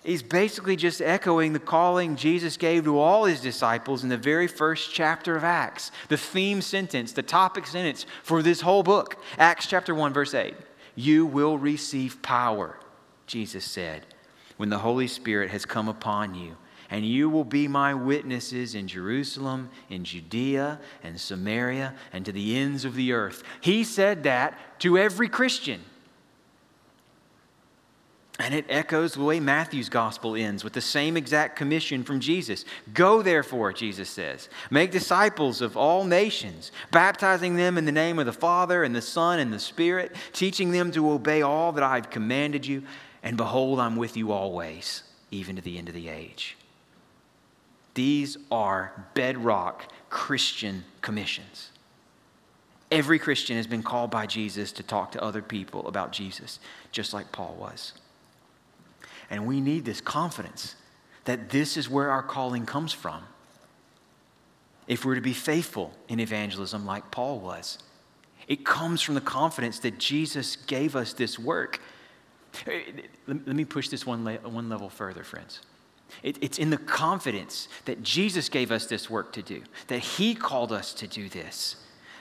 He's 0.03 0.23
basically 0.23 0.75
just 0.75 1.01
echoing 1.01 1.51
the 1.51 1.59
calling 1.59 2.15
Jesus 2.15 2.55
gave 2.55 2.85
to 2.85 2.97
all 2.97 3.25
his 3.25 3.41
disciples 3.41 4.03
in 4.03 4.09
the 4.09 4.17
very 4.17 4.47
first 4.47 4.93
chapter 4.93 5.35
of 5.35 5.43
Acts. 5.43 5.91
The 6.07 6.17
theme 6.17 6.61
sentence, 6.61 7.11
the 7.11 7.23
topic 7.23 7.67
sentence 7.67 8.05
for 8.23 8.41
this 8.41 8.61
whole 8.61 8.83
book. 8.83 9.21
Acts 9.37 9.67
chapter 9.67 9.93
1, 9.93 10.13
verse 10.13 10.33
8. 10.33 10.53
You 10.95 11.25
will 11.25 11.57
receive 11.57 12.21
power, 12.21 12.79
Jesus 13.25 13.65
said, 13.65 14.05
when 14.55 14.69
the 14.69 14.79
Holy 14.79 15.07
Spirit 15.07 15.51
has 15.51 15.65
come 15.65 15.89
upon 15.89 16.35
you. 16.35 16.55
And 16.89 17.05
you 17.05 17.29
will 17.29 17.43
be 17.43 17.67
my 17.67 17.93
witnesses 17.93 18.73
in 18.73 18.87
Jerusalem, 18.87 19.69
in 19.89 20.05
Judea, 20.05 20.79
and 21.03 21.19
Samaria, 21.19 21.93
and 22.13 22.23
to 22.25 22.31
the 22.31 22.57
ends 22.57 22.85
of 22.85 22.95
the 22.95 23.11
earth. 23.11 23.43
He 23.59 23.83
said 23.83 24.23
that 24.23 24.57
to 24.79 24.97
every 24.97 25.27
Christian. 25.27 25.81
And 28.39 28.53
it 28.53 28.65
echoes 28.69 29.13
the 29.13 29.23
way 29.23 29.39
Matthew's 29.39 29.89
gospel 29.89 30.35
ends 30.35 30.63
with 30.63 30.73
the 30.73 30.81
same 30.81 31.17
exact 31.17 31.55
commission 31.55 32.03
from 32.03 32.19
Jesus. 32.19 32.65
Go, 32.93 33.23
therefore, 33.23 33.73
Jesus 33.73 34.09
says, 34.09 34.47
make 34.69 34.91
disciples 34.91 35.59
of 35.59 35.75
all 35.75 36.03
nations, 36.03 36.71
baptizing 36.91 37.55
them 37.55 37.79
in 37.79 37.85
the 37.85 37.91
name 37.91 38.19
of 38.19 38.27
the 38.27 38.33
Father 38.33 38.83
and 38.83 38.95
the 38.95 39.01
Son 39.01 39.39
and 39.39 39.51
the 39.51 39.59
Spirit, 39.59 40.15
teaching 40.33 40.71
them 40.71 40.91
to 40.91 41.09
obey 41.09 41.41
all 41.41 41.71
that 41.71 41.83
I've 41.83 42.11
commanded 42.11 42.65
you. 42.65 42.83
And 43.23 43.37
behold, 43.37 43.79
I'm 43.79 43.95
with 43.95 44.15
you 44.15 44.31
always, 44.31 45.01
even 45.31 45.55
to 45.55 45.61
the 45.63 45.79
end 45.79 45.89
of 45.89 45.95
the 45.95 46.07
age. 46.07 46.56
These 47.97 48.37
are 48.51 49.07
bedrock 49.15 49.91
Christian 50.11 50.83
commissions. 51.01 51.71
Every 52.91 53.17
Christian 53.17 53.57
has 53.57 53.65
been 53.65 53.81
called 53.81 54.11
by 54.11 54.27
Jesus 54.27 54.71
to 54.73 54.83
talk 54.83 55.13
to 55.13 55.23
other 55.23 55.41
people 55.41 55.87
about 55.87 56.11
Jesus, 56.11 56.59
just 56.91 57.11
like 57.11 57.31
Paul 57.31 57.57
was. 57.59 57.93
And 59.31 59.47
we 59.47 59.59
need 59.61 59.83
this 59.83 59.99
confidence 59.99 60.75
that 61.25 61.49
this 61.49 61.75
is 61.75 61.89
where 61.89 62.11
our 62.11 62.21
calling 62.21 62.67
comes 62.67 62.93
from. 62.93 63.23
If 64.87 65.03
we're 65.03 65.15
to 65.15 65.21
be 65.21 65.33
faithful 65.33 65.91
in 66.07 66.19
evangelism 66.19 66.85
like 66.85 67.09
Paul 67.09 67.39
was, 67.39 67.79
it 68.47 68.63
comes 68.63 69.01
from 69.01 69.15
the 69.15 69.21
confidence 69.21 69.79
that 69.79 69.97
Jesus 69.97 70.55
gave 70.55 70.95
us 70.95 71.13
this 71.13 71.39
work. 71.39 71.81
Let 73.25 73.47
me 73.47 73.65
push 73.65 73.89
this 73.89 74.05
one, 74.05 74.23
one 74.23 74.69
level 74.69 74.87
further, 74.87 75.23
friends. 75.23 75.61
It, 76.23 76.37
it's 76.41 76.59
in 76.59 76.69
the 76.69 76.77
confidence 76.77 77.67
that 77.85 78.03
Jesus 78.03 78.49
gave 78.49 78.71
us 78.71 78.85
this 78.85 79.09
work 79.09 79.33
to 79.33 79.41
do, 79.41 79.63
that 79.87 79.99
He 79.99 80.35
called 80.35 80.71
us 80.71 80.93
to 80.95 81.07
do 81.07 81.29
this, 81.29 81.75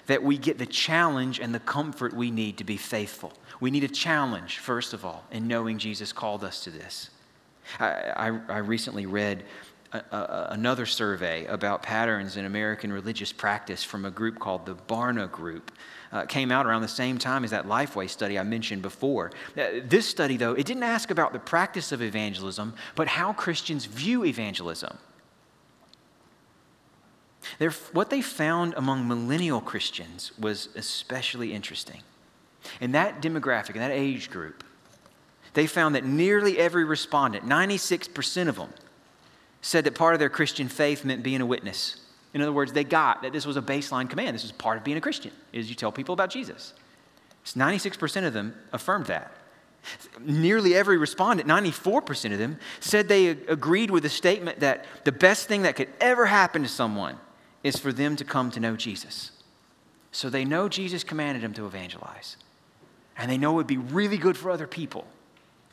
that 0.07 0.23
we 0.23 0.39
get 0.39 0.59
the 0.59 0.67
challenge 0.67 1.41
and 1.41 1.55
the 1.55 1.61
comfort 1.61 2.13
we 2.13 2.31
need 2.31 2.59
to 2.59 2.65
be 2.65 2.77
faithful. 2.77 3.33
We 3.61 3.71
need 3.71 3.85
a 3.85 3.89
challenge, 3.89 4.59
first 4.59 4.93
of 4.93 5.05
all, 5.05 5.25
in 5.31 5.49
knowing 5.49 5.79
Jesus 5.79 6.13
called 6.13 6.45
us 6.45 6.63
to 6.65 6.71
this. 6.71 7.11
I, 7.81 7.87
I, 7.87 8.41
I 8.49 8.59
recently 8.59 9.07
read 9.07 9.45
a, 9.93 9.99
a, 9.99 10.49
another 10.51 10.87
survey 10.87 11.45
about 11.47 11.83
patterns 11.83 12.37
in 12.37 12.45
American 12.45 12.93
religious 12.93 13.33
practice 13.33 13.83
from 13.85 14.05
a 14.05 14.11
group 14.11 14.39
called 14.39 14.67
the 14.67 14.75
Barna 14.75 15.31
Group. 15.31 15.73
Uh, 16.13 16.25
came 16.25 16.53
out 16.53 16.67
around 16.67 16.83
the 16.83 16.89
same 16.89 17.19
time 17.19 17.43
as 17.45 17.51
that 17.51 17.67
Lifeway 17.67 18.09
study 18.09 18.39
I 18.39 18.43
mentioned 18.45 18.81
before. 18.81 19.33
Uh, 19.57 19.81
this 19.85 20.07
study, 20.07 20.37
though, 20.37 20.53
it 20.53 20.65
didn't 20.65 20.85
ask 20.85 21.11
about 21.11 21.33
the 21.33 21.39
practice 21.39 21.91
of 21.91 22.01
evangelism, 22.01 22.75
but 22.95 23.09
how 23.09 23.33
Christians 23.33 23.87
view 23.87 24.25
evangelism. 24.25 24.97
They're, 27.59 27.73
what 27.93 28.11
they 28.11 28.23
found 28.23 28.75
among 28.77 29.09
millennial 29.09 29.61
Christians 29.61 30.33
was 30.39 30.69
especially 30.75 31.53
interesting. 31.53 32.03
In 32.81 32.93
that 32.93 33.21
demographic, 33.21 33.71
in 33.71 33.81
that 33.81 33.93
age 33.93 34.31
group, 34.31 34.65
they 35.55 35.67
found 35.67 35.95
that 35.95 36.05
nearly 36.05 36.59
every 36.59 36.85
respondent, 36.85 37.47
96% 37.47 38.49
of 38.49 38.57
them, 38.57 38.73
said 39.67 39.83
that 39.83 39.97
part 39.97 40.15
of 40.15 40.21
their 40.21 40.31
Christian 40.31 40.69
faith 40.69 41.05
meant 41.05 41.25
being 41.25 41.41
a 41.41 41.47
witness. 41.47 41.97
In 42.33 42.41
other 42.41 42.53
words, 42.53 42.73
they 42.73 42.85
got 42.85 43.23
that 43.23 43.33
this 43.33 43.45
was 43.45 43.57
a 43.57 43.63
baseline 43.63 44.09
command. 44.09 44.37
This 44.37 44.45
was 44.45 44.53
part 44.53 44.79
of 44.79 44.85
being 44.85 44.97
a 44.97 45.01
Christian, 45.01 45.33
is 45.53 45.69
you 45.69 45.75
tell 45.75 45.91
people 45.91 46.13
about 46.13 46.31
Jesus. 46.31 46.73
96% 47.45 48.25
of 48.25 48.33
them 48.33 48.55
affirmed 48.73 49.07
that. 49.07 49.33
Nearly 50.21 50.77
every 50.77 50.97
respondent, 50.99 51.49
94% 51.49 52.33
of 52.33 52.39
them, 52.39 52.61
said 52.79 53.09
they 53.09 53.27
agreed 53.27 53.91
with 53.91 54.05
the 54.05 54.09
statement 54.09 54.61
that 54.61 54.85
the 55.03 55.11
best 55.11 55.49
thing 55.49 55.63
that 55.63 55.75
could 55.75 55.89
ever 56.01 56.27
happen 56.27 56.63
to 56.63 56.69
someone 56.69 57.19
is 57.65 57.77
for 57.77 57.93
them 57.93 58.15
to 58.15 58.25
come 58.25 58.53
to 58.53 58.61
know 58.61 58.77
Jesus. 58.77 59.33
So 60.13 60.31
they 60.31 60.45
know 60.45 60.69
Jesus 60.69 61.03
commanded 61.03 61.43
them 61.43 61.55
to 61.55 61.67
evangelize. 61.67 62.37
And 63.19 63.29
they 63.29 63.39
know 63.39 63.51
it 63.51 63.57
would 63.57 63.67
be 63.67 63.79
really 63.79 64.17
good 64.17 64.37
for 64.37 64.53
other 64.53 64.69
people 64.69 65.09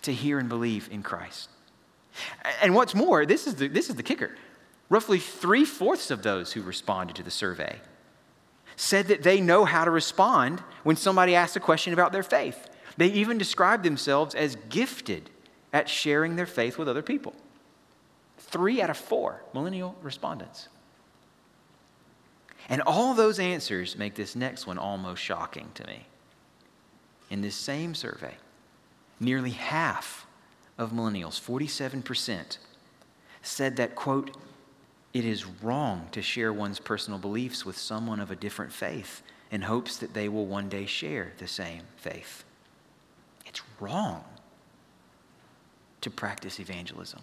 to 0.01 0.11
hear 0.11 0.39
and 0.39 0.49
believe 0.49 0.89
in 0.91 1.03
Christ. 1.03 1.49
And 2.61 2.75
what's 2.75 2.95
more, 2.95 3.25
this 3.25 3.47
is 3.47 3.55
the, 3.55 3.67
this 3.67 3.89
is 3.89 3.95
the 3.95 4.03
kicker. 4.03 4.35
Roughly 4.89 5.19
three 5.19 5.65
fourths 5.65 6.11
of 6.11 6.23
those 6.23 6.53
who 6.53 6.61
responded 6.61 7.15
to 7.15 7.23
the 7.23 7.31
survey 7.31 7.79
said 8.75 9.07
that 9.07 9.23
they 9.23 9.39
know 9.39 9.65
how 9.65 9.85
to 9.85 9.91
respond 9.91 10.59
when 10.83 10.95
somebody 10.95 11.35
asks 11.35 11.55
a 11.55 11.59
question 11.59 11.93
about 11.93 12.11
their 12.11 12.23
faith. 12.23 12.69
They 12.97 13.07
even 13.07 13.37
described 13.37 13.83
themselves 13.83 14.35
as 14.35 14.55
gifted 14.69 15.29
at 15.71 15.89
sharing 15.89 16.35
their 16.35 16.45
faith 16.45 16.77
with 16.77 16.87
other 16.87 17.01
people. 17.01 17.33
Three 18.37 18.81
out 18.81 18.89
of 18.89 18.97
four 18.97 19.43
millennial 19.53 19.95
respondents. 20.01 20.69
And 22.69 22.81
all 22.81 23.13
those 23.13 23.39
answers 23.39 23.97
make 23.97 24.15
this 24.15 24.35
next 24.35 24.67
one 24.67 24.77
almost 24.77 25.21
shocking 25.21 25.71
to 25.75 25.85
me 25.85 26.05
in 27.29 27.41
this 27.41 27.55
same 27.55 27.95
survey, 27.95 28.35
nearly 29.19 29.51
half 29.51 30.22
of 30.77 30.91
millennials, 30.91 31.39
47%, 31.39 32.57
said 33.41 33.75
that, 33.77 33.95
quote, 33.95 34.35
it 35.13 35.25
is 35.25 35.45
wrong 35.45 36.07
to 36.11 36.21
share 36.21 36.51
one's 36.51 36.79
personal 36.79 37.19
beliefs 37.19 37.65
with 37.65 37.77
someone 37.77 38.19
of 38.19 38.31
a 38.31 38.35
different 38.35 38.71
faith 38.71 39.21
in 39.51 39.61
hopes 39.61 39.97
that 39.97 40.13
they 40.13 40.27
will 40.27 40.47
one 40.47 40.69
day 40.69 40.87
share 40.87 41.33
the 41.37 41.47
same 41.47 41.83
faith. 41.97 42.43
It's 43.45 43.61
wrong 43.79 44.23
to 46.01 46.09
practice 46.09 46.59
evangelism. 46.59 47.21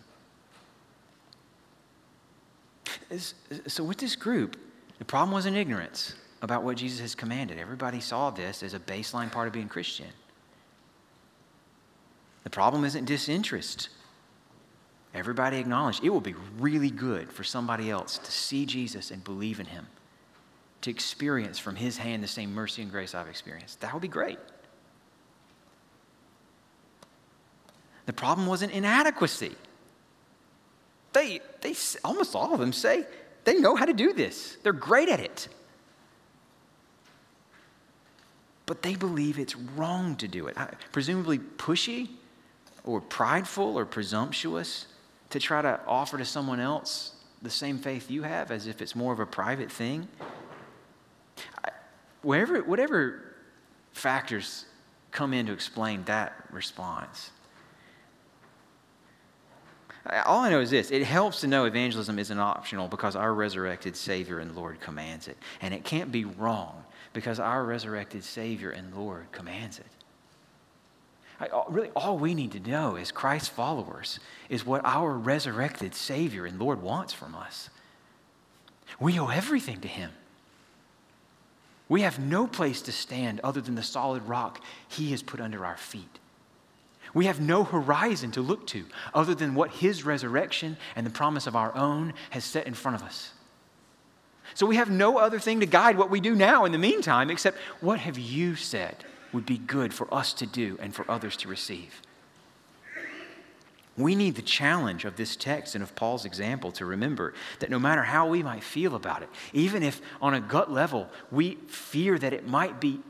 So, 3.66 3.82
with 3.82 3.98
this 3.98 4.14
group, 4.14 4.56
the 4.98 5.04
problem 5.04 5.32
wasn't 5.32 5.56
ignorance 5.56 6.14
about 6.42 6.62
what 6.62 6.76
Jesus 6.76 7.00
has 7.00 7.14
commanded. 7.16 7.58
Everybody 7.58 8.00
saw 8.00 8.30
this 8.30 8.62
as 8.62 8.74
a 8.74 8.78
baseline 8.78 9.30
part 9.30 9.48
of 9.48 9.52
being 9.52 9.68
Christian. 9.68 10.06
The 12.44 12.50
problem 12.50 12.84
isn't 12.84 13.04
disinterest. 13.04 13.88
Everybody 15.14 15.58
acknowledged 15.58 16.04
it 16.04 16.10
will 16.10 16.20
be 16.20 16.34
really 16.58 16.90
good 16.90 17.32
for 17.32 17.44
somebody 17.44 17.90
else 17.90 18.18
to 18.18 18.30
see 18.30 18.64
Jesus 18.64 19.10
and 19.10 19.22
believe 19.22 19.60
in 19.60 19.66
him, 19.66 19.86
to 20.82 20.90
experience 20.90 21.58
from 21.58 21.76
his 21.76 21.98
hand 21.98 22.22
the 22.22 22.28
same 22.28 22.54
mercy 22.54 22.82
and 22.82 22.90
grace 22.90 23.14
I've 23.14 23.28
experienced. 23.28 23.80
That 23.80 23.92
would 23.92 24.02
be 24.02 24.08
great. 24.08 24.38
The 28.06 28.12
problem 28.12 28.46
wasn't 28.46 28.72
inadequacy. 28.72 29.54
They, 31.12 31.40
they, 31.60 31.74
almost 32.04 32.34
all 32.34 32.54
of 32.54 32.60
them 32.60 32.72
say 32.72 33.04
they 33.44 33.58
know 33.58 33.74
how 33.74 33.84
to 33.84 33.92
do 33.92 34.12
this, 34.12 34.56
they're 34.62 34.72
great 34.72 35.08
at 35.08 35.20
it. 35.20 35.48
but 38.70 38.82
they 38.82 38.94
believe 38.94 39.36
it's 39.36 39.56
wrong 39.56 40.14
to 40.14 40.28
do 40.28 40.46
it. 40.46 40.56
Presumably 40.92 41.40
pushy 41.40 42.08
or 42.84 43.00
prideful 43.00 43.78
or 43.78 43.84
presumptuous 43.84 44.86
to 45.30 45.38
try 45.38 45.62
to 45.62 45.80
offer 45.86 46.18
to 46.18 46.24
someone 46.24 46.60
else 46.60 47.12
the 47.42 47.50
same 47.50 47.78
faith 47.78 48.10
you 48.10 48.22
have 48.22 48.50
as 48.50 48.66
if 48.66 48.82
it's 48.82 48.94
more 48.94 49.12
of 49.12 49.20
a 49.20 49.26
private 49.26 49.70
thing. 49.70 50.08
whatever, 52.22 52.62
whatever 52.62 53.34
factors 53.92 54.66
come 55.10 55.32
in 55.32 55.46
to 55.46 55.52
explain 55.52 56.04
that 56.04 56.32
response. 56.50 57.30
All 60.24 60.40
I 60.40 60.50
know 60.50 60.60
is 60.60 60.70
this 60.70 60.90
it 60.90 61.04
helps 61.04 61.40
to 61.42 61.46
know 61.46 61.66
evangelism 61.66 62.18
isn't 62.18 62.38
optional 62.38 62.88
because 62.88 63.16
our 63.16 63.34
resurrected 63.34 63.96
Savior 63.96 64.38
and 64.38 64.56
Lord 64.56 64.80
commands 64.80 65.28
it. 65.28 65.36
And 65.60 65.74
it 65.74 65.84
can't 65.84 66.10
be 66.10 66.24
wrong 66.24 66.84
because 67.12 67.38
our 67.38 67.64
resurrected 67.64 68.24
Savior 68.24 68.70
and 68.70 68.94
Lord 68.94 69.30
commands 69.32 69.78
it. 69.78 69.86
Really, 71.68 71.90
all 71.96 72.18
we 72.18 72.34
need 72.34 72.52
to 72.52 72.60
know 72.60 72.96
as 72.96 73.10
Christ's 73.10 73.48
followers 73.48 74.20
is 74.50 74.66
what 74.66 74.84
our 74.84 75.12
resurrected 75.12 75.94
Savior 75.94 76.44
and 76.44 76.60
Lord 76.60 76.82
wants 76.82 77.14
from 77.14 77.34
us. 77.34 77.70
We 78.98 79.18
owe 79.18 79.28
everything 79.28 79.80
to 79.80 79.88
Him. 79.88 80.10
We 81.88 82.02
have 82.02 82.18
no 82.18 82.46
place 82.46 82.82
to 82.82 82.92
stand 82.92 83.40
other 83.40 83.60
than 83.60 83.74
the 83.74 83.82
solid 83.82 84.28
rock 84.28 84.62
He 84.88 85.12
has 85.12 85.22
put 85.22 85.40
under 85.40 85.64
our 85.64 85.78
feet. 85.78 86.18
We 87.14 87.24
have 87.24 87.40
no 87.40 87.64
horizon 87.64 88.30
to 88.32 88.42
look 88.42 88.66
to 88.68 88.84
other 89.14 89.34
than 89.34 89.54
what 89.54 89.70
His 89.70 90.04
resurrection 90.04 90.76
and 90.94 91.06
the 91.06 91.10
promise 91.10 91.46
of 91.46 91.56
our 91.56 91.74
own 91.74 92.12
has 92.30 92.44
set 92.44 92.66
in 92.66 92.74
front 92.74 92.96
of 92.96 93.02
us. 93.02 93.32
So 94.54 94.66
we 94.66 94.76
have 94.76 94.90
no 94.90 95.16
other 95.16 95.38
thing 95.38 95.60
to 95.60 95.66
guide 95.66 95.96
what 95.96 96.10
we 96.10 96.20
do 96.20 96.34
now 96.34 96.64
in 96.66 96.72
the 96.72 96.78
meantime 96.78 97.30
except 97.30 97.56
what 97.80 98.00
have 98.00 98.18
you 98.18 98.56
said 98.56 99.04
would 99.32 99.46
be 99.46 99.58
good 99.58 99.94
for 99.94 100.12
us 100.12 100.32
to 100.34 100.46
do 100.46 100.78
and 100.80 100.94
for 100.94 101.08
others 101.10 101.36
to 101.38 101.48
receive. 101.48 102.02
We 103.96 104.14
need 104.14 104.36
the 104.36 104.42
challenge 104.42 105.04
of 105.04 105.16
this 105.16 105.36
text 105.36 105.74
and 105.74 105.82
of 105.82 105.94
Paul's 105.94 106.24
example 106.24 106.72
to 106.72 106.86
remember 106.86 107.34
that 107.58 107.70
no 107.70 107.78
matter 107.78 108.02
how 108.02 108.28
we 108.28 108.42
might 108.42 108.64
feel 108.64 108.94
about 108.94 109.22
it, 109.22 109.28
even 109.52 109.82
if 109.82 110.00
on 110.22 110.32
a 110.32 110.40
gut 110.40 110.70
level 110.70 111.08
we 111.30 111.56
fear 111.66 112.18
that 112.18 112.32
it 112.32 112.48
might 112.48 112.80
be 112.80 113.00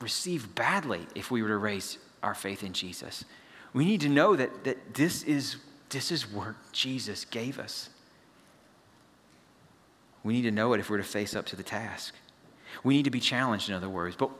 received 0.00 0.54
badly 0.54 1.06
if 1.14 1.30
we 1.30 1.42
were 1.42 1.48
to 1.48 1.56
raise 1.56 1.98
our 2.22 2.34
faith 2.34 2.62
in 2.62 2.72
Jesus, 2.72 3.24
we 3.72 3.84
need 3.84 4.00
to 4.02 4.08
know 4.08 4.36
that, 4.36 4.64
that 4.64 4.94
this, 4.94 5.24
is, 5.24 5.56
this 5.88 6.12
is 6.12 6.30
what 6.30 6.54
Jesus 6.72 7.24
gave 7.24 7.58
us. 7.58 7.90
We 10.22 10.34
need 10.34 10.42
to 10.42 10.50
know 10.50 10.72
it 10.74 10.80
if 10.80 10.88
we're 10.88 10.98
to 10.98 11.02
face 11.02 11.34
up 11.34 11.46
to 11.46 11.56
the 11.56 11.62
task. 11.62 12.14
We 12.82 12.96
need 12.96 13.04
to 13.04 13.10
be 13.10 13.20
challenged, 13.20 13.68
in 13.68 13.74
other 13.74 13.88
words, 13.88 14.16
but, 14.16 14.30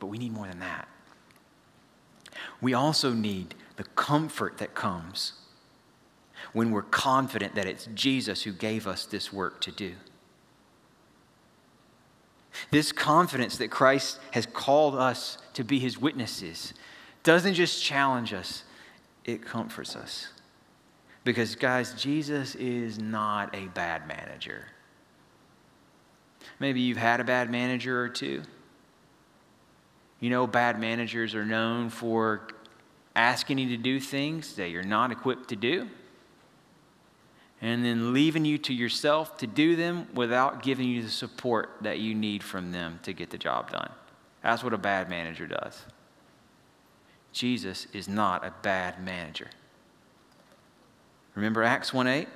but 0.00 0.06
we 0.06 0.18
need 0.18 0.32
more 0.32 0.48
than 0.48 0.58
that. 0.58 0.88
We 2.60 2.74
also 2.74 3.12
need 3.12 3.54
the 3.76 3.84
comfort 3.84 4.58
that 4.58 4.74
comes 4.74 5.34
when 6.52 6.70
we're 6.70 6.82
confident 6.82 7.54
that 7.54 7.66
it's 7.66 7.88
Jesus 7.94 8.42
who 8.42 8.52
gave 8.52 8.86
us 8.86 9.04
this 9.06 9.32
work 9.32 9.60
to 9.60 9.70
do. 9.70 9.92
This 12.70 12.92
confidence 12.92 13.56
that 13.58 13.70
Christ 13.70 14.18
has 14.32 14.46
called 14.46 14.94
us 14.94 15.38
to 15.54 15.64
be 15.64 15.78
his 15.78 15.98
witnesses 15.98 16.74
doesn't 17.22 17.54
just 17.54 17.82
challenge 17.82 18.32
us, 18.32 18.64
it 19.24 19.44
comforts 19.44 19.94
us. 19.94 20.28
Because, 21.22 21.54
guys, 21.54 21.92
Jesus 21.94 22.54
is 22.54 22.98
not 22.98 23.54
a 23.54 23.66
bad 23.68 24.08
manager. 24.08 24.66
Maybe 26.58 26.80
you've 26.80 26.96
had 26.96 27.20
a 27.20 27.24
bad 27.24 27.50
manager 27.50 28.02
or 28.02 28.08
two. 28.08 28.42
You 30.20 30.28
know, 30.28 30.46
bad 30.46 30.78
managers 30.78 31.34
are 31.34 31.46
known 31.46 31.88
for 31.88 32.46
asking 33.16 33.58
you 33.58 33.70
to 33.70 33.76
do 33.76 33.98
things 33.98 34.54
that 34.56 34.68
you're 34.68 34.82
not 34.82 35.10
equipped 35.10 35.48
to 35.48 35.56
do, 35.56 35.88
and 37.62 37.84
then 37.84 38.12
leaving 38.12 38.44
you 38.44 38.58
to 38.58 38.72
yourself 38.72 39.38
to 39.38 39.46
do 39.46 39.76
them 39.76 40.06
without 40.14 40.62
giving 40.62 40.88
you 40.88 41.02
the 41.02 41.10
support 41.10 41.70
that 41.80 41.98
you 41.98 42.14
need 42.14 42.42
from 42.42 42.70
them 42.72 43.00
to 43.02 43.12
get 43.12 43.30
the 43.30 43.38
job 43.38 43.70
done. 43.70 43.90
That's 44.42 44.62
what 44.62 44.72
a 44.72 44.78
bad 44.78 45.10
manager 45.10 45.46
does. 45.46 45.82
Jesus 47.32 47.86
is 47.92 48.08
not 48.08 48.44
a 48.44 48.52
bad 48.62 49.02
manager. 49.02 49.48
Remember 51.34 51.62
Acts 51.62 51.92
1 51.94 52.06
8? 52.06 52.28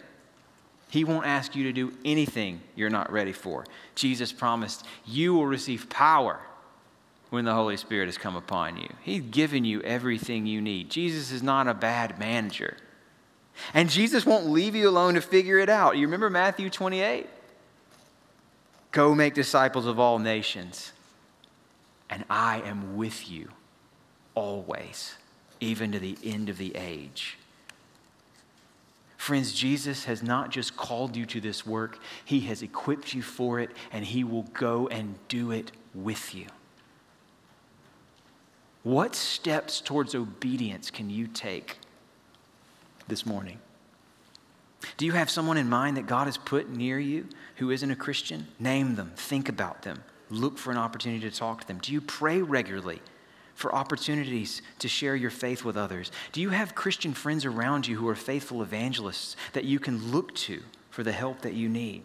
He 0.91 1.05
won't 1.05 1.27
ask 1.27 1.57
you 1.57 1.65
to 1.65 1.73
do 1.73 1.93
anything 2.05 2.61
you're 2.77 2.91
not 2.91 3.11
ready 3.11 3.33
for. 3.33 3.65
Jesus 3.95 4.33
promised, 4.33 4.87
You 5.05 5.35
will 5.35 5.47
receive 5.47 5.91
power 5.91 6.41
when 7.35 7.45
the 7.45 7.53
Holy 7.53 7.77
Spirit 7.77 8.07
has 8.07 8.17
come 8.17 8.37
upon 8.37 8.77
you. 8.77 8.89
He's 9.03 9.21
given 9.21 9.65
you 9.65 9.83
everything 9.83 10.47
you 10.47 10.61
need. 10.61 10.89
Jesus 10.89 11.33
is 11.33 11.43
not 11.43 11.67
a 11.67 11.75
bad 11.75 12.19
manager. 12.19 12.77
And 13.75 13.91
Jesus 13.91 14.25
won't 14.25 14.47
leave 14.47 14.75
you 14.75 14.89
alone 14.89 15.15
to 15.15 15.21
figure 15.21 15.59
it 15.59 15.69
out. 15.69 15.97
You 15.97 16.07
remember 16.07 16.31
Matthew 16.31 16.71
28? 16.71 17.27
Go 18.93 19.15
make 19.15 19.35
disciples 19.35 19.87
of 19.87 19.99
all 19.99 20.21
nations, 20.21 20.93
and 22.09 22.25
I 22.31 22.61
am 22.61 22.97
with 22.97 23.29
you 23.29 23.49
always, 24.37 25.17
even 25.59 25.91
to 25.91 25.99
the 25.99 26.17
end 26.23 26.49
of 26.49 26.59
the 26.59 26.77
age. 26.77 27.37
Friends, 29.17 29.53
Jesus 29.53 30.05
has 30.05 30.23
not 30.23 30.51
just 30.51 30.77
called 30.77 31.17
you 31.17 31.27
to 31.27 31.41
this 31.41 31.67
work, 31.67 31.99
He 32.25 32.41
has 32.43 32.63
equipped 32.63 33.15
you 33.15 33.23
for 33.23 33.59
it, 33.59 33.71
and 33.91 34.05
He 34.05 34.23
will 34.23 34.45
go 34.53 34.87
and 34.87 35.17
do 35.27 35.51
it 35.51 35.73
with 35.93 36.33
you. 36.33 36.47
What 38.85 39.15
steps 39.15 39.81
towards 39.81 40.15
obedience 40.15 40.91
can 40.91 41.09
you 41.09 41.27
take 41.27 41.79
this 43.09 43.25
morning? 43.25 43.59
Do 44.99 45.07
you 45.07 45.13
have 45.13 45.31
someone 45.31 45.57
in 45.57 45.71
mind 45.71 45.97
that 45.97 46.07
God 46.07 46.27
has 46.27 46.37
put 46.37 46.69
near 46.69 46.99
you 46.99 47.27
who 47.57 47.71
isn't 47.71 47.91
a 47.91 47.97
Christian? 47.97 48.47
Name 48.59 48.95
them, 48.95 49.13
think 49.17 49.49
about 49.49 49.83
them, 49.83 50.05
look 50.29 50.59
for 50.59 50.71
an 50.71 50.77
opportunity 50.77 51.29
to 51.29 51.35
talk 51.35 51.63
to 51.63 51.67
them. 51.67 51.79
Do 51.79 51.93
you 51.93 52.01
pray 52.01 52.41
regularly? 52.43 53.01
for 53.55 53.75
opportunities 53.75 54.63
to 54.81 54.89
share 54.89 55.15
your 55.15 55.31
faith 55.31 55.65
with 55.65 55.77
others? 55.77 56.11
Do 56.33 56.41
you 56.41 56.51
have 56.51 56.75
Christian 56.75 57.15
friends 57.15 57.45
around 57.45 57.87
you 57.87 57.97
who 57.97 58.09
are 58.09 58.17
faithful 58.17 58.63
evangelists 58.63 59.37
that 59.53 59.65
you 59.65 59.79
can 59.79 60.11
look 60.11 60.35
to 60.35 60.61
for 60.91 61.05
the 61.05 61.13
help 61.13 61.43
that 61.43 61.55
you 61.55 61.69
need? 61.69 62.03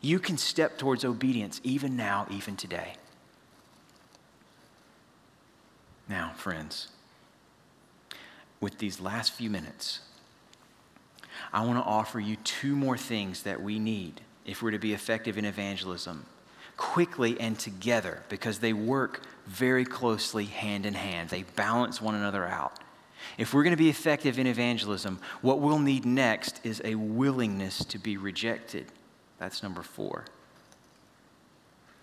You 0.00 0.18
can 0.18 0.38
step 0.38 0.78
towards 0.78 1.04
obedience 1.04 1.60
even 1.62 1.94
now, 1.94 2.26
even 2.30 2.56
today. 2.56 2.94
Now, 6.08 6.32
friends, 6.36 6.88
with 8.60 8.78
these 8.78 9.00
last 9.00 9.32
few 9.32 9.50
minutes, 9.50 10.00
I 11.52 11.64
want 11.64 11.78
to 11.78 11.84
offer 11.84 12.20
you 12.20 12.36
two 12.36 12.76
more 12.76 12.96
things 12.96 13.42
that 13.42 13.62
we 13.62 13.78
need 13.78 14.20
if 14.44 14.62
we're 14.62 14.70
to 14.70 14.78
be 14.78 14.92
effective 14.92 15.36
in 15.36 15.44
evangelism 15.44 16.26
quickly 16.76 17.40
and 17.40 17.58
together 17.58 18.22
because 18.28 18.58
they 18.58 18.72
work 18.72 19.22
very 19.46 19.84
closely 19.84 20.44
hand 20.44 20.86
in 20.86 20.94
hand. 20.94 21.30
They 21.30 21.42
balance 21.42 22.00
one 22.00 22.14
another 22.14 22.46
out. 22.46 22.78
If 23.38 23.54
we're 23.54 23.62
going 23.62 23.72
to 23.72 23.82
be 23.82 23.88
effective 23.88 24.38
in 24.38 24.46
evangelism, 24.46 25.18
what 25.42 25.60
we'll 25.60 25.78
need 25.78 26.04
next 26.04 26.60
is 26.64 26.82
a 26.84 26.94
willingness 26.94 27.84
to 27.86 27.98
be 27.98 28.16
rejected. 28.16 28.86
That's 29.38 29.62
number 29.62 29.82
four. 29.82 30.24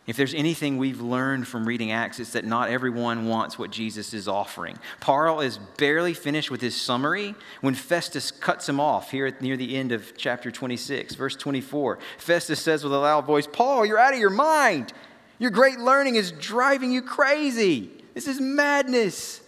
If 0.05 0.17
there's 0.17 0.33
anything 0.33 0.77
we've 0.77 0.99
learned 0.99 1.47
from 1.47 1.65
reading 1.65 1.91
Acts, 1.91 2.19
it's 2.19 2.33
that 2.33 2.43
not 2.43 2.69
everyone 2.69 3.27
wants 3.27 3.57
what 3.57 3.71
Jesus 3.71 4.13
is 4.13 4.27
offering. 4.27 4.77
Paul 4.99 5.39
is 5.39 5.59
barely 5.77 6.13
finished 6.13 6.51
with 6.51 6.59
his 6.59 6.79
summary 6.79 7.35
when 7.61 7.73
Festus 7.73 8.29
cuts 8.29 8.67
him 8.67 8.81
off 8.81 9.11
here 9.11 9.27
at, 9.27 9.41
near 9.41 9.55
the 9.55 9.77
end 9.77 9.93
of 9.93 10.17
chapter 10.17 10.51
26, 10.51 11.15
verse 11.15 11.37
24. 11.37 11.99
Festus 12.17 12.59
says 12.59 12.83
with 12.83 12.91
a 12.91 12.97
loud 12.97 13.25
voice, 13.25 13.47
Paul, 13.47 13.85
you're 13.85 13.97
out 13.97 14.13
of 14.13 14.19
your 14.19 14.29
mind. 14.29 14.91
Your 15.39 15.51
great 15.51 15.79
learning 15.79 16.15
is 16.15 16.31
driving 16.33 16.91
you 16.91 17.01
crazy. 17.01 17.89
This 18.13 18.27
is 18.27 18.41
madness. 18.41 19.39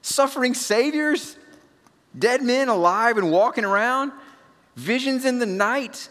Suffering 0.00 0.54
saviors, 0.54 1.36
dead 2.16 2.40
men 2.40 2.68
alive 2.68 3.18
and 3.18 3.32
walking 3.32 3.64
around, 3.64 4.12
visions 4.76 5.24
in 5.24 5.40
the 5.40 5.46
night. 5.46 6.08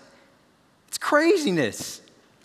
It's 0.89 0.97
craziness. 0.97 2.01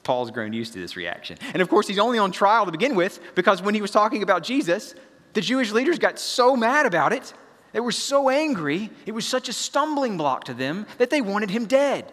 Paul's 0.08 0.30
grown 0.30 0.54
used 0.54 0.72
to 0.72 0.78
this 0.78 0.96
reaction. 0.96 1.36
And 1.52 1.60
of 1.60 1.68
course, 1.68 1.86
he's 1.86 1.98
only 1.98 2.18
on 2.18 2.32
trial 2.32 2.64
to 2.64 2.72
begin 2.72 2.94
with 2.94 3.20
because 3.34 3.60
when 3.60 3.74
he 3.74 3.82
was 3.82 3.90
talking 3.90 4.22
about 4.22 4.42
Jesus, 4.42 4.94
the 5.34 5.42
Jewish 5.42 5.70
leaders 5.70 5.98
got 5.98 6.18
so 6.18 6.56
mad 6.56 6.86
about 6.86 7.12
it. 7.12 7.34
They 7.72 7.80
were 7.80 7.92
so 7.92 8.30
angry. 8.30 8.88
It 9.04 9.12
was 9.12 9.26
such 9.26 9.50
a 9.50 9.52
stumbling 9.52 10.16
block 10.16 10.44
to 10.44 10.54
them 10.54 10.86
that 10.96 11.10
they 11.10 11.20
wanted 11.20 11.50
him 11.50 11.66
dead. 11.66 12.10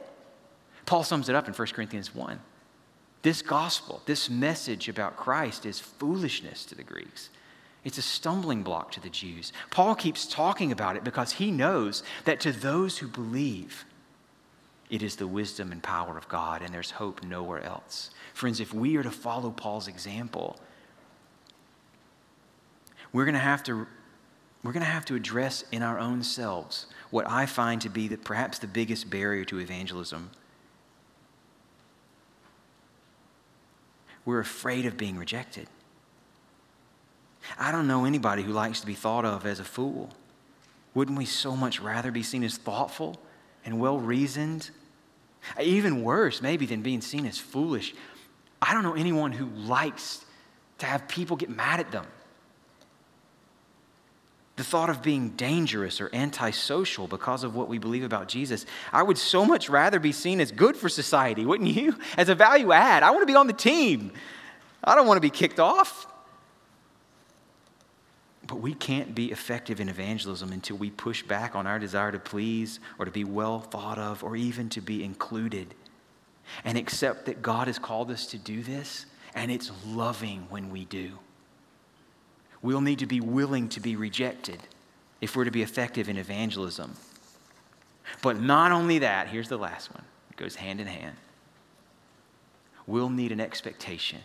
Paul 0.86 1.06
sums 1.06 1.30
it 1.30 1.36
up 1.36 1.48
in 1.48 1.54
1 1.54 1.68
Corinthians 1.70 2.14
1. 2.14 2.38
This 3.22 3.42
gospel, 3.42 4.02
this 4.06 4.30
message 4.30 4.90
about 4.90 5.16
Christ 5.16 5.66
is 5.66 5.80
foolishness 5.80 6.66
to 6.66 6.76
the 6.76 6.84
Greeks. 6.84 7.30
It's 7.86 7.98
a 7.98 8.02
stumbling 8.02 8.62
block 8.62 8.92
to 8.92 9.00
the 9.00 9.10
Jews. 9.10 9.54
Paul 9.70 9.96
keeps 9.96 10.28
talking 10.28 10.74
about 10.74 10.98
it 10.98 11.06
because 11.06 11.32
he 11.32 11.50
knows 11.50 12.04
that 12.26 12.42
to 12.42 12.52
those 12.52 12.98
who 12.98 13.08
believe, 13.08 13.86
it 14.90 15.02
is 15.02 15.16
the 15.16 15.28
wisdom 15.28 15.72
and 15.72 15.82
power 15.82 16.18
of 16.18 16.28
God, 16.28 16.62
and 16.62 16.74
there's 16.74 16.92
hope 16.92 17.24
nowhere 17.24 17.64
else. 17.64 18.12
Friends, 18.34 18.60
if 18.60 18.74
we 18.74 18.98
are 18.98 19.04
to 19.04 19.12
follow 19.12 19.50
Paul's 19.52 19.88
example, 19.88 20.60
we're 23.12 23.26
going 23.26 23.34
to 23.34 23.40
have 23.40 23.64
to 23.64 23.88
we're 24.64 24.72
going 24.72 24.84
to 24.84 24.90
have 24.90 25.06
to 25.06 25.16
address 25.16 25.64
in 25.72 25.84
our 25.84 26.00
own 26.00 26.24
selves 26.24 26.88
what 27.12 27.30
I 27.30 27.46
find 27.46 27.80
to 27.82 27.90
be 27.90 28.08
the, 28.08 28.18
perhaps 28.18 28.58
the 28.58 28.66
biggest 28.66 29.12
barrier 29.12 29.46
to 29.46 29.60
evangelism. 29.60 30.32
We're 34.26 34.40
afraid 34.40 34.88
of 34.88 34.98
being 34.98 35.18
rejected. 35.18 35.68
I 37.60 37.72
don't 37.72 37.86
know 37.86 38.06
anybody 38.06 38.42
who 38.42 38.54
likes 38.54 38.80
to 38.80 38.88
be 38.88 38.96
thought 38.96 39.24
of 39.24 39.46
as 39.46 39.60
a 39.60 39.64
fool. 39.64 40.10
Wouldn't 40.96 41.16
we 41.16 41.26
so 41.26 41.56
much 41.56 41.80
rather 41.80 42.10
be 42.10 42.24
seen 42.24 42.44
as 42.44 42.58
thoughtful 42.58 43.20
and 43.66 43.80
well 43.80 44.00
reasoned? 44.00 44.70
Even 45.62 46.04
worse, 46.04 46.42
maybe, 46.42 46.66
than 46.66 46.82
being 46.82 47.02
seen 47.02 47.26
as 47.26 47.38
foolish. 47.38 47.94
I 48.62 48.74
don't 48.74 48.84
know 48.84 48.96
anyone 48.96 49.32
who 49.32 49.48
likes 49.68 50.24
to 50.80 50.86
have 50.86 51.08
people 51.08 51.38
get 51.38 51.50
mad 51.50 51.80
at 51.80 51.92
them. 51.92 52.06
The 54.56 54.64
thought 54.64 54.90
of 54.90 55.02
being 55.02 55.30
dangerous 55.32 56.00
or 56.00 56.10
antisocial 56.14 57.08
because 57.08 57.44
of 57.44 57.56
what 57.56 57.68
we 57.68 57.78
believe 57.78 58.04
about 58.04 58.30
Jesus, 58.30 58.66
I 58.94 59.04
would 59.04 59.18
so 59.18 59.46
much 59.46 59.70
rather 59.70 60.00
be 60.00 60.14
seen 60.14 60.40
as 60.40 60.52
good 60.52 60.78
for 60.78 60.88
society, 60.88 61.46
wouldn't 61.46 61.70
you? 61.70 61.98
As 62.18 62.30
a 62.30 62.36
value 62.36 62.72
add. 62.72 63.04
I 63.04 63.12
want 63.12 63.24
to 63.24 63.26
be 63.26 63.36
on 63.36 63.48
the 63.48 63.54
team. 63.54 64.14
I 64.82 64.96
don't 64.96 65.08
want 65.08 65.18
to 65.18 65.22
be 65.22 65.30
kicked 65.30 65.60
off. 65.60 66.08
But 68.48 68.62
we 68.62 68.74
can't 68.74 69.16
be 69.16 69.32
effective 69.32 69.80
in 69.80 69.90
evangelism 69.90 70.52
until 70.52 70.78
we 70.78 70.92
push 70.92 71.24
back 71.24 71.56
on 71.56 71.66
our 71.66 71.80
desire 71.80 72.12
to 72.12 72.20
please 72.20 72.80
or 73.00 73.06
to 73.06 73.12
be 73.12 73.24
well 73.24 73.60
thought 73.60 73.98
of 73.98 74.24
or 74.24 74.36
even 74.36 74.70
to 74.70 74.82
be 74.82 75.04
included 75.04 75.74
and 76.64 76.78
accept 76.78 77.26
that 77.26 77.42
God 77.42 77.68
has 77.68 77.80
called 77.80 78.12
us 78.12 78.28
to 78.28 78.38
do 78.38 78.62
this 78.62 79.08
and 79.34 79.52
it's 79.52 79.72
loving 79.86 80.46
when 80.50 80.70
we 80.70 80.86
do. 80.86 81.12
We'll 82.62 82.82
need 82.82 83.00
to 83.00 83.08
be 83.08 83.20
willing 83.20 83.70
to 83.70 83.80
be 83.80 83.96
rejected 83.96 84.60
if 85.22 85.36
we're 85.36 85.46
to 85.46 85.52
be 85.52 85.64
effective 85.64 86.08
in 86.08 86.18
evangelism. 86.18 86.96
But 88.22 88.40
not 88.40 88.72
only 88.72 89.00
that, 89.00 89.28
here's 89.28 89.50
the 89.50 89.58
last 89.58 89.94
one 89.94 90.04
it 90.30 90.38
goes 90.38 90.56
hand 90.56 90.80
in 90.80 90.88
hand. 90.88 91.16
We'll 92.88 93.10
need 93.10 93.32
an 93.32 93.40
expectation 93.40 94.20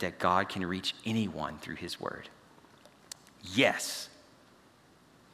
that 0.00 0.18
God 0.18 0.48
can 0.48 0.64
reach 0.66 0.94
anyone 1.06 1.58
through 1.58 1.76
His 1.76 1.98
Word. 1.98 2.28
Yes, 3.42 4.08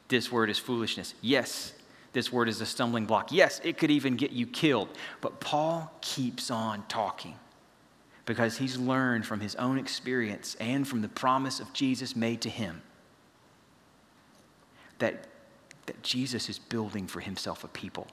this 0.07 0.31
word 0.31 0.49
is 0.49 0.57
foolishness. 0.57 1.13
Yes, 1.21 1.73
this 2.13 2.31
word 2.31 2.49
is 2.49 2.59
a 2.61 2.65
stumbling 2.65 3.05
block. 3.05 3.31
Yes, 3.31 3.61
it 3.63 3.77
could 3.77 3.91
even 3.91 4.15
get 4.15 4.31
you 4.31 4.47
killed. 4.47 4.89
But 5.21 5.39
Paul 5.39 5.91
keeps 6.01 6.49
on 6.49 6.83
talking 6.87 7.35
because 8.25 8.57
he's 8.57 8.77
learned 8.77 9.25
from 9.25 9.39
his 9.39 9.55
own 9.55 9.77
experience 9.77 10.55
and 10.59 10.87
from 10.87 11.01
the 11.01 11.09
promise 11.09 11.59
of 11.59 11.71
Jesus 11.73 12.15
made 12.15 12.41
to 12.41 12.49
him 12.49 12.81
that, 14.99 15.27
that 15.85 16.01
Jesus 16.03 16.49
is 16.49 16.59
building 16.59 17.07
for 17.07 17.19
himself 17.19 17.63
a 17.63 17.67
people. 17.67 18.07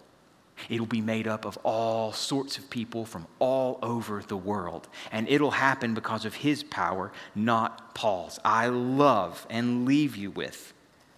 It'll 0.69 0.87
be 0.87 1.01
made 1.01 1.27
up 1.27 1.45
of 1.45 1.59
all 1.63 2.13
sorts 2.13 2.59
of 2.59 2.71
people 2.71 3.05
from 3.05 3.27
all 3.39 3.79
over 3.83 4.23
the 4.27 4.37
world. 4.37 4.89
And 5.13 5.29
it'll 5.29 5.51
happen 5.51 5.95
because 5.95 6.25
of 6.25 6.35
his 6.35 6.63
power, 6.63 7.13
not 7.35 7.95
Paul's. 7.95 8.39
I 8.45 8.69
love 8.69 9.47
and 9.51 9.85
leave 9.85 10.17
you 10.17 10.31
with 10.31 10.73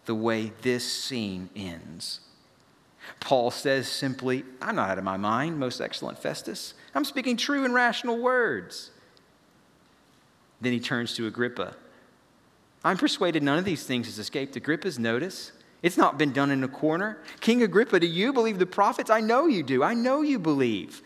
the 0.07 0.14
way 0.14 0.53
this 0.62 0.91
scene 0.91 1.51
ends. 1.55 2.20
Paul 3.20 3.51
says 3.51 3.89
simply, 3.89 4.45
I'm 4.61 4.76
not 4.76 4.91
out 4.91 4.99
of 4.99 5.05
my 5.05 5.16
mind, 5.16 5.59
most 5.59 5.80
excellent 5.80 6.18
Festus. 6.18 6.74
I'm 6.95 7.05
speaking 7.05 7.36
true 7.36 7.64
and 7.64 7.72
rational 7.72 8.18
words. 8.18 8.91
Then 10.61 10.72
he 10.72 10.80
turns 10.80 11.14
to 11.14 11.26
Agrippa. 11.26 11.76
I'm 12.84 12.97
persuaded 12.97 13.43
none 13.43 13.59
of 13.59 13.64
these 13.64 13.84
things 13.84 14.07
has 14.07 14.18
escaped 14.18 14.57
Agrippa's 14.57 14.99
notice. 14.99 15.53
It's 15.83 15.97
not 15.97 16.18
been 16.18 16.33
done 16.33 16.51
in 16.51 16.64
a 16.64 16.68
corner. 16.68 17.18
King 17.41 17.62
Agrippa, 17.62 18.01
do 18.01 18.07
you 18.07 18.33
believe 18.33 18.59
the 18.59 18.66
prophets? 18.66 19.11
I 19.11 19.20
know 19.20 19.47
you 19.47 19.62
do. 19.62 19.83
I 19.83 19.95
know 19.95 20.22
you 20.22 20.39
believe. 20.39 21.03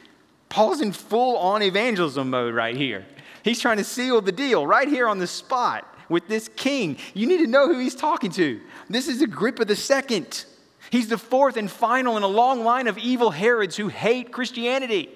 Paul's 0.49 0.81
in 0.81 0.93
full 0.93 1.37
on 1.37 1.63
evangelism 1.63 2.31
mode 2.31 2.55
right 2.55 2.77
here. 2.77 3.07
He's 3.43 3.61
trying 3.61 3.79
to 3.79 3.85
seal 3.85 4.21
the 4.21 4.33
deal 4.33 4.67
right 4.67 4.89
here 4.89 5.09
on 5.09 5.19
the 5.19 5.27
spot 5.27 5.87
with 6.09 6.29
this 6.29 6.49
king. 6.57 6.99
You 7.15 7.27
need 7.27 7.39
to 7.39 7.47
know 7.47 7.69
who 7.69 7.79
he's 7.79 7.95
talking 7.95 8.31
to. 8.33 8.61
This 8.89 9.09
is 9.09 9.23
Agrippa 9.23 9.75
second. 9.75 10.45
He's 10.91 11.09
the 11.09 11.19
fourth 11.19 11.57
and 11.57 11.71
final 11.71 12.17
in 12.17 12.23
a 12.23 12.29
long 12.29 12.65
line 12.65 12.87
of 12.87 12.99
evil 12.99 13.31
Herods 13.31 13.77
who 13.77 13.89
hate 13.89 14.31
Christianity. 14.31 15.09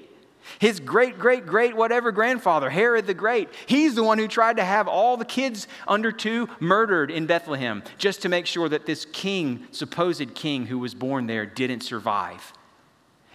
His 0.58 0.80
great, 0.80 1.18
great, 1.18 1.46
great, 1.46 1.76
whatever 1.76 2.12
grandfather, 2.12 2.70
Herod 2.70 3.06
the 3.06 3.14
Great, 3.14 3.48
he's 3.66 3.94
the 3.94 4.04
one 4.04 4.18
who 4.18 4.28
tried 4.28 4.56
to 4.56 4.64
have 4.64 4.88
all 4.88 5.16
the 5.16 5.24
kids 5.24 5.66
under 5.86 6.12
two 6.12 6.48
murdered 6.60 7.10
in 7.10 7.26
Bethlehem 7.26 7.82
just 7.98 8.22
to 8.22 8.28
make 8.28 8.46
sure 8.46 8.68
that 8.68 8.86
this 8.86 9.04
king, 9.06 9.66
supposed 9.70 10.34
king 10.34 10.66
who 10.66 10.78
was 10.78 10.94
born 10.94 11.26
there, 11.26 11.46
didn't 11.46 11.82
survive. 11.82 12.52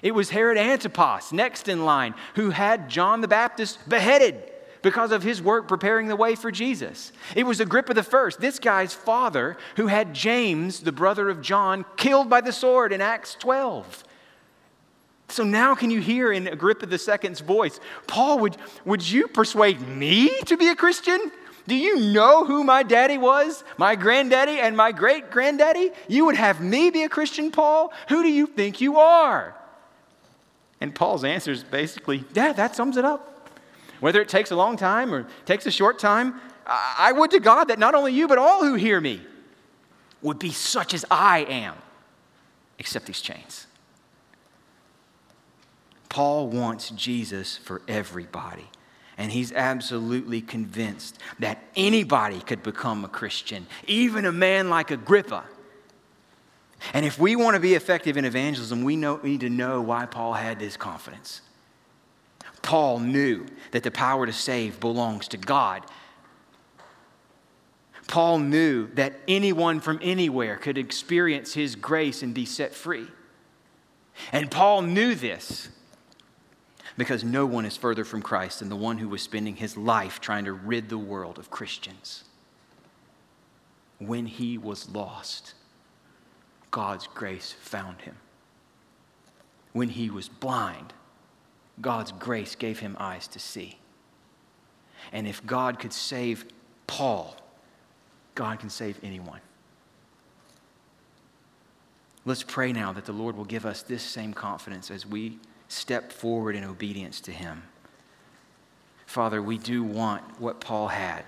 It 0.02 0.16
was 0.16 0.32
Herod 0.32 0.58
Antipas, 0.58 1.32
next 1.32 1.68
in 1.68 1.86
line, 1.86 2.16
who 2.36 2.50
had 2.50 2.90
John 2.90 3.22
the 3.22 3.28
Baptist 3.28 3.88
beheaded 3.88 4.52
because 4.82 5.12
of 5.12 5.24
his 5.24 5.42
work 5.42 5.68
preparing 5.68 6.08
the 6.08 6.16
way 6.16 6.36
for 6.36 6.52
Jesus. 6.52 7.12
It 7.36 7.44
was 7.46 7.60
Agrippa 7.60 7.94
the 7.94 8.04
first, 8.04 8.40
this 8.40 8.58
guy's 8.58 8.94
father, 8.94 9.58
who 9.76 9.88
had 9.88 10.14
James, 10.14 10.82
the 10.82 10.92
brother 10.92 11.30
of 11.30 11.42
John, 11.42 11.86
killed 11.98 12.30
by 12.30 12.42
the 12.42 12.52
sword 12.52 12.92
in 12.92 13.02
Acts 13.02 13.36
12. 13.36 14.04
So 15.32 15.46
now 15.46 15.76
can 15.76 15.90
you 15.90 16.02
hear 16.02 16.32
in 16.32 16.48
Agrippa 16.48 16.88
II's 16.92 17.40
voice, 17.40 17.80
Paul, 18.06 18.40
would, 18.40 18.58
would 18.84 19.10
you 19.10 19.28
persuade 19.30 19.80
me 19.82 20.30
to 20.42 20.58
be 20.58 20.68
a 20.68 20.76
Christian? 20.76 21.32
Do 21.68 21.76
you 21.76 22.00
know 22.12 22.44
who 22.44 22.66
my 22.66 22.84
daddy 22.84 23.18
was? 23.18 23.64
My 23.78 23.96
granddaddy 23.96 24.60
and 24.60 24.76
my 24.76 24.92
great 24.92 25.32
granddaddy? 25.32 25.92
You 26.10 26.26
would 26.26 26.36
have 26.36 26.60
me 26.60 26.90
be 26.90 27.04
a 27.04 27.10
Christian, 27.10 27.50
Paul? 27.50 27.94
Who 28.10 28.24
do 28.24 28.30
you 28.30 28.46
think 28.46 28.82
you 28.82 28.98
are? 28.98 29.56
And 30.82 30.94
Paul's 30.94 31.24
answer 31.24 31.52
is 31.52 31.64
basically, 31.64 32.26
yeah, 32.34 32.52
that 32.54 32.76
sums 32.76 32.98
it 32.98 33.06
up. 33.06 33.50
Whether 34.02 34.22
it 34.22 34.28
takes 34.28 34.52
a 34.52 34.56
long 34.56 34.76
time 34.76 35.14
or 35.14 35.28
takes 35.46 35.66
a 35.66 35.72
short 35.72 35.98
time, 35.98 36.42
I 36.66 37.14
would 37.14 37.32
to 37.32 37.40
God 37.40 37.66
that 37.70 37.80
not 37.80 37.96
only 37.96 38.12
you, 38.14 38.28
but 38.28 38.38
all 38.38 38.66
who 38.66 38.74
hear 38.74 39.00
me 39.00 39.22
would 40.22 40.40
be 40.40 40.52
such 40.52 40.94
as 40.94 41.06
I 41.10 41.40
am, 41.40 41.76
except 42.80 43.06
these 43.06 43.22
chains. 43.22 43.68
Paul 46.12 46.50
wants 46.50 46.90
Jesus 46.90 47.56
for 47.56 47.82
everybody. 47.88 48.68
And 49.18 49.32
he's 49.32 49.54
absolutely 49.54 50.42
convinced 50.42 51.18
that 51.40 51.64
anybody 51.74 52.42
could 52.42 52.62
become 52.64 53.06
a 53.06 53.08
Christian, 53.08 53.66
even 53.88 54.26
a 54.26 54.32
man 54.34 54.70
like 54.70 54.92
Agrippa. 54.92 55.46
And 56.94 57.06
if 57.06 57.18
we 57.18 57.38
want 57.38 57.56
to 57.56 57.62
be 57.62 57.76
effective 57.76 58.18
in 58.18 58.26
evangelism, 58.26 58.84
we, 58.84 58.98
know, 58.98 59.22
we 59.24 59.32
need 59.32 59.40
to 59.40 59.50
know 59.50 59.80
why 59.80 60.06
Paul 60.06 60.34
had 60.34 60.60
this 60.60 60.76
confidence. 60.76 61.42
Paul 62.62 63.00
knew 63.00 63.46
that 63.72 63.84
the 63.84 63.92
power 63.92 64.26
to 64.26 64.34
save 64.34 64.82
belongs 64.82 65.30
to 65.30 65.38
God. 65.38 65.86
Paul 68.08 68.40
knew 68.40 68.88
that 68.96 69.14
anyone 69.30 69.80
from 69.80 69.98
anywhere 70.02 70.58
could 70.58 70.78
experience 70.78 71.54
his 71.54 71.78
grace 71.78 72.22
and 72.22 72.34
be 72.34 72.44
set 72.44 72.74
free. 72.74 73.08
And 74.34 74.52
Paul 74.52 74.82
knew 74.82 75.16
this 75.16 75.70
because 76.98 77.24
no 77.24 77.46
one 77.46 77.66
is 77.66 77.78
further 77.78 78.04
from 78.04 78.22
Christ 78.22 78.60
than 78.60 78.70
the 78.70 78.76
one 78.76 78.98
who 78.98 79.10
was 79.10 79.22
spending 79.22 79.56
his 79.56 79.78
life 79.78 80.20
trying 80.20 80.46
to 80.46 80.54
rid 80.54 80.90
the 80.90 80.98
world 80.98 81.38
of 81.38 81.50
Christians. 81.50 82.24
When 84.00 84.26
he 84.26 84.58
was 84.58 84.90
lost, 84.90 85.54
God's 86.72 87.08
grace 87.08 87.52
found 87.52 88.02
him. 88.02 88.16
When 89.74 89.90
he 89.90 90.10
was 90.10 90.28
blind, 90.28 90.94
God's 91.80 92.12
grace 92.12 92.56
gave 92.56 92.80
him 92.80 92.98
eyes 93.00 93.28
to 93.30 93.40
see. 93.40 93.78
And 95.12 95.28
if 95.28 95.46
God 95.46 95.80
could 95.80 95.94
save 95.94 96.46
Paul, 96.88 97.36
God 98.36 98.60
can 98.60 98.70
save 98.70 99.00
anyone. 99.04 99.40
Let's 102.24 102.44
pray 102.44 102.72
now 102.72 102.94
that 102.94 103.06
the 103.06 103.14
Lord 103.14 103.36
will 103.36 103.46
give 103.46 103.66
us 103.66 103.82
this 103.82 104.04
same 104.04 104.34
confidence 104.34 104.92
as 104.92 105.06
we 105.06 105.40
step 105.72 106.12
forward 106.12 106.56
in 106.56 106.64
obedience 106.64 107.22
to 107.22 107.32
Him. 107.32 107.64
Father, 109.06 109.42
we 109.42 109.58
do 109.58 109.84
want 109.84 110.40
what 110.40 110.60
Paul 110.60 110.90
had 110.90 111.24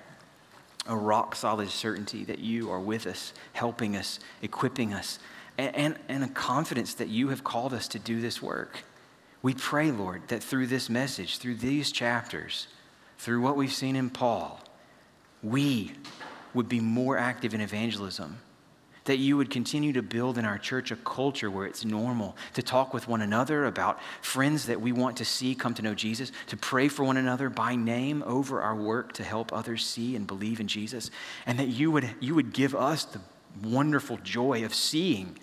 a 0.86 0.96
rock 0.96 1.34
solid 1.34 1.70
certainty 1.70 2.26
that 2.26 2.40
you 2.40 2.70
are 2.70 2.80
with 2.80 3.08
us, 3.08 3.34
helping 3.54 3.96
us, 3.96 4.20
equipping 4.42 4.94
us, 4.94 5.18
and, 5.58 5.74
and, 5.76 6.00
and 6.10 6.24
a 6.26 6.28
confidence 6.28 6.94
that 6.96 7.08
you 7.08 7.30
have 7.30 7.44
called 7.44 7.74
us 7.74 7.88
to 7.88 8.00
do 8.00 8.20
this 8.20 8.42
work. 8.42 8.84
We 9.42 9.54
pray, 9.54 9.92
Lord, 9.92 10.28
that 10.28 10.44
through 10.44 10.68
this 10.68 10.90
message, 10.90 11.38
through 11.38 11.56
these 11.56 11.92
chapters, 11.92 12.68
through 13.18 13.42
what 13.42 13.56
we've 13.56 13.72
seen 13.72 13.96
in 13.96 14.10
Paul, 14.10 14.60
we 15.42 15.94
would 16.54 16.68
be 16.68 16.82
more 16.82 17.18
active 17.18 17.54
in 17.54 17.62
evangelism. 17.62 18.40
That 19.06 19.18
you 19.18 19.36
would 19.36 19.50
continue 19.50 19.92
to 19.94 20.02
build 20.02 20.38
in 20.38 20.46
our 20.46 20.58
church 20.58 20.92
a 20.92 20.96
culture 20.96 21.52
where 21.52 21.66
it's 21.66 21.84
normal 21.84 22.38
to 22.54 22.62
talk 22.62 22.94
with 22.94 23.08
one 23.08 23.22
another 23.22 23.66
about 23.66 24.00
friends 24.22 24.68
that 24.68 24.80
we 24.80 24.94
want 24.94 25.18
to 25.18 25.26
see 25.26 25.56
come 25.56 25.74
to 25.74 25.82
know 25.82 25.94
Jesus, 25.94 26.32
to 26.48 26.56
pray 26.56 26.88
for 26.88 27.04
one 27.04 27.18
another 27.18 27.50
by 27.50 27.76
name 27.76 28.24
over 28.26 28.62
our 28.62 28.76
work 28.76 29.12
to 29.14 29.24
help 29.24 29.52
others 29.52 29.86
see 29.86 30.16
and 30.16 30.26
believe 30.26 30.62
in 30.62 30.68
Jesus, 30.68 31.12
and 31.46 31.60
that 31.60 31.68
you 31.68 31.92
would, 31.92 32.10
you 32.22 32.34
would 32.34 32.54
give 32.54 32.74
us 32.74 33.04
the 33.04 33.20
wonderful 33.62 34.18
joy 34.24 34.64
of 34.64 34.74
seeing 34.74 35.38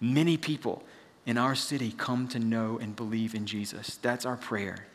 many 0.00 0.36
people 0.36 0.82
in 1.24 1.38
our 1.38 1.54
city 1.54 1.92
come 1.96 2.28
to 2.28 2.38
know 2.38 2.78
and 2.78 2.94
believe 2.94 3.34
in 3.34 3.46
Jesus. 3.46 3.98
That's 4.02 4.24
our 4.26 4.36
prayer. 4.36 4.86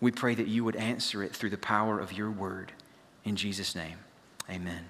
We 0.00 0.10
pray 0.10 0.34
that 0.34 0.48
you 0.48 0.64
would 0.64 0.76
answer 0.76 1.22
it 1.22 1.36
through 1.36 1.50
the 1.50 1.58
power 1.58 2.00
of 2.00 2.12
your 2.12 2.30
word. 2.30 2.72
In 3.24 3.36
Jesus' 3.36 3.74
name, 3.74 3.98
amen. 4.48 4.86